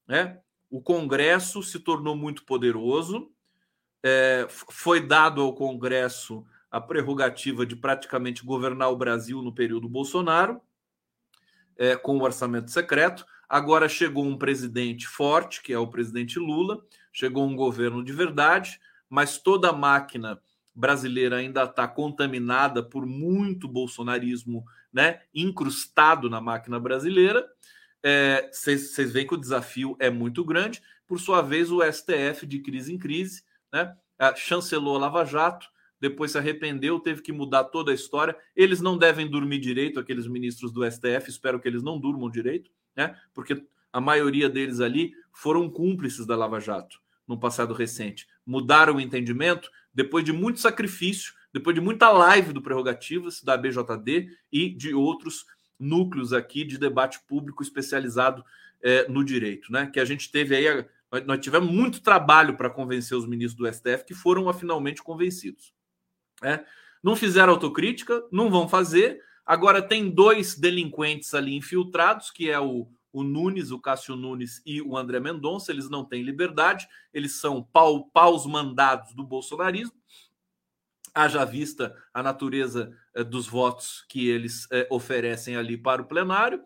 Né? 0.07 0.41
O 0.70 0.80
Congresso 0.80 1.62
se 1.62 1.78
tornou 1.80 2.16
muito 2.16 2.45
poderoso, 2.45 3.30
é, 4.03 4.47
foi 4.49 5.01
dado 5.01 5.41
ao 5.41 5.55
Congresso 5.55 6.47
a 6.70 6.80
prerrogativa 6.80 7.64
de 7.64 7.76
praticamente 7.76 8.45
governar 8.45 8.91
o 8.91 8.97
Brasil 8.97 9.43
no 9.43 9.53
período 9.53 9.89
Bolsonaro 9.89 10.61
é, 11.76 11.97
com 11.97 12.16
o 12.18 12.22
orçamento 12.22 12.70
secreto. 12.70 13.24
Agora 13.49 13.89
chegou 13.89 14.24
um 14.24 14.37
presidente 14.37 15.07
forte, 15.07 15.62
que 15.62 15.72
é 15.72 15.78
o 15.78 15.87
presidente 15.87 16.39
Lula, 16.39 16.84
chegou 17.12 17.47
um 17.47 17.55
governo 17.55 18.03
de 18.03 18.12
verdade, 18.12 18.80
mas 19.09 19.39
toda 19.39 19.70
a 19.70 19.72
máquina 19.72 20.41
brasileira 20.76 21.36
ainda 21.36 21.64
está 21.64 21.88
contaminada 21.88 22.82
por 22.82 23.06
muito 23.06 23.66
bolsonarismo 23.66 24.64
né, 24.92 25.22
incrustado 25.34 26.28
na 26.28 26.40
máquina 26.40 26.78
brasileira. 26.78 27.46
Vocês 28.52 28.98
é, 28.98 29.04
veem 29.04 29.26
que 29.26 29.34
o 29.34 29.40
desafio 29.40 29.96
é 29.98 30.10
muito 30.10 30.44
grande. 30.44 30.82
Por 31.06 31.18
sua 31.18 31.40
vez, 31.40 31.72
o 31.72 31.80
STF, 31.82 32.46
de 32.46 32.60
crise 32.60 32.92
em 32.92 32.98
crise, 32.98 33.42
né, 33.72 33.96
chancelou 34.36 34.96
a 34.96 34.98
Lava 35.00 35.24
Jato, 35.24 35.66
depois 35.98 36.32
se 36.32 36.38
arrependeu, 36.38 37.00
teve 37.00 37.22
que 37.22 37.32
mudar 37.32 37.64
toda 37.64 37.90
a 37.90 37.94
história. 37.94 38.36
Eles 38.54 38.80
não 38.82 38.98
devem 38.98 39.28
dormir 39.28 39.58
direito, 39.58 39.98
aqueles 39.98 40.26
ministros 40.26 40.70
do 40.70 40.88
STF, 40.88 41.30
espero 41.30 41.58
que 41.58 41.66
eles 41.66 41.82
não 41.82 41.98
durmam 41.98 42.30
direito, 42.30 42.70
né? 42.94 43.18
Porque 43.32 43.66
a 43.90 44.00
maioria 44.00 44.48
deles 44.50 44.80
ali 44.80 45.14
foram 45.32 45.70
cúmplices 45.70 46.26
da 46.26 46.36
Lava 46.36 46.60
Jato 46.60 47.00
no 47.26 47.38
passado 47.38 47.72
recente. 47.72 48.26
Mudaram 48.44 48.96
o 48.96 49.00
entendimento 49.00 49.70
depois 49.97 50.22
de 50.22 50.30
muito 50.30 50.61
sacrifício, 50.61 51.32
depois 51.51 51.74
de 51.74 51.80
muita 51.80 52.11
live 52.11 52.53
do 52.53 52.61
Prerrogativas, 52.61 53.42
da 53.42 53.57
BJD 53.57 54.28
e 54.53 54.68
de 54.68 54.92
outros 54.94 55.47
núcleos 55.78 56.34
aqui 56.34 56.64
de 56.64 56.76
debate 56.76 57.18
público 57.26 57.62
especializado 57.62 58.44
é, 58.82 59.09
no 59.09 59.24
direito, 59.24 59.72
né? 59.72 59.86
Que 59.86 59.99
a 59.99 60.05
gente 60.05 60.30
teve 60.30 60.55
aí, 60.55 60.84
nós 61.24 61.40
tivemos 61.40 61.70
muito 61.70 62.03
trabalho 62.03 62.59
para 62.59 62.68
convencer 62.68 63.16
os 63.16 63.26
ministros 63.26 63.57
do 63.57 63.74
STF 63.74 64.05
que 64.05 64.12
foram 64.12 64.53
finalmente 64.53 65.03
convencidos. 65.03 65.72
É, 66.42 66.62
não 67.03 67.16
fizeram 67.16 67.55
autocrítica, 67.55 68.22
não 68.30 68.51
vão 68.51 68.68
fazer. 68.68 69.22
Agora 69.47 69.80
tem 69.80 70.11
dois 70.11 70.59
delinquentes 70.59 71.32
ali 71.32 71.57
infiltrados, 71.57 72.30
que 72.30 72.51
é 72.51 72.61
o, 72.61 72.86
o 73.16 73.24
Nunes, 73.24 73.70
o 73.70 73.80
Cássio 73.80 74.14
Nunes 74.14 74.60
e 74.66 74.82
o 74.82 74.94
André 74.94 75.18
Mendonça. 75.18 75.72
Eles 75.72 75.88
não 75.88 76.04
têm 76.04 76.22
liberdade, 76.22 76.86
eles 77.14 77.40
são 77.40 77.62
pau, 77.62 78.10
paus 78.10 78.44
mandados 78.44 79.14
do 79.14 79.24
bolsonarismo. 79.24 79.96
Haja 81.14 81.42
vista 81.46 81.96
a 82.12 82.22
natureza 82.22 82.94
é, 83.14 83.24
dos 83.24 83.46
votos 83.46 84.04
que 84.06 84.28
eles 84.28 84.68
é, 84.70 84.86
oferecem 84.90 85.56
ali 85.56 85.78
para 85.78 86.02
o 86.02 86.04
plenário. 86.04 86.62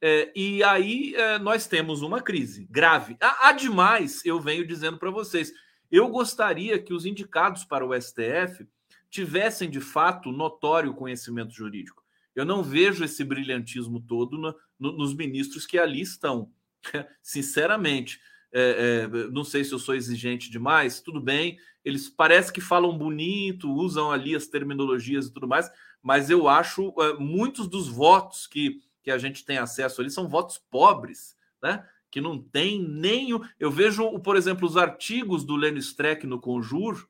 É, 0.00 0.30
e 0.36 0.62
aí 0.62 1.16
nós 1.42 1.66
temos 1.66 2.02
uma 2.02 2.22
crise 2.22 2.68
grave. 2.70 3.16
Há, 3.20 3.48
há 3.48 3.52
demais, 3.52 4.24
eu 4.24 4.40
venho 4.40 4.64
dizendo 4.64 4.98
para 4.98 5.10
vocês. 5.10 5.52
Eu 5.90 6.08
gostaria 6.10 6.78
que 6.78 6.94
os 6.94 7.04
indicados 7.04 7.64
para 7.64 7.84
o 7.84 7.92
STF 8.00 8.64
tivessem 9.10 9.68
de 9.68 9.80
fato 9.80 10.30
notório 10.30 10.94
conhecimento 10.94 11.52
jurídico. 11.52 12.04
Eu 12.36 12.44
não 12.44 12.62
vejo 12.62 13.02
esse 13.02 13.24
brilhantismo 13.24 14.00
todo 14.00 14.38
no, 14.78 14.92
nos 14.92 15.14
ministros 15.14 15.66
que 15.66 15.78
ali 15.78 16.00
estão. 16.00 16.50
Sinceramente, 17.22 18.20
é, 18.52 19.04
é, 19.04 19.28
não 19.30 19.44
sei 19.44 19.64
se 19.64 19.72
eu 19.72 19.78
sou 19.78 19.94
exigente 19.94 20.50
demais, 20.50 21.00
tudo 21.00 21.20
bem. 21.20 21.58
Eles 21.84 22.08
parece 22.08 22.52
que 22.52 22.60
falam 22.60 22.96
bonito, 22.96 23.70
usam 23.70 24.10
ali 24.10 24.34
as 24.34 24.46
terminologias 24.46 25.26
e 25.26 25.32
tudo 25.32 25.48
mais, 25.48 25.70
mas 26.02 26.30
eu 26.30 26.48
acho 26.48 26.94
é, 26.98 27.14
muitos 27.14 27.66
dos 27.66 27.88
votos 27.88 28.46
que, 28.46 28.80
que 29.02 29.10
a 29.10 29.18
gente 29.18 29.44
tem 29.44 29.58
acesso 29.58 30.00
ali 30.00 30.10
são 30.10 30.28
votos 30.28 30.58
pobres, 30.70 31.36
né? 31.62 31.86
Que 32.10 32.20
não 32.20 32.40
tem 32.40 32.82
nenhum. 32.82 33.40
Eu 33.58 33.70
vejo, 33.70 34.18
por 34.20 34.36
exemplo, 34.36 34.66
os 34.66 34.76
artigos 34.76 35.44
do 35.44 35.56
Lênin 35.56 35.78
Streck 35.78 36.26
no 36.26 36.40
Conjur, 36.40 37.06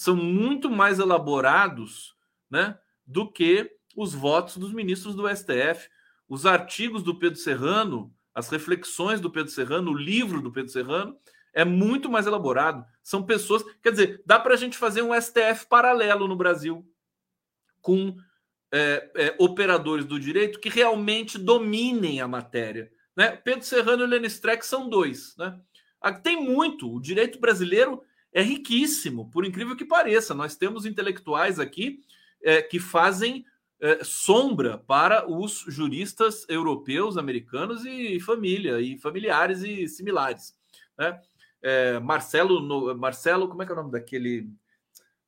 são 0.00 0.16
muito 0.16 0.70
mais 0.70 0.98
elaborados 0.98 2.14
né, 2.50 2.78
do 3.06 3.30
que 3.30 3.70
os 3.94 4.14
votos 4.14 4.56
dos 4.56 4.72
ministros 4.72 5.14
do 5.14 5.28
STF. 5.28 5.90
Os 6.30 6.46
artigos 6.46 7.02
do 7.02 7.18
Pedro 7.18 7.40
Serrano, 7.40 8.14
as 8.32 8.48
reflexões 8.48 9.20
do 9.20 9.28
Pedro 9.28 9.50
Serrano, 9.50 9.90
o 9.90 9.98
livro 9.98 10.40
do 10.40 10.52
Pedro 10.52 10.70
Serrano, 10.70 11.18
é 11.52 11.64
muito 11.64 12.08
mais 12.08 12.24
elaborado. 12.24 12.86
São 13.02 13.24
pessoas. 13.24 13.64
Quer 13.82 13.90
dizer, 13.90 14.22
dá 14.24 14.38
para 14.38 14.54
a 14.54 14.56
gente 14.56 14.78
fazer 14.78 15.02
um 15.02 15.12
STF 15.12 15.66
paralelo 15.68 16.28
no 16.28 16.36
Brasil, 16.36 16.86
com 17.82 18.16
é, 18.70 19.10
é, 19.16 19.34
operadores 19.40 20.04
do 20.04 20.20
direito 20.20 20.60
que 20.60 20.68
realmente 20.68 21.36
dominem 21.36 22.20
a 22.20 22.28
matéria. 22.28 22.92
Né? 23.16 23.32
Pedro 23.32 23.64
Serrano 23.64 24.04
e 24.04 24.06
Lenny 24.06 24.28
Streck 24.28 24.64
são 24.64 24.88
dois. 24.88 25.34
Né? 25.36 25.58
Tem 26.22 26.40
muito. 26.40 26.94
O 26.94 27.00
direito 27.00 27.40
brasileiro 27.40 28.04
é 28.32 28.40
riquíssimo, 28.40 29.28
por 29.32 29.44
incrível 29.44 29.74
que 29.74 29.84
pareça. 29.84 30.32
Nós 30.32 30.54
temos 30.54 30.86
intelectuais 30.86 31.58
aqui 31.58 32.04
é, 32.40 32.62
que 32.62 32.78
fazem 32.78 33.44
é, 33.80 34.04
sombra 34.04 34.78
para 34.78 35.30
os 35.30 35.64
juristas 35.68 36.44
europeus, 36.48 37.16
americanos 37.16 37.84
e 37.84 38.20
família, 38.20 38.80
e 38.80 38.98
familiares 38.98 39.62
e 39.62 39.88
similares. 39.88 40.54
Né? 40.98 41.20
É, 41.62 41.98
Marcelo, 41.98 42.60
no, 42.60 42.94
Marcelo, 42.94 43.48
como 43.48 43.62
é 43.62 43.66
que 43.66 43.72
é 43.72 43.74
o 43.74 43.78
nome 43.78 43.92
daquele? 43.92 44.48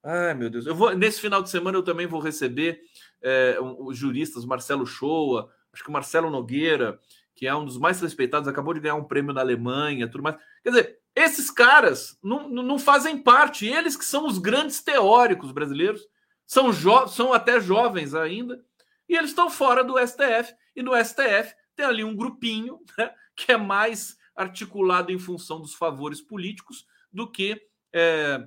Ai, 0.03 0.34
meu 0.34 0.50
Deus. 0.50 0.66
Eu 0.66 0.74
vou, 0.74 0.94
nesse 0.94 1.20
final 1.20 1.42
de 1.42 1.50
semana 1.50 1.78
eu 1.78 1.82
também 1.82 2.07
vou 2.07 2.20
receber 2.20 2.80
é, 3.22 3.57
os 3.61 3.96
juristas 3.96 4.44
Marcelo 4.44 4.86
Shoa, 4.86 5.50
acho 5.72 5.82
que 5.82 5.88
o 5.88 5.92
Marcelo 5.92 6.30
Nogueira, 6.30 6.98
que 7.34 7.46
é 7.46 7.55
um 7.55 7.64
dos 7.64 7.78
mais 7.78 8.00
respeitados, 8.00 8.48
acabou 8.48 8.74
de 8.74 8.80
ganhar 8.80 8.96
um 8.96 9.05
prêmio 9.05 9.32
na 9.32 9.40
Alemanha, 9.40 10.09
tudo 10.09 10.24
mais. 10.24 10.36
Quer 10.62 10.70
dizer, 10.70 10.98
esses 11.14 11.50
caras 11.50 12.18
não, 12.22 12.48
não 12.48 12.78
fazem 12.78 13.22
parte, 13.22 13.66
eles 13.66 13.96
que 13.96 14.05
são 14.05 14.26
os 14.26 14.38
grandes 14.38 14.82
teóricos 14.82 15.53
brasileiros, 15.53 16.07
são, 16.53 17.09
são 17.09 17.32
até 17.32 17.59
jovens 17.59 18.14
ainda, 18.14 18.62
e 19.09 19.16
eles 19.16 19.30
estão 19.30 19.48
fora 19.48 19.82
do 19.82 19.96
STF. 19.98 20.55
E 20.76 20.82
no 20.82 20.92
STF 21.03 21.55
tem 21.74 21.86
ali 21.86 22.05
um 22.05 22.14
grupinho 22.14 22.78
né, 22.98 23.11
que 23.34 23.53
é 23.53 23.57
mais 23.57 24.18
articulado 24.36 25.11
em 25.11 25.18
função 25.18 25.62
dos 25.62 25.72
favores 25.72 26.20
políticos 26.20 26.86
do 27.11 27.30
que 27.30 27.59
é, 27.90 28.46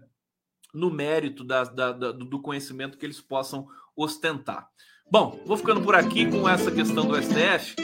no 0.72 0.92
mérito 0.92 1.44
da, 1.44 1.64
da, 1.64 1.92
da, 1.92 2.12
do 2.12 2.40
conhecimento 2.40 2.96
que 2.96 3.06
eles 3.06 3.20
possam 3.20 3.68
ostentar. 3.96 4.70
Bom, 5.10 5.42
vou 5.44 5.58
ficando 5.58 5.82
por 5.82 5.96
aqui 5.96 6.30
com 6.30 6.48
essa 6.48 6.72
questão 6.72 7.08
do 7.08 7.20
STF. 7.20 7.76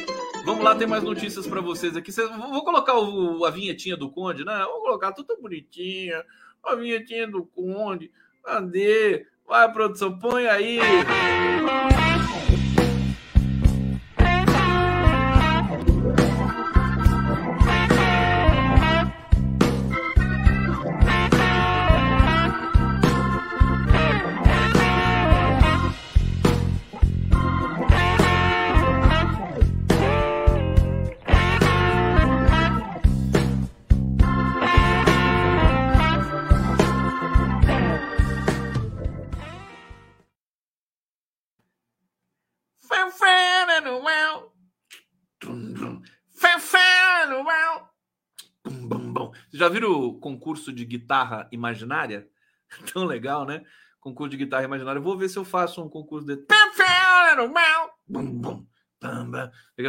Vamos 0.45 0.63
lá, 0.63 0.76
tem 0.76 0.88
mais 0.88 1.03
notícias 1.03 1.47
para 1.47 1.61
vocês 1.61 1.97
aqui. 1.97 2.11
Vou 2.11 2.63
colocar 2.63 2.95
o, 2.95 3.43
a 3.43 3.49
vinhetinha 3.49 3.97
do 3.97 4.11
Conde, 4.11 4.45
né? 4.45 4.65
Vou 4.65 4.82
colocar 4.82 5.13
tudo 5.13 5.36
bonitinha. 5.41 6.24
A 6.63 6.76
vinhetinha 6.76 7.28
do 7.28 7.43
Conde. 7.43 8.11
Cadê? 8.43 9.28
Vai, 9.52 9.70
produção, 9.70 10.18
põe 10.18 10.47
aí. 10.47 10.80
Já 49.62 49.70
viram 49.70 49.91
o 49.91 50.20
concurso 50.20 50.74
de 50.74 50.84
guitarra 50.84 51.47
imaginária? 51.51 52.28
Tão 52.91 53.05
legal, 53.05 53.45
né? 53.45 53.64
Concurso 53.99 54.32
de 54.32 54.38
guitarra 54.38 54.64
imaginária. 54.64 54.99
vou 54.99 55.16
ver 55.16 55.30
se 55.30 55.38
eu 55.38 55.45
faço 55.45 55.84
um 55.84 55.88
concurso 55.88 56.26
de. 56.26 56.36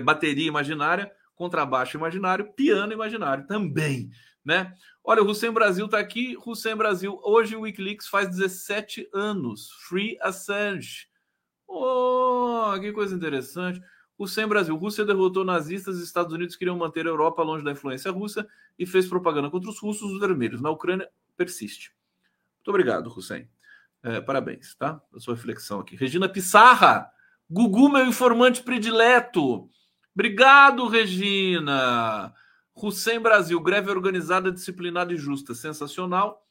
Bateria 0.03 0.47
imaginária, 0.47 1.11
contrabaixo 1.35 1.97
imaginário, 1.97 2.53
piano 2.53 2.93
imaginário 2.93 3.47
também, 3.47 4.11
né? 4.45 4.75
Olha, 5.03 5.23
o 5.23 5.27
Hussein 5.27 5.53
Brasil 5.53 5.87
está 5.87 5.99
aqui. 5.99 6.37
Hussein 6.45 6.77
Brasil, 6.77 7.19
hoje 7.25 7.57
o 7.57 7.63
Wikileaks 7.63 8.09
faz 8.09 8.29
17 8.29 9.09
anos. 9.15 9.71
Free 9.89 10.19
Assange. 10.21 11.09
Oh, 11.67 12.75
que 12.79 12.93
coisa 12.93 13.15
interessante. 13.15 13.81
Hussein 14.23 14.47
Brasil. 14.47 14.77
Rússia 14.77 15.05
derrotou 15.05 15.45
nazistas, 15.45 15.99
Estados 15.99 16.33
Unidos 16.33 16.57
queriam 16.57 16.77
manter 16.77 17.07
a 17.07 17.11
Europa 17.11 17.43
longe 17.43 17.65
da 17.65 17.73
influência 17.73 18.11
russa 18.11 18.47
e 18.79 18.87
fez 18.87 19.09
propaganda 19.09 19.51
contra 19.51 19.69
os 19.69 19.79
russos, 19.79 20.13
os 20.13 20.21
vermelhos. 20.21 20.61
Na 20.61 20.71
Ucrânia, 20.71 21.09
persiste. 21.37 21.93
Muito 22.59 22.69
obrigado, 22.69 23.09
Hussein. 23.09 23.49
É, 24.03 24.21
parabéns, 24.21 24.75
tá? 24.75 25.01
A 25.15 25.21
sua 25.21 25.35
reflexão 25.35 25.81
aqui. 25.81 25.97
Regina 25.97 26.29
Pissarra. 26.29 27.11
Gugu, 27.51 27.89
meu 27.89 28.07
informante 28.07 28.63
predileto. 28.63 29.69
Obrigado, 30.15 30.87
Regina. 30.87 32.33
Hussein 32.75 33.21
Brasil, 33.21 33.61
greve 33.61 33.91
organizada, 33.91 34.51
disciplinada 34.51 35.13
e 35.13 35.17
justa. 35.17 35.55
Sensacional. 35.55 36.47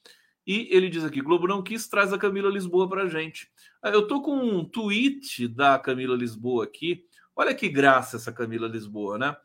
E 0.45 0.67
ele 0.71 0.89
diz 0.89 1.03
aqui: 1.03 1.21
Globo 1.21 1.47
não 1.47 1.61
quis, 1.61 1.87
traz 1.87 2.11
a 2.13 2.17
Camila 2.17 2.49
Lisboa 2.49 2.87
para 2.89 3.07
gente. 3.07 3.49
Ah, 3.81 3.89
eu 3.89 4.07
tô 4.07 4.21
com 4.21 4.35
um 4.37 4.65
tweet 4.65 5.47
da 5.47 5.77
Camila 5.79 6.15
Lisboa 6.15 6.63
aqui 6.63 7.05
Olha 7.35 7.55
que 7.55 7.69
graça 7.69 8.17
essa 8.17 8.31
Camila 8.31 8.67
Lisboa, 8.67 9.17
né? 9.17 9.35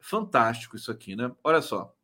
Fantástico 0.00 0.76
isso 0.76 0.90
aqui, 0.90 1.14
né? 1.14 1.30
Olha 1.42 1.62
só. 1.62 1.94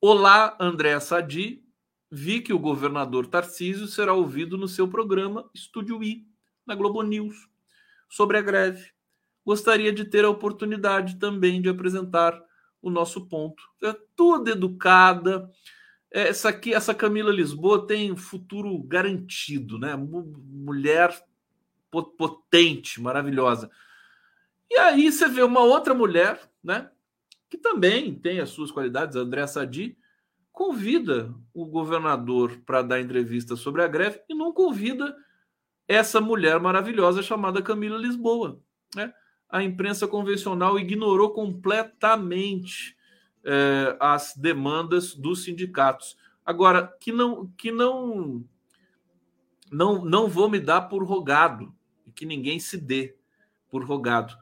Olá, 0.00 0.56
André 0.58 0.98
Sadi. 1.00 1.62
Vi 2.10 2.40
que 2.40 2.52
o 2.52 2.58
governador 2.58 3.26
Tarcísio 3.26 3.86
será 3.86 4.14
ouvido 4.14 4.56
no 4.56 4.68
seu 4.68 4.88
programa 4.88 5.50
Estúdio 5.52 6.02
I, 6.02 6.26
na 6.64 6.74
Globo 6.74 7.02
News, 7.02 7.48
sobre 8.08 8.38
a 8.38 8.42
greve. 8.42 8.92
Gostaria 9.44 9.92
de 9.92 10.04
ter 10.04 10.24
a 10.24 10.30
oportunidade 10.30 11.18
também 11.18 11.60
de 11.60 11.68
apresentar 11.68 12.40
o 12.80 12.90
nosso 12.90 13.26
ponto. 13.26 13.62
É 13.82 13.92
toda 14.14 14.52
educada. 14.52 15.50
Essa 16.10 16.48
aqui, 16.48 16.72
essa 16.72 16.94
Camila 16.94 17.32
Lisboa 17.32 17.86
tem 17.86 18.16
futuro 18.16 18.80
garantido, 18.84 19.78
né? 19.78 19.96
Mulher 19.96 21.12
potente, 21.90 23.00
maravilhosa. 23.00 23.70
E 24.70 24.76
aí 24.78 25.10
você 25.10 25.28
vê 25.28 25.42
uma 25.42 25.60
outra 25.60 25.94
mulher, 25.94 26.40
né, 26.62 26.90
que 27.48 27.56
também 27.56 28.14
tem 28.14 28.40
as 28.40 28.50
suas 28.50 28.70
qualidades, 28.70 29.16
Andréa 29.16 29.46
Sadi, 29.46 29.96
convida 30.52 31.34
o 31.54 31.66
governador 31.66 32.58
para 32.64 32.82
dar 32.82 33.00
entrevista 33.00 33.56
sobre 33.56 33.82
a 33.82 33.88
greve 33.88 34.20
e 34.28 34.34
não 34.34 34.52
convida 34.52 35.16
essa 35.86 36.20
mulher 36.20 36.58
maravilhosa 36.58 37.22
chamada 37.22 37.62
Camila 37.62 37.98
Lisboa. 37.98 38.60
Né? 38.94 39.12
A 39.48 39.62
imprensa 39.62 40.08
convencional 40.08 40.78
ignorou 40.78 41.30
completamente 41.30 42.96
é, 43.44 43.96
as 44.00 44.34
demandas 44.34 45.14
dos 45.14 45.44
sindicatos. 45.44 46.16
Agora, 46.44 46.92
que 47.00 47.12
não, 47.12 47.46
que 47.56 47.70
não, 47.70 48.44
não, 49.70 50.04
não 50.04 50.26
vou 50.26 50.48
me 50.48 50.58
dar 50.58 50.82
por 50.82 51.04
rogado, 51.04 51.72
e 52.04 52.10
que 52.10 52.26
ninguém 52.26 52.58
se 52.58 52.76
dê 52.76 53.14
por 53.68 53.84
rogado 53.84 54.36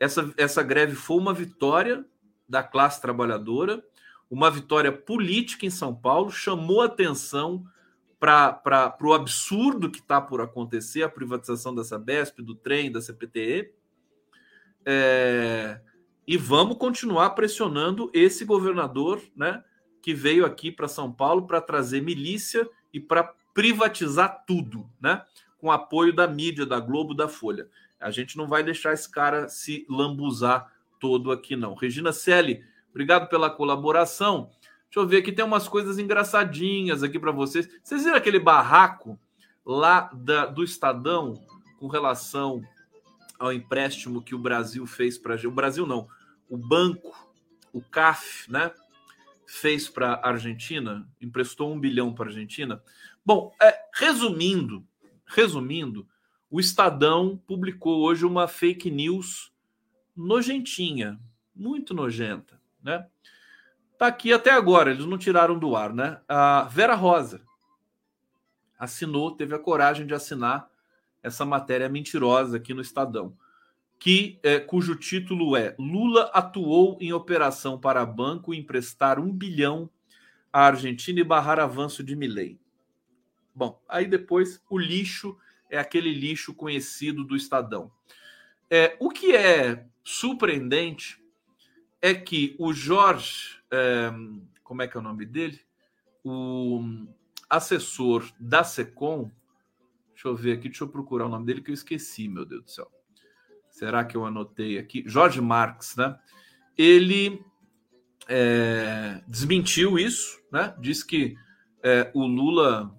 essa, 0.00 0.32
essa 0.38 0.62
greve 0.62 0.94
foi 0.94 1.18
uma 1.18 1.34
vitória 1.34 2.04
da 2.48 2.62
classe 2.62 3.00
trabalhadora, 3.00 3.84
uma 4.30 4.50
vitória 4.50 4.90
política 4.90 5.66
em 5.66 5.70
São 5.70 5.94
Paulo, 5.94 6.30
chamou 6.30 6.80
atenção 6.80 7.64
para 8.18 8.96
o 9.02 9.12
absurdo 9.12 9.90
que 9.90 9.98
está 9.98 10.20
por 10.20 10.40
acontecer, 10.40 11.02
a 11.02 11.08
privatização 11.08 11.74
da 11.74 11.84
Sabesp, 11.84 12.40
do 12.40 12.54
trem, 12.54 12.90
da 12.90 13.00
CPTE. 13.00 13.72
É, 14.84 15.80
e 16.26 16.36
vamos 16.36 16.78
continuar 16.78 17.30
pressionando 17.30 18.10
esse 18.14 18.44
governador 18.44 19.22
né, 19.36 19.62
que 20.00 20.14
veio 20.14 20.46
aqui 20.46 20.70
para 20.70 20.88
São 20.88 21.12
Paulo 21.12 21.46
para 21.46 21.60
trazer 21.60 22.02
milícia 22.02 22.68
e 22.92 23.00
para 23.00 23.24
privatizar 23.52 24.44
tudo, 24.46 24.88
né, 25.00 25.22
com 25.58 25.70
apoio 25.70 26.14
da 26.14 26.26
mídia, 26.26 26.64
da 26.64 26.78
Globo, 26.80 27.14
da 27.14 27.28
Folha. 27.28 27.68
A 28.00 28.10
gente 28.10 28.36
não 28.36 28.46
vai 28.46 28.62
deixar 28.62 28.92
esse 28.92 29.10
cara 29.10 29.48
se 29.48 29.86
lambuzar 29.88 30.72
todo 30.98 31.30
aqui, 31.30 31.56
não. 31.56 31.74
Regina 31.74 32.12
Selle, 32.12 32.64
obrigado 32.90 33.28
pela 33.28 33.50
colaboração. 33.50 34.50
Deixa 34.84 34.98
eu 34.98 35.06
ver 35.06 35.18
aqui, 35.18 35.32
tem 35.32 35.44
umas 35.44 35.68
coisas 35.68 35.98
engraçadinhas 35.98 37.02
aqui 37.02 37.18
para 37.18 37.30
vocês. 37.30 37.68
Vocês 37.82 38.04
viram 38.04 38.16
aquele 38.16 38.40
barraco 38.40 39.18
lá 39.64 40.10
da, 40.12 40.46
do 40.46 40.64
Estadão 40.64 41.40
com 41.78 41.86
relação 41.86 42.62
ao 43.38 43.52
empréstimo 43.52 44.22
que 44.22 44.34
o 44.34 44.38
Brasil 44.38 44.86
fez 44.86 45.16
para 45.16 45.36
o 45.46 45.50
Brasil 45.50 45.86
não, 45.86 46.08
o 46.48 46.58
banco, 46.58 47.16
o 47.72 47.80
CAF, 47.80 48.50
né, 48.50 48.70
fez 49.46 49.88
para 49.88 50.14
a 50.14 50.28
Argentina, 50.28 51.08
emprestou 51.20 51.72
um 51.72 51.80
bilhão 51.80 52.12
para 52.12 52.26
a 52.26 52.28
Argentina. 52.28 52.82
Bom, 53.24 53.54
é, 53.60 53.74
resumindo, 53.94 54.84
resumindo, 55.26 56.06
o 56.50 56.58
Estadão 56.58 57.40
publicou 57.46 58.02
hoje 58.02 58.26
uma 58.26 58.48
fake 58.48 58.90
news 58.90 59.52
nojentinha, 60.16 61.18
muito 61.54 61.94
nojenta, 61.94 62.60
né? 62.82 63.06
Tá 63.96 64.06
aqui 64.06 64.32
até 64.32 64.50
agora, 64.50 64.90
eles 64.90 65.04
não 65.04 65.18
tiraram 65.18 65.58
do 65.58 65.76
ar, 65.76 65.92
né? 65.92 66.20
A 66.26 66.64
Vera 66.64 66.94
Rosa 66.94 67.42
assinou, 68.78 69.30
teve 69.30 69.54
a 69.54 69.58
coragem 69.58 70.06
de 70.06 70.14
assinar 70.14 70.68
essa 71.22 71.44
matéria 71.44 71.88
mentirosa 71.88 72.56
aqui 72.56 72.72
no 72.72 72.80
Estadão, 72.80 73.36
que 73.98 74.40
é, 74.42 74.58
cujo 74.58 74.96
título 74.96 75.54
é 75.54 75.76
Lula 75.78 76.30
atuou 76.32 76.96
em 76.98 77.12
operação 77.12 77.78
para 77.78 78.04
banco 78.06 78.54
emprestar 78.54 79.20
um 79.20 79.30
bilhão 79.30 79.88
à 80.50 80.62
Argentina 80.62 81.20
e 81.20 81.24
barrar 81.24 81.60
avanço 81.60 82.02
de 82.02 82.16
Milei. 82.16 82.58
Bom, 83.54 83.78
aí 83.86 84.06
depois 84.06 84.62
o 84.70 84.78
lixo 84.78 85.36
é 85.70 85.78
aquele 85.78 86.12
lixo 86.12 86.54
conhecido 86.54 87.24
do 87.24 87.36
Estadão. 87.36 87.90
É, 88.68 88.96
o 89.00 89.08
que 89.08 89.34
é 89.34 89.86
surpreendente 90.04 91.22
é 92.02 92.14
que 92.14 92.54
o 92.58 92.72
Jorge, 92.72 93.60
é, 93.70 94.10
como 94.62 94.82
é 94.82 94.88
que 94.88 94.96
é 94.96 95.00
o 95.00 95.02
nome 95.02 95.24
dele? 95.24 95.60
O, 96.24 96.82
assessor 97.50 98.30
da 98.38 98.62
SECOM, 98.62 99.28
deixa 100.14 100.28
eu 100.28 100.36
ver 100.36 100.52
aqui, 100.52 100.68
deixa 100.68 100.84
eu 100.84 100.88
procurar 100.88 101.26
o 101.26 101.28
nome 101.28 101.44
dele 101.44 101.60
que 101.60 101.72
eu 101.72 101.74
esqueci, 101.74 102.28
meu 102.28 102.44
Deus 102.44 102.62
do 102.62 102.70
céu. 102.70 102.90
Será 103.68 104.04
que 104.04 104.16
eu 104.16 104.24
anotei 104.24 104.78
aqui? 104.78 105.02
Jorge 105.04 105.40
Marx, 105.40 105.96
né? 105.96 106.16
Ele 106.78 107.44
é, 108.28 109.22
desmentiu 109.26 109.98
isso, 109.98 110.40
né? 110.52 110.74
Diz 110.78 111.02
que 111.02 111.36
é, 111.82 112.10
o 112.14 112.24
Lula 112.24 112.96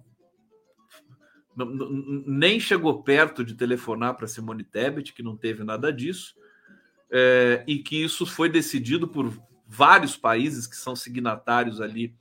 nem 1.56 2.58
chegou 2.58 3.02
perto 3.02 3.44
de 3.44 3.54
telefonar 3.54 4.14
para 4.14 4.26
Simone 4.26 4.64
Tebet, 4.64 5.12
que 5.12 5.22
não 5.22 5.36
teve 5.36 5.64
nada 5.64 5.92
disso, 5.92 6.34
é, 7.10 7.62
e 7.66 7.78
que 7.78 8.02
isso 8.02 8.24
foi 8.24 8.48
decidido 8.48 9.06
por 9.06 9.32
vários 9.66 10.16
países 10.16 10.66
que 10.66 10.76
são 10.76 10.96
signatários 10.96 11.80
ali 11.80 12.14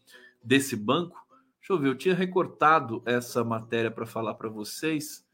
desse 0.43 0.75
banco. 0.75 1.25
Deixa 1.59 1.73
eu 1.73 1.79
ver, 1.79 1.87
eu 1.89 1.95
tinha 1.95 2.15
recortado 2.15 3.01
essa 3.05 3.43
matéria 3.43 3.91
para 3.91 4.05
falar 4.05 4.33
para 4.33 4.49
vocês. 4.49 5.25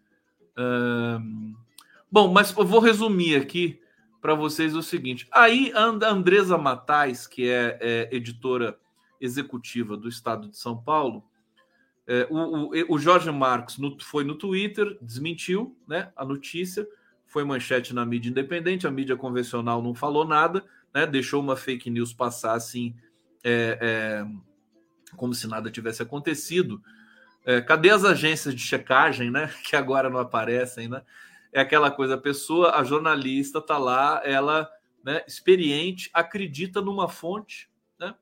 bom, 2.12 2.32
mas 2.32 2.56
eu 2.56 2.66
vou 2.66 2.80
resumir 2.80 3.36
aqui 3.36 3.80
para 4.22 4.36
vocês 4.36 4.76
o 4.76 4.84
seguinte. 4.84 5.28
Aí 5.32 5.72
a 5.74 5.86
Andresa 6.10 6.58
Matais, 6.58 7.26
que 7.26 7.50
é, 7.50 7.78
é 7.80 8.16
editora 8.16 8.78
executiva 9.22 9.96
do 9.96 10.08
Estado 10.08 10.50
de 10.50 10.58
São 10.58 10.78
Paulo, 10.78 11.24
é, 12.08 12.26
o, 12.30 12.38
o, 12.38 12.96
o, 12.96 12.98
Jorge 12.98 13.30
Marques 13.30 13.78
no, 13.78 14.00
foi 14.00 14.24
no 14.24 14.36
Twitter, 14.36 14.98
desmentiu 15.02 15.78
né, 15.86 16.10
a 16.16 16.24
notícia, 16.24 16.88
foi 17.26 17.44
manchete 17.44 17.94
na 17.94 18.06
mídia 18.06 18.30
independente, 18.30 18.88
a 18.88 18.92
mídia 18.92 19.18
convencional 19.18 19.82
não 19.82 19.94
falou 19.94 20.26
nada, 20.26 20.64
né, 20.94 21.06
deixou 21.06 21.42
uma 21.42 21.58
fake 21.58 21.90
news 21.90 22.14
passar 22.14 22.54
assim, 22.54 22.96
é, 23.44 23.78
é, 23.82 25.16
como 25.18 25.34
se 25.34 25.48
nada 25.48 25.70
tivesse 25.70 26.02
acontecido. 26.02 26.82
É, 27.46 27.60
cadê 27.60 27.90
as 27.90 28.06
agências 28.06 28.56
de 28.56 28.62
checagem, 28.62 29.30
né, 29.30 29.54
que 29.68 29.76
agora 29.76 30.10
não 30.10 30.20
aparecem, 30.20 30.88
né? 30.88 31.02
É 31.52 31.60
aquela 31.62 31.90
coisa, 31.90 32.16
a 32.16 32.18
pessoa, 32.18 32.76
a 32.76 32.84
jornalista 32.84 33.60
está 33.60 33.78
lá, 33.78 34.22
ela, 34.24 34.70
né, 35.04 35.24
experiente, 35.28 36.10
acredita 36.14 36.82
numa 36.82 37.10
fonte, 37.10 37.70
né? 38.00 38.16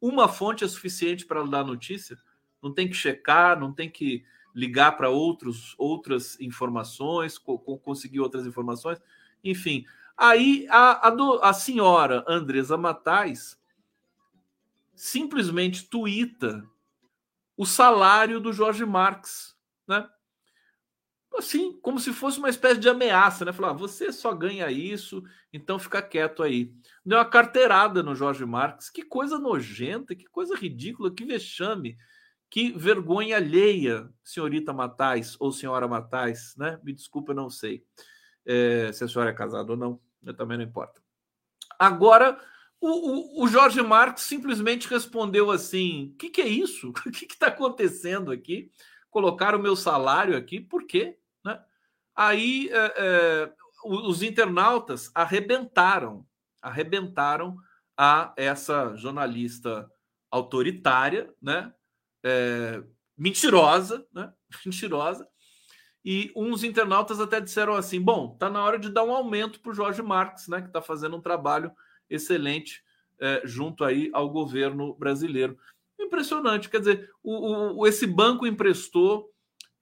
Uma 0.00 0.28
fonte 0.28 0.64
é 0.64 0.68
suficiente 0.68 1.26
para 1.26 1.42
dar 1.44 1.64
notícia 1.64 2.16
não 2.62 2.72
tem 2.72 2.88
que 2.88 2.94
checar, 2.94 3.58
não 3.58 3.72
tem 3.72 3.90
que 3.90 4.24
ligar 4.54 4.96
para 4.96 5.08
outros 5.08 5.74
outras 5.78 6.38
informações, 6.40 7.38
co 7.38 7.58
conseguir 7.78 8.20
outras 8.20 8.46
informações, 8.46 9.00
enfim. 9.42 9.84
Aí 10.16 10.66
a, 10.68 11.08
a, 11.08 11.10
do, 11.10 11.40
a 11.42 11.52
senhora 11.52 12.24
Andresa 12.26 12.76
Matais 12.76 13.56
simplesmente 14.94 15.88
tuita 15.88 16.66
o 17.56 17.64
salário 17.64 18.40
do 18.40 18.52
Jorge 18.52 18.84
Marx, 18.84 19.56
né? 19.86 20.08
Assim, 21.36 21.78
como 21.80 22.00
se 22.00 22.12
fosse 22.12 22.38
uma 22.38 22.48
espécie 22.48 22.80
de 22.80 22.88
ameaça, 22.88 23.44
né? 23.44 23.52
Falar, 23.52 23.70
ah, 23.70 23.74
você 23.74 24.10
só 24.12 24.34
ganha 24.34 24.70
isso, 24.72 25.22
então 25.52 25.78
fica 25.78 26.02
quieto 26.02 26.42
aí. 26.42 26.74
Deu 27.04 27.18
uma 27.18 27.24
carteirada 27.24 28.02
no 28.02 28.14
Jorge 28.14 28.44
Marx. 28.44 28.90
Que 28.90 29.04
coisa 29.04 29.38
nojenta, 29.38 30.16
que 30.16 30.24
coisa 30.24 30.56
ridícula, 30.56 31.14
que 31.14 31.24
vexame. 31.24 31.96
Que 32.50 32.72
vergonha 32.72 33.36
alheia, 33.36 34.08
senhorita 34.24 34.72
Matais 34.72 35.36
ou 35.38 35.52
senhora 35.52 35.86
Matais, 35.86 36.54
né? 36.56 36.78
Me 36.82 36.92
desculpa, 36.92 37.32
eu 37.32 37.36
não 37.36 37.50
sei 37.50 37.84
é, 38.46 38.90
se 38.92 39.04
a 39.04 39.08
senhora 39.08 39.30
é 39.30 39.34
casada 39.34 39.70
ou 39.70 39.76
não, 39.76 40.00
também 40.36 40.56
não 40.56 40.64
importa. 40.64 41.02
Agora, 41.78 42.40
o, 42.80 43.42
o, 43.42 43.44
o 43.44 43.48
Jorge 43.48 43.82
Marques 43.82 44.24
simplesmente 44.24 44.88
respondeu 44.88 45.50
assim: 45.50 46.12
o 46.14 46.16
que, 46.16 46.30
que, 46.30 46.40
é 46.40 46.48
isso? 46.48 46.90
O 46.90 46.92
que 47.12 47.26
está 47.26 47.48
acontecendo 47.48 48.32
aqui? 48.32 48.72
Colocaram 49.10 49.58
o 49.58 49.62
meu 49.62 49.76
salário 49.76 50.36
aqui, 50.36 50.60
por 50.60 50.86
quê? 50.86 51.18
Né? 51.44 51.62
Aí 52.14 52.70
é, 52.72 52.94
é, 52.96 53.52
os 53.84 54.22
internautas 54.22 55.10
arrebentaram, 55.14 56.26
arrebentaram 56.62 57.56
a 57.96 58.32
essa 58.36 58.94
jornalista 58.96 59.90
autoritária, 60.30 61.32
né? 61.40 61.72
É, 62.24 62.82
mentirosa, 63.16 64.06
né? 64.12 64.32
Mentirosa. 64.64 65.26
E 66.04 66.32
uns 66.34 66.64
internautas 66.64 67.20
até 67.20 67.40
disseram 67.40 67.74
assim: 67.74 68.00
bom, 68.00 68.36
tá 68.38 68.48
na 68.48 68.62
hora 68.62 68.78
de 68.78 68.90
dar 68.90 69.04
um 69.04 69.12
aumento 69.12 69.60
para 69.60 69.72
o 69.72 69.74
Jorge 69.74 70.02
Marques, 70.02 70.48
né? 70.48 70.60
Que 70.60 70.68
está 70.68 70.80
fazendo 70.80 71.16
um 71.16 71.20
trabalho 71.20 71.70
excelente 72.08 72.82
é, 73.20 73.42
junto 73.44 73.84
aí 73.84 74.10
ao 74.12 74.30
governo 74.30 74.94
brasileiro. 74.94 75.58
Impressionante, 75.98 76.68
quer 76.68 76.78
dizer, 76.78 77.10
o, 77.22 77.80
o 77.80 77.86
esse 77.86 78.06
banco 78.06 78.46
emprestou 78.46 79.30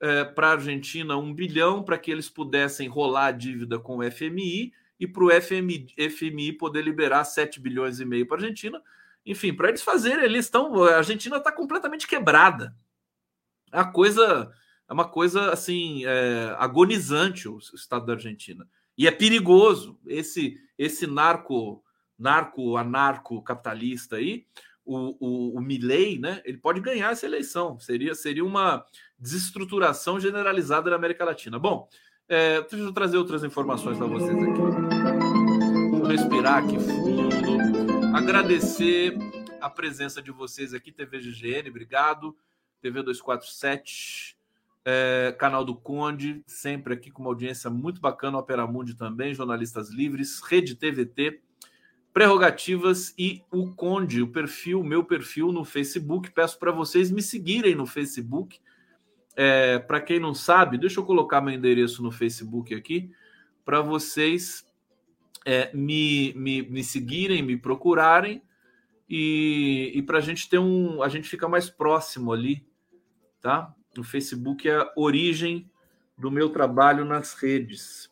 é, 0.00 0.24
para 0.24 0.48
a 0.48 0.52
Argentina 0.52 1.16
um 1.16 1.32
bilhão 1.32 1.82
para 1.82 1.98
que 1.98 2.10
eles 2.10 2.28
pudessem 2.28 2.88
rolar 2.88 3.26
a 3.26 3.32
dívida 3.32 3.78
com 3.78 3.98
o 3.98 4.10
FMI 4.10 4.72
e 4.98 5.06
para 5.06 5.24
o 5.24 5.40
FMI, 5.40 5.86
FMI 6.10 6.52
poder 6.54 6.82
liberar 6.82 7.24
7 7.24 7.60
bilhões 7.60 8.00
e 8.00 8.04
meio 8.04 8.26
para 8.26 8.38
a 8.38 8.40
Argentina 8.40 8.82
enfim, 9.26 9.52
para 9.52 9.68
eles 9.68 9.82
fazerem, 9.82 10.24
eles 10.24 10.44
estão. 10.44 10.84
A 10.84 10.98
Argentina 10.98 11.36
está 11.36 11.50
completamente 11.50 12.06
quebrada. 12.06 12.74
A 13.72 13.84
coisa 13.84 14.50
é 14.88 14.92
uma 14.92 15.08
coisa 15.08 15.52
assim 15.52 16.04
é, 16.06 16.54
agonizante 16.58 17.48
o 17.48 17.58
estado 17.58 18.06
da 18.06 18.12
Argentina 18.12 18.66
e 18.96 19.08
é 19.08 19.10
perigoso 19.10 19.98
esse 20.06 20.56
esse 20.78 21.06
narco 21.06 21.82
narco 22.16 22.76
anarco 22.76 23.42
capitalista 23.42 24.16
aí 24.16 24.46
o, 24.84 25.16
o, 25.18 25.58
o 25.58 25.60
Milley, 25.60 26.18
né? 26.20 26.40
Ele 26.44 26.56
pode 26.56 26.80
ganhar 26.80 27.10
essa 27.10 27.26
eleição. 27.26 27.78
Seria 27.80 28.14
seria 28.14 28.44
uma 28.44 28.84
desestruturação 29.18 30.20
generalizada 30.20 30.88
da 30.88 30.96
América 30.96 31.24
Latina. 31.24 31.58
Bom, 31.58 31.88
é, 32.28 32.60
deixa 32.60 32.76
eu 32.76 32.92
trazer 32.92 33.16
outras 33.16 33.42
informações 33.42 33.98
para 33.98 34.06
vocês 34.06 34.30
aqui. 34.30 34.60
Vou 35.90 36.06
respirar 36.06 36.58
aqui 36.58 36.78
fundo. 36.78 37.95
Agradecer 38.16 39.14
a 39.60 39.68
presença 39.68 40.22
de 40.22 40.30
vocês 40.30 40.72
aqui, 40.72 40.90
TV 40.90 41.20
GGN, 41.20 41.68
obrigado. 41.68 42.34
TV 42.80 43.02
247, 43.02 44.38
é, 44.86 45.36
canal 45.38 45.62
do 45.62 45.76
Conde, 45.76 46.42
sempre 46.46 46.94
aqui 46.94 47.10
com 47.10 47.20
uma 47.20 47.28
audiência 47.28 47.68
muito 47.68 48.00
bacana, 48.00 48.38
Opera 48.38 48.66
Mundi 48.66 48.94
também, 48.94 49.34
jornalistas 49.34 49.90
livres, 49.90 50.40
Rede 50.40 50.74
TVT, 50.74 51.42
prerrogativas 52.10 53.12
e 53.18 53.42
o 53.52 53.74
Conde, 53.74 54.22
o 54.22 54.28
perfil, 54.28 54.82
meu 54.82 55.04
perfil 55.04 55.52
no 55.52 55.62
Facebook. 55.62 56.30
Peço 56.30 56.58
para 56.58 56.72
vocês 56.72 57.10
me 57.10 57.20
seguirem 57.20 57.74
no 57.74 57.84
Facebook. 57.84 58.58
É, 59.36 59.78
para 59.78 60.00
quem 60.00 60.18
não 60.18 60.32
sabe, 60.32 60.78
deixa 60.78 61.00
eu 61.00 61.04
colocar 61.04 61.42
meu 61.42 61.52
endereço 61.52 62.02
no 62.02 62.10
Facebook 62.10 62.74
aqui 62.74 63.10
para 63.62 63.82
vocês 63.82 64.65
é, 65.46 65.70
me, 65.72 66.34
me, 66.34 66.62
me 66.62 66.82
seguirem, 66.82 67.40
me 67.40 67.56
procurarem 67.56 68.42
e, 69.08 69.92
e 69.94 70.02
para 70.02 70.18
a 70.18 70.20
gente 70.20 70.50
ter 70.50 70.58
um. 70.58 71.00
A 71.04 71.08
gente 71.08 71.28
fica 71.28 71.48
mais 71.48 71.70
próximo 71.70 72.32
ali, 72.32 72.66
tá? 73.40 73.72
O 73.96 74.02
Facebook 74.02 74.68
é 74.68 74.76
a 74.76 74.92
origem 74.96 75.70
do 76.18 76.32
meu 76.32 76.50
trabalho 76.50 77.04
nas 77.04 77.34
redes. 77.34 78.10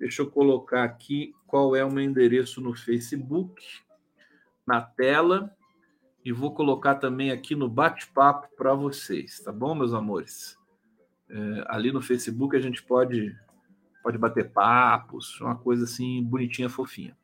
Deixa 0.00 0.22
eu 0.22 0.30
colocar 0.30 0.82
aqui 0.82 1.32
qual 1.46 1.76
é 1.76 1.84
o 1.84 1.92
meu 1.92 2.02
endereço 2.02 2.60
no 2.60 2.74
Facebook, 2.74 3.64
na 4.66 4.80
tela, 4.80 5.54
e 6.24 6.32
vou 6.32 6.52
colocar 6.52 6.96
também 6.96 7.30
aqui 7.30 7.54
no 7.54 7.68
bate-papo 7.68 8.48
para 8.56 8.74
vocês, 8.74 9.40
tá 9.40 9.52
bom, 9.52 9.74
meus 9.74 9.94
amores? 9.94 10.58
É, 11.30 11.64
ali 11.68 11.92
no 11.92 12.02
Facebook 12.02 12.56
a 12.56 12.60
gente 12.60 12.82
pode 12.82 13.34
pode 14.08 14.16
bater 14.16 14.50
papos, 14.50 15.38
uma 15.38 15.54
coisa 15.54 15.84
assim 15.84 16.22
bonitinha, 16.24 16.70
fofinha. 16.70 17.14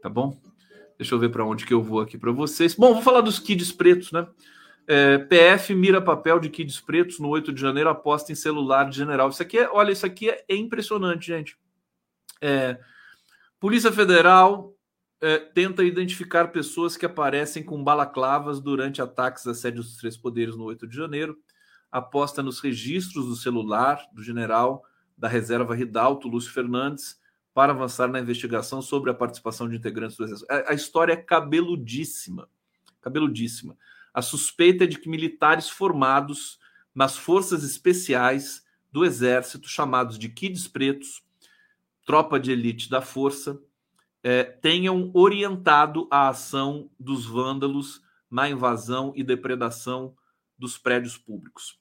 Tá 0.00 0.08
bom? 0.08 0.40
Deixa 0.96 1.16
eu 1.16 1.18
ver 1.18 1.30
para 1.30 1.44
onde 1.44 1.66
que 1.66 1.74
eu 1.74 1.82
vou 1.82 2.00
aqui 2.00 2.16
para 2.16 2.30
vocês. 2.30 2.76
Bom, 2.76 2.94
vou 2.94 3.02
falar 3.02 3.22
dos 3.22 3.40
kids 3.40 3.72
pretos, 3.72 4.12
né? 4.12 4.28
É, 4.86 5.18
PF 5.18 5.74
mira 5.74 6.00
papel 6.00 6.38
de 6.38 6.48
kids 6.48 6.80
pretos 6.80 7.18
no 7.18 7.28
8 7.28 7.52
de 7.52 7.60
janeiro, 7.60 7.90
aposta 7.90 8.30
em 8.30 8.36
celular 8.36 8.88
de 8.88 8.96
general. 8.96 9.30
Isso 9.30 9.42
aqui 9.42 9.58
é, 9.58 9.68
olha, 9.68 9.90
isso 9.90 10.06
aqui 10.06 10.30
é, 10.30 10.44
impressionante, 10.50 11.26
gente. 11.26 11.58
É, 12.40 12.78
Polícia 13.58 13.90
Federal 13.90 14.72
é, 15.20 15.38
tenta 15.38 15.82
identificar 15.82 16.52
pessoas 16.52 16.96
que 16.96 17.04
aparecem 17.04 17.64
com 17.64 17.82
balaclavas 17.82 18.60
durante 18.60 19.02
ataques 19.02 19.44
a 19.48 19.54
sede 19.54 19.78
dos 19.78 19.96
três 19.96 20.16
poderes 20.16 20.54
no 20.54 20.66
8 20.66 20.86
de 20.86 20.96
janeiro. 20.96 21.36
Aposta 21.90 22.44
nos 22.44 22.60
registros 22.60 23.26
do 23.26 23.34
celular 23.34 24.00
do 24.12 24.22
general 24.22 24.84
da 25.16 25.28
reserva 25.28 25.74
Ridalto, 25.74 26.28
Lúcio 26.28 26.52
Fernandes, 26.52 27.20
para 27.54 27.72
avançar 27.72 28.08
na 28.08 28.20
investigação 28.20 28.80
sobre 28.80 29.10
a 29.10 29.14
participação 29.14 29.68
de 29.68 29.76
integrantes 29.76 30.16
do 30.16 30.24
Exército. 30.24 30.50
A, 30.50 30.72
história 30.72 31.12
é 31.12 31.16
cabeludíssima. 31.16 32.48
Cabeludíssima. 33.00 33.76
A 34.14 34.22
suspeita 34.22 34.84
é 34.84 34.86
de 34.86 34.98
que 34.98 35.08
militares 35.08 35.68
formados 35.68 36.58
nas 36.94 37.16
forças 37.16 37.62
especiais 37.64 38.64
do 38.90 39.04
Exército, 39.04 39.68
chamados 39.68 40.18
de 40.18 40.28
Kids 40.28 40.68
Pretos, 40.68 41.22
tropa 42.06 42.38
de 42.38 42.52
elite 42.52 42.90
da 42.90 43.00
força, 43.00 43.60
é, 44.22 44.44
tenham 44.44 45.10
orientado 45.14 46.06
a 46.10 46.28
ação 46.28 46.90
dos 46.98 47.26
vândalos 47.26 48.02
na 48.30 48.48
invasão 48.48 49.12
e 49.16 49.22
depredação 49.22 50.14
dos 50.56 50.78
prédios 50.78 51.18
públicos. 51.18 51.78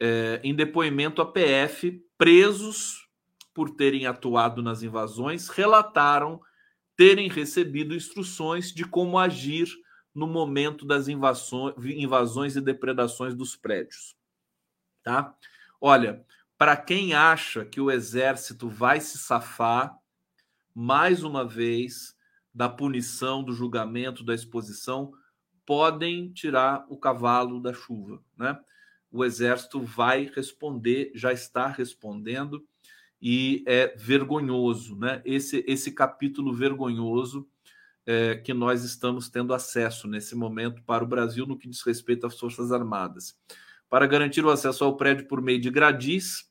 É, 0.00 0.40
em 0.42 0.54
depoimento 0.54 1.20
à 1.20 1.26
PF, 1.26 2.02
presos 2.16 3.08
por 3.52 3.70
terem 3.70 4.06
atuado 4.06 4.62
nas 4.62 4.82
invasões 4.82 5.48
relataram 5.48 6.40
terem 6.96 7.28
recebido 7.28 7.94
instruções 7.94 8.72
de 8.72 8.84
como 8.84 9.18
agir 9.18 9.68
no 10.14 10.26
momento 10.26 10.86
das 10.86 11.08
invasões, 11.08 11.74
invasões 11.84 12.56
e 12.56 12.60
depredações 12.60 13.34
dos 13.34 13.56
prédios. 13.56 14.16
Tá? 15.02 15.34
Olha, 15.80 16.24
para 16.56 16.76
quem 16.76 17.14
acha 17.14 17.64
que 17.64 17.80
o 17.80 17.90
exército 17.90 18.68
vai 18.68 19.00
se 19.00 19.18
safar, 19.18 19.96
mais 20.72 21.22
uma 21.24 21.44
vez, 21.44 22.16
da 22.54 22.68
punição, 22.68 23.42
do 23.42 23.52
julgamento, 23.52 24.24
da 24.24 24.34
exposição, 24.34 25.12
podem 25.66 26.32
tirar 26.32 26.84
o 26.88 26.96
cavalo 26.96 27.60
da 27.60 27.72
chuva, 27.72 28.22
né? 28.36 28.58
O 29.14 29.24
exército 29.24 29.80
vai 29.80 30.30
responder, 30.34 31.12
já 31.14 31.32
está 31.32 31.68
respondendo 31.68 32.66
e 33.22 33.62
é 33.66 33.94
vergonhoso, 33.96 34.96
né? 34.96 35.22
Esse 35.24 35.64
esse 35.68 35.92
capítulo 35.92 36.52
vergonhoso 36.52 37.48
é, 38.04 38.36
que 38.36 38.52
nós 38.52 38.82
estamos 38.82 39.28
tendo 39.28 39.54
acesso 39.54 40.08
nesse 40.08 40.34
momento 40.34 40.82
para 40.82 41.04
o 41.04 41.06
Brasil 41.06 41.46
no 41.46 41.56
que 41.56 41.68
diz 41.68 41.80
respeito 41.82 42.26
às 42.26 42.38
Forças 42.38 42.72
Armadas. 42.72 43.38
Para 43.88 44.06
garantir 44.06 44.44
o 44.44 44.50
acesso 44.50 44.82
ao 44.82 44.96
prédio 44.96 45.28
por 45.28 45.40
meio 45.40 45.60
de 45.60 45.70
gradis, 45.70 46.50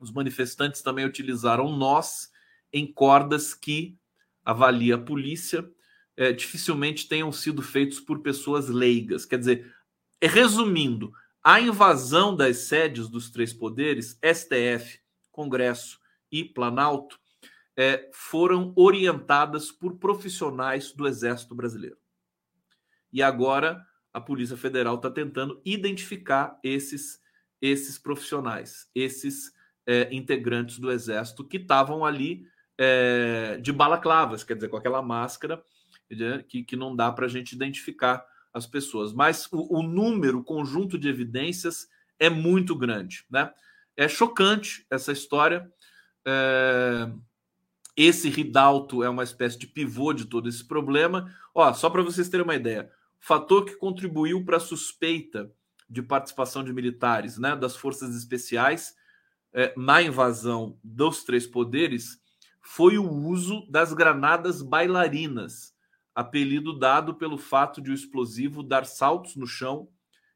os 0.00 0.12
manifestantes 0.12 0.82
também 0.82 1.04
utilizaram 1.04 1.74
nós 1.76 2.30
em 2.72 2.92
cordas 2.92 3.54
que 3.54 3.96
avalia 4.44 4.96
a 4.96 4.98
polícia 4.98 5.64
é, 6.16 6.32
dificilmente 6.32 7.08
tenham 7.08 7.30
sido 7.32 7.62
feitos 7.62 8.00
por 8.00 8.20
pessoas 8.20 8.68
leigas. 8.68 9.24
Quer 9.24 9.38
dizer, 9.38 9.74
resumindo, 10.22 11.12
a 11.44 11.60
invasão 11.60 12.34
das 12.34 12.56
sedes 12.56 13.06
dos 13.06 13.30
três 13.30 13.52
poderes, 13.52 14.18
STF, 14.24 14.98
Congresso 15.30 16.00
e 16.32 16.42
Planalto, 16.42 17.20
é, 17.76 18.08
foram 18.14 18.72
orientadas 18.74 19.70
por 19.70 19.98
profissionais 19.98 20.92
do 20.92 21.06
Exército 21.06 21.54
Brasileiro. 21.54 21.98
E 23.12 23.22
agora 23.22 23.84
a 24.12 24.20
Polícia 24.20 24.56
Federal 24.56 24.94
está 24.94 25.10
tentando 25.10 25.60
identificar 25.64 26.58
esses, 26.62 27.20
esses 27.60 27.98
profissionais, 27.98 28.88
esses 28.94 29.52
é, 29.86 30.08
integrantes 30.14 30.78
do 30.78 30.90
Exército 30.90 31.46
que 31.46 31.58
estavam 31.58 32.06
ali 32.06 32.46
é, 32.78 33.58
de 33.60 33.72
balaclavas, 33.72 34.44
quer 34.44 34.54
dizer, 34.54 34.68
com 34.68 34.76
aquela 34.76 35.02
máscara 35.02 35.62
né, 36.10 36.42
que, 36.48 36.62
que 36.62 36.76
não 36.76 36.96
dá 36.96 37.12
para 37.12 37.26
a 37.26 37.28
gente 37.28 37.52
identificar 37.52 38.24
as 38.54 38.66
pessoas. 38.66 39.12
Mas 39.12 39.48
o, 39.52 39.80
o, 39.80 39.82
número, 39.82 40.38
o 40.38 40.44
conjunto 40.44 40.96
de 40.96 41.08
evidências 41.08 41.88
é 42.18 42.30
muito 42.30 42.76
grande. 42.76 43.24
Né? 43.28 43.52
É 43.96 44.08
chocante 44.08 44.86
essa 44.88 45.12
história. 45.12 45.70
É, 46.24 47.10
esse 47.96 48.28
Ridalto 48.30 49.02
é 49.02 49.08
uma 49.08 49.24
espécie 49.24 49.58
de 49.58 49.66
pivô 49.66 50.12
de 50.12 50.26
todo 50.26 50.48
esse 50.48 50.64
problema. 50.64 51.34
Ó, 51.54 51.72
só 51.74 51.90
para 51.90 52.02
vocês 52.02 52.28
terem 52.28 52.44
uma 52.44 52.54
ideia, 52.54 52.90
o 53.20 53.26
fator 53.26 53.64
que 53.64 53.76
contribuiu 53.76 54.44
para 54.44 54.56
a 54.56 54.60
suspeita 54.60 55.50
de 55.90 56.02
participação 56.02 56.64
de 56.64 56.72
militares 56.72 57.36
né, 57.38 57.54
das 57.54 57.76
forças 57.76 58.16
especiais 58.16 58.94
é, 59.52 59.72
na 59.76 60.02
invasão 60.02 60.78
dos 60.82 61.22
três 61.24 61.46
poderes 61.46 62.20
foi 62.60 62.98
o 62.98 63.08
uso 63.08 63.66
das 63.70 63.92
granadas 63.92 64.62
bailarinas, 64.62 65.73
apelido 66.14 66.78
dado 66.78 67.14
pelo 67.14 67.36
fato 67.36 67.80
de 67.82 67.90
o 67.90 67.94
explosivo 67.94 68.62
dar 68.62 68.86
saltos 68.86 69.34
no 69.36 69.46
chão 69.46 69.88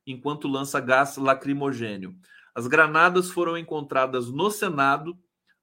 enquanto 0.06 0.48
lança 0.48 0.80
gás 0.80 1.16
lacrimogênio. 1.16 2.16
As 2.54 2.66
granadas 2.66 3.30
foram 3.30 3.56
encontradas 3.56 4.28
no 4.28 4.50
Senado 4.50 5.16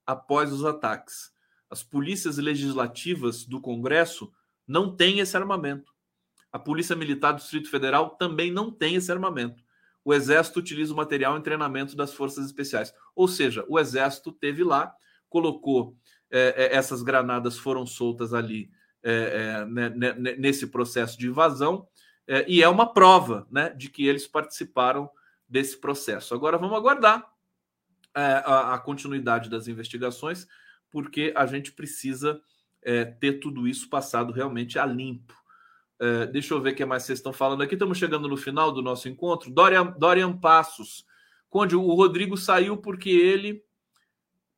após 0.06 0.52
os 0.52 0.64
ataques. 0.64 1.30
As 1.68 1.82
polícias 1.82 2.38
legislativas 2.38 3.44
do 3.44 3.60
Congresso 3.60 4.32
não 4.66 4.94
têm 4.94 5.18
esse 5.18 5.36
armamento. 5.36 5.92
A 6.50 6.58
Polícia 6.58 6.96
Militar 6.96 7.32
do 7.32 7.40
Distrito 7.40 7.68
Federal 7.68 8.10
também 8.10 8.50
não 8.50 8.70
tem 8.70 8.94
esse 8.94 9.12
armamento. 9.12 9.62
O 10.04 10.14
Exército 10.14 10.60
utiliza 10.60 10.94
o 10.94 10.96
material 10.96 11.36
em 11.36 11.42
treinamento 11.42 11.96
das 11.96 12.14
forças 12.14 12.46
especiais. 12.46 12.94
Ou 13.14 13.26
seja, 13.26 13.64
o 13.68 13.78
Exército 13.78 14.32
teve 14.32 14.62
lá, 14.62 14.94
colocou 15.28 15.96
é, 16.30 16.54
é, 16.56 16.76
essas 16.76 17.02
granadas 17.02 17.58
foram 17.58 17.84
soltas 17.84 18.32
ali 18.32 18.70
é, 19.02 19.64
né, 19.66 19.88
né, 19.90 20.12
né, 20.14 20.36
nesse 20.36 20.66
processo 20.66 21.18
de 21.18 21.28
invasão, 21.28 21.86
e 22.48 22.60
é 22.60 22.68
uma 22.68 22.92
prova 22.92 23.46
né, 23.48 23.70
de 23.70 23.88
que 23.88 24.04
eles 24.04 24.26
participaram 24.26 25.08
desse 25.48 25.80
processo. 25.80 26.34
Agora 26.34 26.58
vamos 26.58 26.76
aguardar 26.76 27.24
a, 28.12 28.74
a, 28.74 28.78
continuidade 28.80 29.48
das 29.48 29.68
investigações, 29.68 30.48
porque 30.90 31.32
a 31.36 31.46
gente 31.46 31.70
precisa 31.70 32.40
ter 33.20 33.34
tudo 33.34 33.68
isso 33.68 33.88
passado 33.88 34.32
realmente 34.32 34.76
a 34.76 34.84
limpo. 34.84 35.34
deixa 36.32 36.52
eu 36.52 36.60
ver 36.60 36.72
o 36.72 36.74
que 36.74 36.84
mais 36.84 37.04
vocês 37.04 37.20
estão 37.20 37.32
falando 37.32 37.62
aqui. 37.62 37.74
Estamos 37.74 37.96
chegando 37.96 38.26
no 38.26 38.36
final 38.36 38.72
do 38.72 38.82
nosso 38.82 39.08
encontro. 39.08 39.48
Dorian, 39.48 39.94
Dorian 39.96 40.36
Passos. 40.36 41.06
Conde, 41.48 41.76
o 41.76 41.94
Rodrigo 41.94 42.36
saiu 42.36 42.76
porque 42.76 43.08
ele 43.08 43.64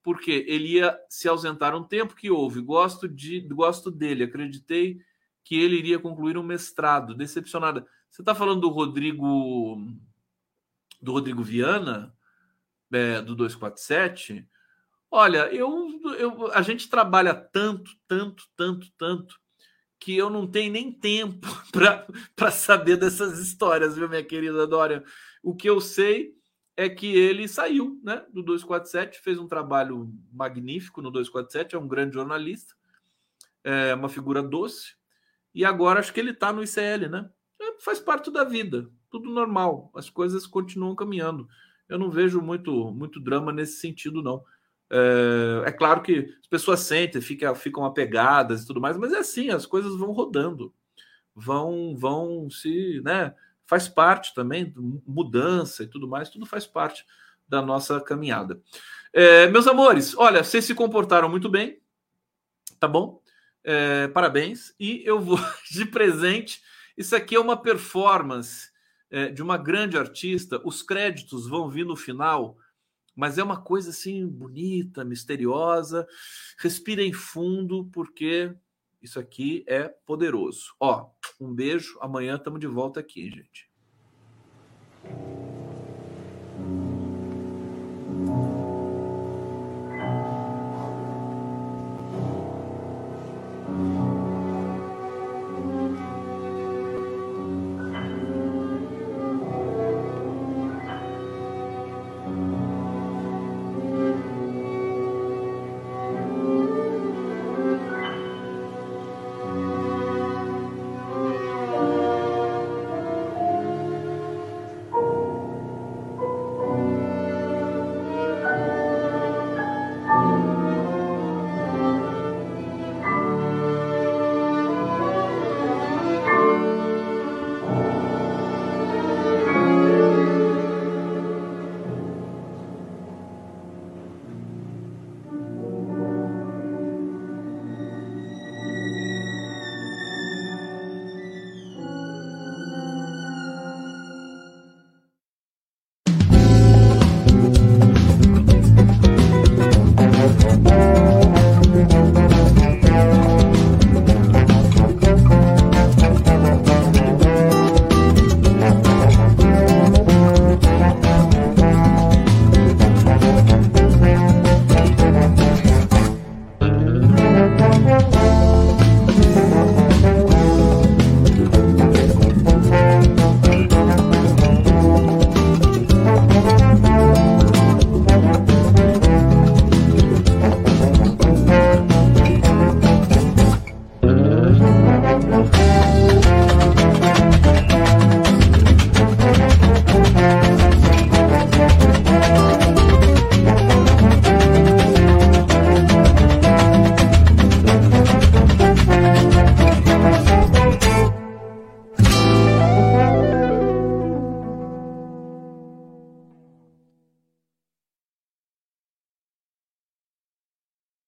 porque 0.03 0.44
ele 0.46 0.74
ia 0.74 0.99
se 1.09 1.28
ausentar 1.28 1.74
um 1.74 1.84
tempo 1.84 2.14
que 2.14 2.30
houve. 2.30 2.61
Gosto 2.61 3.09
de 3.09 3.40
gosto 3.40 3.90
dele, 3.90 4.24
acreditei 4.24 5.01
que 5.44 5.59
ele 5.59 5.76
iria 5.76 5.99
concluir 5.99 6.36
um 6.36 6.42
mestrado. 6.42 7.14
Decepcionada. 7.14 7.86
Você 8.11 8.22
está 8.22 8.34
falando 8.34 8.61
do 8.61 8.68
Rodrigo 8.68 9.76
do 11.01 11.12
Rodrigo 11.12 11.42
Viana, 11.42 12.14
é, 12.92 13.20
do 13.22 13.34
247? 13.34 14.49
Olha, 15.11 15.46
eu, 15.55 15.88
eu, 16.18 16.53
a 16.53 16.62
gente 16.62 16.88
trabalha 16.88 17.34
tanto, 17.34 17.90
tanto, 18.07 18.44
tanto, 18.57 18.90
tanto, 18.99 19.40
que 19.99 20.16
eu 20.16 20.30
não 20.30 20.46
tenho 20.46 20.72
nem 20.72 20.92
tempo 20.92 21.49
para 22.36 22.51
saber 22.51 22.96
dessas 22.96 23.38
histórias, 23.38 23.96
viu, 23.96 24.09
minha 24.09 24.24
querida 24.24 24.66
Dória? 24.66 25.03
O 25.42 25.55
que 25.55 25.68
eu 25.68 25.80
sei 25.80 26.38
é 26.78 26.88
que 26.88 27.08
ele 27.08 27.48
saiu 27.48 28.00
né, 28.04 28.24
do 28.32 28.40
247, 28.40 29.18
fez 29.18 29.36
um 29.36 29.48
trabalho 29.48 30.14
magnífico 30.32 31.02
no 31.02 31.10
247, 31.10 31.74
é 31.74 31.78
um 31.78 31.88
grande 31.88 32.14
jornalista, 32.14 32.72
é 33.64 33.92
uma 33.92 34.08
figura 34.08 34.40
doce, 34.40 34.94
e 35.52 35.64
agora 35.64 35.98
acho 35.98 36.12
que 36.12 36.20
ele 36.20 36.30
está 36.30 36.52
no 36.52 36.62
ICL, 36.62 37.08
né? 37.10 37.28
É, 37.60 37.80
faz 37.80 37.98
parte 37.98 38.30
da 38.30 38.44
vida, 38.44 38.88
tudo 39.10 39.28
normal, 39.28 39.90
as 39.92 40.08
coisas 40.08 40.46
continuam 40.46 40.94
caminhando. 40.94 41.48
Eu 41.88 41.98
não 41.98 42.12
vejo 42.12 42.40
muito, 42.40 42.92
muito 42.92 43.18
drama 43.18 43.52
nesse 43.52 43.80
sentido, 43.80 44.22
não. 44.22 44.44
É, 44.88 45.64
é 45.66 45.72
claro 45.72 46.00
que 46.00 46.32
as 46.40 46.46
pessoas 46.46 46.78
sentem, 46.78 47.20
ficam, 47.20 47.56
ficam 47.56 47.84
apegadas 47.84 48.62
e 48.62 48.66
tudo 48.68 48.80
mais, 48.80 48.96
mas 48.96 49.12
é 49.12 49.18
assim, 49.18 49.50
as 49.50 49.66
coisas 49.66 49.96
vão 49.96 50.12
rodando, 50.12 50.72
vão, 51.34 51.96
vão 51.96 52.48
se, 52.48 53.00
né? 53.02 53.34
Faz 53.68 53.86
parte 53.86 54.34
também, 54.34 54.72
mudança 55.06 55.82
e 55.82 55.86
tudo 55.86 56.08
mais, 56.08 56.30
tudo 56.30 56.46
faz 56.46 56.66
parte 56.66 57.04
da 57.46 57.60
nossa 57.60 58.00
caminhada. 58.00 58.60
É, 59.12 59.46
meus 59.48 59.66
amores, 59.66 60.16
olha, 60.16 60.42
vocês 60.42 60.64
se 60.64 60.74
comportaram 60.74 61.28
muito 61.28 61.50
bem, 61.50 61.78
tá 62.80 62.88
bom? 62.88 63.22
É, 63.62 64.08
parabéns. 64.08 64.74
E 64.80 65.02
eu 65.04 65.20
vou 65.20 65.38
de 65.70 65.84
presente. 65.84 66.62
Isso 66.96 67.14
aqui 67.14 67.36
é 67.36 67.40
uma 67.40 67.60
performance 67.60 68.70
é, 69.10 69.28
de 69.28 69.42
uma 69.42 69.58
grande 69.58 69.98
artista. 69.98 70.60
Os 70.64 70.82
créditos 70.82 71.46
vão 71.46 71.68
vir 71.68 71.84
no 71.84 71.94
final, 71.96 72.56
mas 73.14 73.36
é 73.36 73.42
uma 73.42 73.60
coisa 73.60 73.90
assim 73.90 74.26
bonita, 74.26 75.04
misteriosa. 75.04 76.06
Respirem 76.58 77.12
fundo, 77.12 77.90
porque 77.92 78.54
isso 79.01 79.18
aqui 79.18 79.64
é 79.66 79.88
poderoso. 79.88 80.74
Ó, 80.80 81.11
um 81.40 81.55
beijo. 81.55 81.99
Amanhã 82.01 82.36
estamos 82.36 82.61
de 82.61 82.66
volta 82.66 83.01
aqui, 83.01 83.30
gente. 83.30 83.68